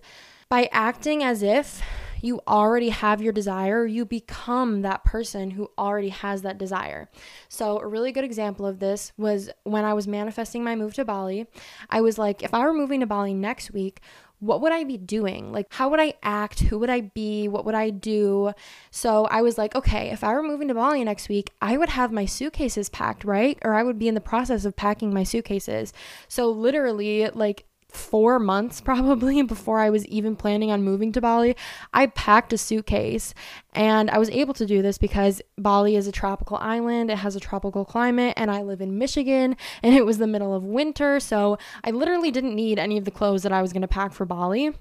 by 0.48 0.68
acting 0.72 1.22
as 1.22 1.42
if 1.42 1.82
you 2.22 2.40
already 2.46 2.90
have 2.90 3.22
your 3.22 3.32
desire, 3.32 3.86
you 3.86 4.04
become 4.04 4.82
that 4.82 5.04
person 5.04 5.50
who 5.52 5.70
already 5.78 6.10
has 6.10 6.42
that 6.42 6.58
desire. 6.58 7.08
So, 7.48 7.78
a 7.78 7.86
really 7.86 8.12
good 8.12 8.24
example 8.24 8.66
of 8.66 8.78
this 8.78 9.12
was 9.16 9.50
when 9.64 9.84
I 9.84 9.94
was 9.94 10.08
manifesting 10.08 10.64
my 10.64 10.76
move 10.76 10.94
to 10.94 11.04
Bali. 11.04 11.46
I 11.90 12.00
was 12.00 12.18
like, 12.18 12.42
if 12.42 12.54
I 12.54 12.64
were 12.64 12.74
moving 12.74 13.00
to 13.00 13.06
Bali 13.06 13.34
next 13.34 13.72
week, 13.72 14.00
what 14.40 14.60
would 14.60 14.72
I 14.72 14.84
be 14.84 14.96
doing? 14.96 15.52
Like, 15.52 15.66
how 15.70 15.88
would 15.88 16.00
I 16.00 16.14
act? 16.22 16.60
Who 16.60 16.78
would 16.78 16.90
I 16.90 17.00
be? 17.00 17.48
What 17.48 17.64
would 17.64 17.74
I 17.74 17.90
do? 17.90 18.52
So 18.90 19.26
I 19.26 19.42
was 19.42 19.58
like, 19.58 19.74
okay, 19.74 20.10
if 20.10 20.22
I 20.22 20.32
were 20.32 20.42
moving 20.42 20.68
to 20.68 20.74
Bali 20.74 21.02
next 21.02 21.28
week, 21.28 21.50
I 21.60 21.76
would 21.76 21.88
have 21.88 22.12
my 22.12 22.24
suitcases 22.24 22.88
packed, 22.88 23.24
right? 23.24 23.58
Or 23.62 23.74
I 23.74 23.82
would 23.82 23.98
be 23.98 24.08
in 24.08 24.14
the 24.14 24.20
process 24.20 24.64
of 24.64 24.76
packing 24.76 25.12
my 25.12 25.24
suitcases. 25.24 25.92
So, 26.28 26.50
literally, 26.50 27.28
like, 27.30 27.64
four 27.88 28.38
months 28.38 28.80
probably 28.88 29.42
before 29.42 29.80
I 29.80 29.90
was 29.90 30.06
even 30.06 30.36
planning 30.36 30.70
on 30.70 30.82
moving 30.82 31.12
to 31.12 31.20
Bali, 31.20 31.56
I 31.92 32.06
packed 32.06 32.52
a 32.52 32.58
suitcase. 32.58 33.34
And 33.74 34.10
I 34.10 34.18
was 34.18 34.30
able 34.30 34.54
to 34.54 34.66
do 34.66 34.82
this 34.82 34.98
because 34.98 35.40
Bali 35.56 35.94
is 35.94 36.06
a 36.06 36.12
tropical 36.12 36.56
island, 36.56 37.10
it 37.10 37.18
has 37.18 37.36
a 37.36 37.40
tropical 37.40 37.84
climate, 37.84 38.34
and 38.36 38.50
I 38.50 38.62
live 38.62 38.80
in 38.80 38.98
Michigan, 38.98 39.56
and 39.82 39.94
it 39.94 40.04
was 40.04 40.18
the 40.18 40.26
middle 40.26 40.54
of 40.54 40.64
winter. 40.64 41.20
So 41.20 41.58
I 41.84 41.90
literally 41.90 42.30
didn't 42.30 42.54
need 42.54 42.78
any 42.78 42.98
of 42.98 43.04
the 43.04 43.10
clothes 43.10 43.42
that 43.42 43.52
I 43.52 43.62
was 43.62 43.72
going 43.72 43.82
to 43.82 43.88
pack 43.88 44.12
for 44.12 44.24
Bali 44.24 44.74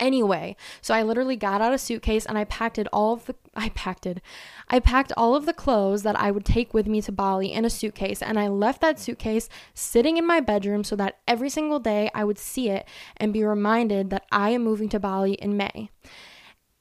anyway. 0.00 0.56
So 0.80 0.94
I 0.94 1.02
literally 1.02 1.36
got 1.36 1.60
out 1.60 1.72
a 1.72 1.78
suitcase 1.78 2.26
and 2.26 2.36
I 2.36 2.44
packed 2.44 2.78
it 2.78 2.88
all 2.92 3.12
of 3.12 3.26
the 3.26 3.36
I 3.54 3.68
packed 3.70 4.06
it. 4.06 4.20
I 4.68 4.80
packed 4.80 5.12
all 5.16 5.36
of 5.36 5.46
the 5.46 5.52
clothes 5.52 6.02
that 6.02 6.18
I 6.18 6.30
would 6.30 6.44
take 6.44 6.72
with 6.72 6.86
me 6.86 7.02
to 7.02 7.12
Bali 7.12 7.52
in 7.52 7.64
a 7.64 7.70
suitcase 7.70 8.22
and 8.22 8.38
I 8.38 8.48
left 8.48 8.80
that 8.80 8.98
suitcase 8.98 9.48
sitting 9.74 10.16
in 10.16 10.26
my 10.26 10.40
bedroom 10.40 10.82
so 10.82 10.96
that 10.96 11.18
every 11.28 11.50
single 11.50 11.78
day 11.78 12.10
I 12.14 12.24
would 12.24 12.38
see 12.38 12.70
it 12.70 12.86
and 13.16 13.32
be 13.32 13.44
reminded 13.44 14.10
that 14.10 14.26
I 14.32 14.50
am 14.50 14.64
moving 14.64 14.88
to 14.90 15.00
Bali 15.00 15.34
in 15.34 15.56
May. 15.56 15.90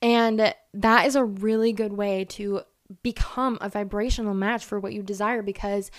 And 0.01 0.53
that 0.73 1.05
is 1.05 1.15
a 1.15 1.23
really 1.25 1.73
good 1.73 1.93
way 1.93 2.25
to 2.25 2.61
become 3.03 3.57
a 3.61 3.69
vibrational 3.69 4.33
match 4.33 4.65
for 4.65 4.79
what 4.79 4.93
you 4.93 5.03
desire 5.03 5.41
because 5.41 5.91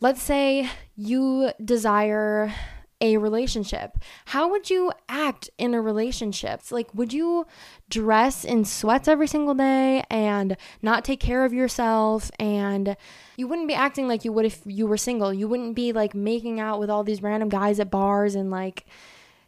let's 0.00 0.22
say 0.22 0.68
you 0.96 1.50
desire 1.64 2.52
a 3.00 3.16
relationship. 3.18 3.98
How 4.26 4.50
would 4.50 4.70
you 4.70 4.92
act 5.08 5.50
in 5.58 5.74
a 5.74 5.80
relationship? 5.80 6.62
Like, 6.70 6.94
would 6.94 7.12
you 7.12 7.46
dress 7.88 8.44
in 8.44 8.64
sweats 8.64 9.08
every 9.08 9.26
single 9.26 9.54
day 9.54 10.04
and 10.10 10.56
not 10.82 11.04
take 11.04 11.20
care 11.20 11.44
of 11.44 11.52
yourself? 11.52 12.30
And 12.38 12.96
you 13.36 13.46
wouldn't 13.48 13.68
be 13.68 13.74
acting 13.74 14.08
like 14.08 14.24
you 14.24 14.32
would 14.32 14.46
if 14.46 14.62
you 14.64 14.86
were 14.86 14.96
single. 14.96 15.32
You 15.32 15.48
wouldn't 15.48 15.74
be 15.74 15.92
like 15.92 16.14
making 16.14 16.58
out 16.58 16.80
with 16.80 16.90
all 16.90 17.04
these 17.04 17.22
random 17.22 17.48
guys 17.48 17.78
at 17.80 17.90
bars 17.90 18.34
and 18.34 18.50
like 18.50 18.86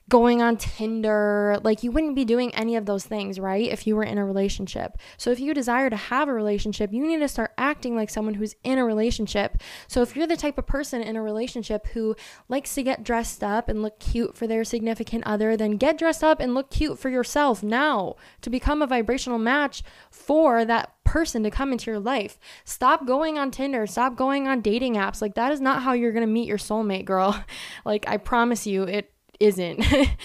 going 0.09 0.43
on 0.43 0.57
Tinder. 0.57 1.59
Like, 1.63 1.83
you 1.83 1.91
wouldn't 1.91 2.17
be 2.17 2.25
doing 2.25 2.55
any 2.55 2.77
of 2.77 2.87
those 2.87 3.05
things, 3.05 3.39
right? 3.39 3.69
If 3.69 3.87
you 3.87 3.97
were 3.97 4.05
in 4.05 4.19
a 4.19 4.25
relationship. 4.25 4.99
So, 5.17 5.31
if 5.31 5.41
you 5.41 5.55
desire 5.55 5.91
to 5.91 5.97
have 5.97 6.29
a 6.29 6.33
relationship, 6.33 6.93
you 6.93 7.07
need 7.07 7.19
to 7.21 7.29
start 7.29 7.53
acting 7.59 7.97
like 7.97 8.11
someone 8.11 8.35
who's 8.35 8.55
in 8.65 8.79
a 8.79 8.85
relationship. 8.85 9.59
So, 9.87 10.03
if 10.03 10.17
you're 10.17 10.27
the 10.27 10.37
type 10.37 10.59
of 10.59 10.67
person 10.67 11.03
in 11.03 11.17
a 11.17 11.23
relationship 11.23 11.89
who 11.89 12.17
likes 12.49 12.75
to 12.75 12.83
get 12.83 13.05
dressed 13.05 13.45
up 13.45 13.69
and 13.69 13.83
look 13.83 13.99
cute 14.01 14.37
for 14.37 14.47
their 14.47 14.65
significant 14.65 15.25
other, 15.27 15.57
then 15.57 15.73
get 15.73 15.99
dressed 15.99 16.25
up 16.25 16.41
and 16.41 16.55
look 16.55 16.71
cute 16.71 16.99
for 16.99 17.09
yourself 17.09 17.63
now 17.63 18.17
to 18.41 18.51
become 18.51 18.83
a 18.83 18.87
vibrational 18.87 19.39
match 19.39 19.83
for 20.11 20.65
that 20.65 20.95
person 21.05 21.43
to 21.43 21.51
come 21.51 21.73
into 21.73 21.91
your 21.91 21.99
life. 21.99 22.39
Stop 22.65 23.07
going 23.07 23.39
on 23.39 23.51
Tinder, 23.51 23.87
stop 23.87 24.15
going 24.15 24.47
on 24.47 24.61
dating 24.61 24.95
apps. 24.95 25.23
Like 25.23 25.35
that 25.35 25.53
is 25.53 25.61
not 25.61 25.83
how 25.83 25.93
you're 25.95 26.13
going 26.13 26.27
to 26.27 26.33
meet 26.33 26.47
your 26.47 26.59
soulmate, 26.59 27.07
girl. 27.07 27.43
like 27.85 28.05
I 28.07 28.19
promise 28.19 28.67
you 28.67 28.83
it 28.83 29.11
isn't. 29.41 29.85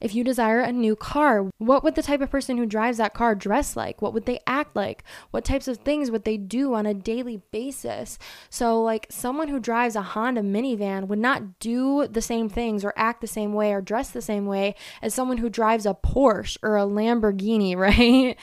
If 0.00 0.14
you 0.14 0.24
desire 0.24 0.60
a 0.60 0.72
new 0.72 0.96
car, 0.96 1.50
what 1.58 1.84
would 1.84 1.94
the 1.94 2.02
type 2.02 2.22
of 2.22 2.30
person 2.30 2.56
who 2.56 2.64
drives 2.64 2.96
that 2.96 3.12
car 3.12 3.34
dress 3.34 3.76
like? 3.76 4.00
What 4.00 4.14
would 4.14 4.24
they 4.24 4.40
act 4.46 4.74
like? 4.74 5.04
What 5.30 5.44
types 5.44 5.68
of 5.68 5.78
things 5.78 6.10
would 6.10 6.24
they 6.24 6.38
do 6.38 6.72
on 6.72 6.86
a 6.86 6.94
daily 6.94 7.42
basis? 7.50 8.18
So, 8.48 8.82
like, 8.82 9.06
someone 9.10 9.48
who 9.48 9.60
drives 9.60 9.96
a 9.96 10.02
Honda 10.02 10.40
minivan 10.40 11.06
would 11.08 11.18
not 11.18 11.58
do 11.58 12.08
the 12.08 12.22
same 12.22 12.48
things 12.48 12.82
or 12.82 12.94
act 12.96 13.20
the 13.20 13.26
same 13.26 13.52
way 13.52 13.74
or 13.74 13.82
dress 13.82 14.10
the 14.10 14.22
same 14.22 14.46
way 14.46 14.74
as 15.02 15.12
someone 15.12 15.36
who 15.36 15.50
drives 15.50 15.84
a 15.84 15.92
Porsche 15.92 16.56
or 16.62 16.78
a 16.78 16.86
Lamborghini, 16.86 17.76
right? 17.76 18.38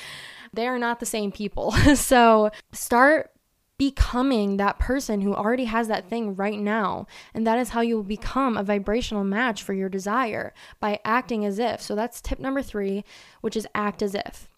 they 0.53 0.67
are 0.67 0.79
not 0.79 0.99
the 0.99 1.05
same 1.05 1.31
people. 1.31 1.71
so 1.95 2.51
start 2.71 3.31
becoming 3.77 4.57
that 4.57 4.79
person 4.79 5.21
who 5.21 5.33
already 5.33 5.65
has 5.65 5.87
that 5.87 6.09
thing 6.09 6.35
right 6.35 6.59
now. 6.59 7.05
And 7.33 7.45
that 7.45 7.59
is 7.59 7.69
how 7.69 7.81
you 7.81 7.95
will 7.95 8.03
become 8.03 8.57
a 8.57 8.63
vibrational 8.63 9.23
match 9.23 9.61
for 9.61 9.73
your 9.73 9.89
desire 9.89 10.53
by 10.79 10.99
acting 11.05 11.45
as 11.45 11.59
if. 11.59 11.81
So 11.81 11.95
that's 11.95 12.21
tip 12.21 12.39
number 12.39 12.61
three, 12.61 13.03
which 13.41 13.55
is 13.55 13.67
act 13.75 14.01
as 14.01 14.15
if. 14.15 14.49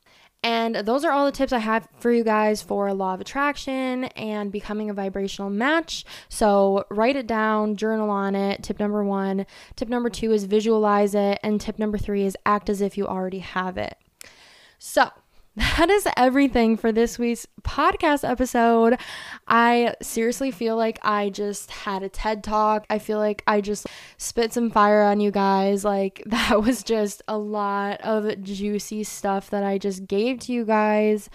And 0.41 0.75
those 0.75 1.03
are 1.03 1.11
all 1.11 1.25
the 1.25 1.33
tips 1.33 1.51
I 1.51 1.59
have 1.59 1.89
for 1.99 2.13
you 2.13 2.23
guys 2.23 2.61
for 2.61 2.93
law 2.93 3.13
of 3.13 3.19
attraction 3.19 4.05
and 4.05 4.53
becoming 4.53 4.89
a 4.89 4.93
vibrational 4.93 5.49
match. 5.49 6.05
So 6.29 6.85
write 6.89 7.17
it 7.17 7.27
down, 7.27 7.75
journal 7.75 8.09
on 8.09 8.35
it. 8.35 8.63
Tip 8.63 8.79
number 8.79 9.03
one. 9.03 9.45
Tip 9.75 9.89
number 9.89 10.09
two 10.09 10.31
is 10.31 10.45
visualize 10.45 11.13
it. 11.13 11.39
And 11.43 11.59
tip 11.59 11.77
number 11.77 11.97
three 11.97 12.23
is 12.23 12.37
act 12.45 12.69
as 12.69 12.79
if 12.79 12.97
you 12.97 13.05
already 13.05 13.39
have 13.39 13.77
it. 13.77 13.97
So, 14.77 15.09
that 15.55 15.89
is 15.89 16.07
everything 16.15 16.77
for 16.77 16.91
this 16.91 17.17
week's 17.17 17.47
podcast 17.61 18.27
episode. 18.27 18.97
I 19.47 19.95
seriously 20.01 20.51
feel 20.51 20.75
like 20.75 20.99
I 21.01 21.29
just 21.29 21.71
had 21.71 22.03
a 22.03 22.09
TED 22.09 22.43
talk. 22.43 22.85
I 22.89 22.99
feel 22.99 23.17
like 23.17 23.43
I 23.47 23.61
just 23.61 23.87
spit 24.17 24.53
some 24.53 24.69
fire 24.69 25.01
on 25.01 25.19
you 25.19 25.31
guys. 25.31 25.83
Like, 25.83 26.23
that 26.27 26.61
was 26.61 26.83
just 26.83 27.21
a 27.27 27.37
lot 27.37 28.01
of 28.01 28.41
juicy 28.43 29.03
stuff 29.03 29.49
that 29.49 29.63
I 29.63 29.77
just 29.77 30.07
gave 30.07 30.39
to 30.41 30.53
you 30.53 30.65
guys. 30.65 31.29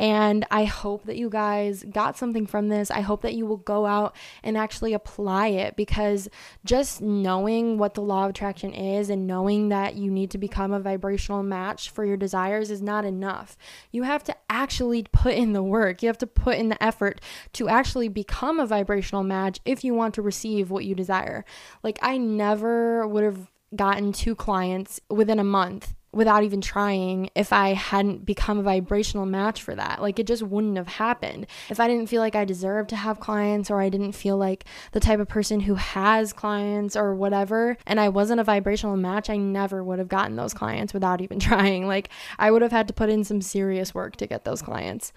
And 0.00 0.46
I 0.50 0.64
hope 0.64 1.04
that 1.04 1.18
you 1.18 1.28
guys 1.28 1.84
got 1.84 2.16
something 2.16 2.46
from 2.46 2.68
this. 2.68 2.90
I 2.90 3.02
hope 3.02 3.20
that 3.20 3.34
you 3.34 3.44
will 3.44 3.58
go 3.58 3.84
out 3.84 4.16
and 4.42 4.56
actually 4.56 4.94
apply 4.94 5.48
it 5.48 5.76
because 5.76 6.26
just 6.64 7.02
knowing 7.02 7.76
what 7.76 7.92
the 7.92 8.00
law 8.00 8.24
of 8.24 8.30
attraction 8.30 8.72
is 8.72 9.10
and 9.10 9.26
knowing 9.26 9.68
that 9.68 9.96
you 9.96 10.10
need 10.10 10.30
to 10.30 10.38
become 10.38 10.72
a 10.72 10.80
vibrational 10.80 11.42
match 11.42 11.90
for 11.90 12.06
your 12.06 12.16
desires 12.16 12.70
is 12.70 12.80
not 12.80 13.04
enough. 13.04 13.58
You 13.92 14.04
have 14.04 14.24
to 14.24 14.36
actually 14.48 15.02
put 15.12 15.34
in 15.34 15.52
the 15.52 15.62
work, 15.62 16.02
you 16.02 16.06
have 16.06 16.16
to 16.18 16.26
put 16.26 16.56
in 16.56 16.70
the 16.70 16.82
effort 16.82 17.20
to 17.52 17.68
actually 17.68 18.08
become 18.08 18.58
a 18.58 18.66
vibrational 18.66 19.22
match 19.22 19.60
if 19.66 19.84
you 19.84 19.92
want 19.92 20.14
to 20.14 20.22
receive 20.22 20.70
what 20.70 20.86
you 20.86 20.94
desire. 20.94 21.44
Like, 21.82 21.98
I 22.00 22.16
never 22.16 23.06
would 23.06 23.24
have 23.24 23.50
gotten 23.76 24.12
two 24.12 24.34
clients 24.34 24.98
within 25.10 25.38
a 25.38 25.44
month 25.44 25.94
without 26.12 26.42
even 26.42 26.60
trying 26.60 27.30
if 27.34 27.52
I 27.52 27.74
hadn't 27.74 28.24
become 28.24 28.58
a 28.58 28.62
vibrational 28.62 29.26
match 29.26 29.62
for 29.62 29.74
that. 29.74 30.02
Like 30.02 30.18
it 30.18 30.26
just 30.26 30.42
wouldn't 30.42 30.76
have 30.76 30.88
happened. 30.88 31.46
If 31.68 31.78
I 31.78 31.86
didn't 31.86 32.08
feel 32.08 32.20
like 32.20 32.34
I 32.34 32.44
deserved 32.44 32.90
to 32.90 32.96
have 32.96 33.20
clients 33.20 33.70
or 33.70 33.80
I 33.80 33.88
didn't 33.88 34.12
feel 34.12 34.36
like 34.36 34.64
the 34.92 35.00
type 35.00 35.20
of 35.20 35.28
person 35.28 35.60
who 35.60 35.76
has 35.76 36.32
clients 36.32 36.96
or 36.96 37.14
whatever, 37.14 37.76
and 37.86 38.00
I 38.00 38.08
wasn't 38.08 38.40
a 38.40 38.44
vibrational 38.44 38.96
match, 38.96 39.30
I 39.30 39.36
never 39.36 39.84
would 39.84 39.98
have 40.00 40.08
gotten 40.08 40.36
those 40.36 40.54
clients 40.54 40.92
without 40.92 41.20
even 41.20 41.38
trying. 41.40 41.86
Like 41.86 42.10
I 42.38 42.50
would 42.50 42.62
have 42.62 42.72
had 42.72 42.88
to 42.88 42.94
put 42.94 43.08
in 43.08 43.22
some 43.22 43.40
serious 43.40 43.94
work 43.94 44.16
to 44.16 44.26
get 44.26 44.44
those 44.44 44.62
clients 44.62 45.12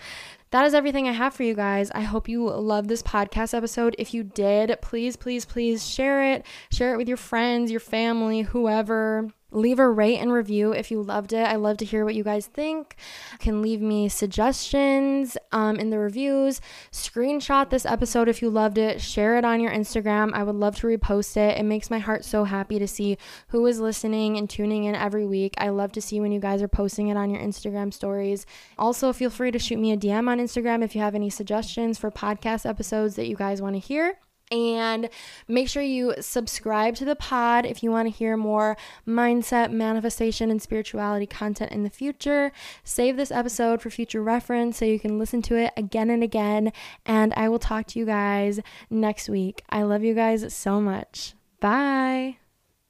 that 0.53 0.67
is 0.67 0.75
everything 0.75 1.07
I 1.07 1.13
have 1.13 1.33
for 1.33 1.41
you 1.41 1.55
guys. 1.55 1.89
I 1.95 2.01
hope 2.01 2.29
you 2.29 2.47
love 2.47 2.87
this 2.87 3.01
podcast 3.01 3.55
episode. 3.55 3.95
If 3.97 4.13
you 4.13 4.21
did, 4.21 4.77
please, 4.83 5.15
please, 5.15 5.45
please 5.45 5.83
share 5.83 6.31
it. 6.31 6.45
Share 6.71 6.93
it 6.93 6.97
with 6.97 7.07
your 7.07 7.17
friends, 7.17 7.71
your 7.71 7.79
family, 7.79 8.41
whoever. 8.41 9.29
Leave 9.53 9.79
a 9.79 9.87
rate 9.89 10.17
and 10.17 10.33
review 10.33 10.71
if 10.71 10.89
you 10.89 11.01
loved 11.01 11.31
it. 11.31 11.47
I 11.47 11.55
love 11.55 11.77
to 11.77 11.85
hear 11.85 12.03
what 12.03 12.15
you 12.15 12.23
guys 12.23 12.47
think. 12.47 12.95
You 13.33 13.37
can 13.37 13.61
leave 13.61 13.81
me 13.81 14.09
suggestions 14.09 15.37
um, 15.51 15.79
in 15.79 15.91
the 15.91 15.99
reviews. 15.99 16.59
Screenshot 16.91 17.69
this 17.69 17.85
episode 17.85 18.27
if 18.27 18.41
you 18.41 18.49
loved 18.49 18.77
it. 18.77 18.99
Share 18.99 19.37
it 19.37 19.45
on 19.45 19.61
your 19.61 19.71
Instagram. 19.71 20.33
I 20.33 20.43
would 20.43 20.55
love 20.55 20.75
to 20.77 20.87
repost 20.87 21.37
it. 21.37 21.57
It 21.57 21.63
makes 21.63 21.91
my 21.91 21.99
heart 21.99 22.25
so 22.25 22.45
happy 22.45 22.79
to 22.79 22.87
see 22.87 23.17
who 23.49 23.65
is 23.67 23.79
listening 23.79 24.37
and 24.37 24.49
tuning 24.49 24.85
in 24.85 24.95
every 24.95 25.25
week. 25.25 25.53
I 25.59 25.69
love 25.69 25.91
to 25.93 26.01
see 26.01 26.19
when 26.19 26.31
you 26.31 26.39
guys 26.39 26.61
are 26.61 26.67
posting 26.67 27.09
it 27.09 27.17
on 27.17 27.29
your 27.29 27.41
Instagram 27.41 27.93
stories. 27.93 28.45
Also, 28.77 29.13
feel 29.13 29.29
free 29.29 29.51
to 29.51 29.59
shoot 29.59 29.77
me 29.77 29.91
a 29.91 29.97
DM 29.97 30.27
on 30.27 30.39
Instagram 30.39 30.83
if 30.83 30.95
you 30.95 31.01
have 31.01 31.15
any 31.15 31.29
suggestions 31.29 31.99
for 31.99 32.09
podcast 32.09 32.67
episodes 32.67 33.15
that 33.15 33.27
you 33.27 33.35
guys 33.35 33.61
want 33.61 33.75
to 33.75 33.79
hear. 33.79 34.17
And 34.51 35.09
make 35.47 35.67
sure 35.67 35.81
you 35.81 36.13
subscribe 36.19 36.95
to 36.97 37.05
the 37.05 37.15
pod 37.15 37.65
if 37.65 37.81
you 37.81 37.89
want 37.89 38.07
to 38.07 38.15
hear 38.15 38.37
more 38.37 38.77
mindset, 39.07 39.71
manifestation, 39.71 40.51
and 40.51 40.61
spirituality 40.61 41.25
content 41.25 41.71
in 41.71 41.83
the 41.83 41.89
future. 41.89 42.51
Save 42.83 43.17
this 43.17 43.31
episode 43.31 43.81
for 43.81 43.89
future 43.89 44.21
reference 44.21 44.77
so 44.77 44.85
you 44.85 44.99
can 44.99 45.17
listen 45.17 45.41
to 45.43 45.55
it 45.55 45.73
again 45.75 46.09
and 46.09 46.23
again. 46.23 46.71
And 47.05 47.33
I 47.35 47.49
will 47.49 47.59
talk 47.59 47.87
to 47.87 47.99
you 47.99 48.05
guys 48.05 48.59
next 48.89 49.27
week. 49.27 49.63
I 49.69 49.83
love 49.83 50.03
you 50.03 50.13
guys 50.13 50.53
so 50.53 50.79
much. 50.79 51.33
Bye. 51.59 52.42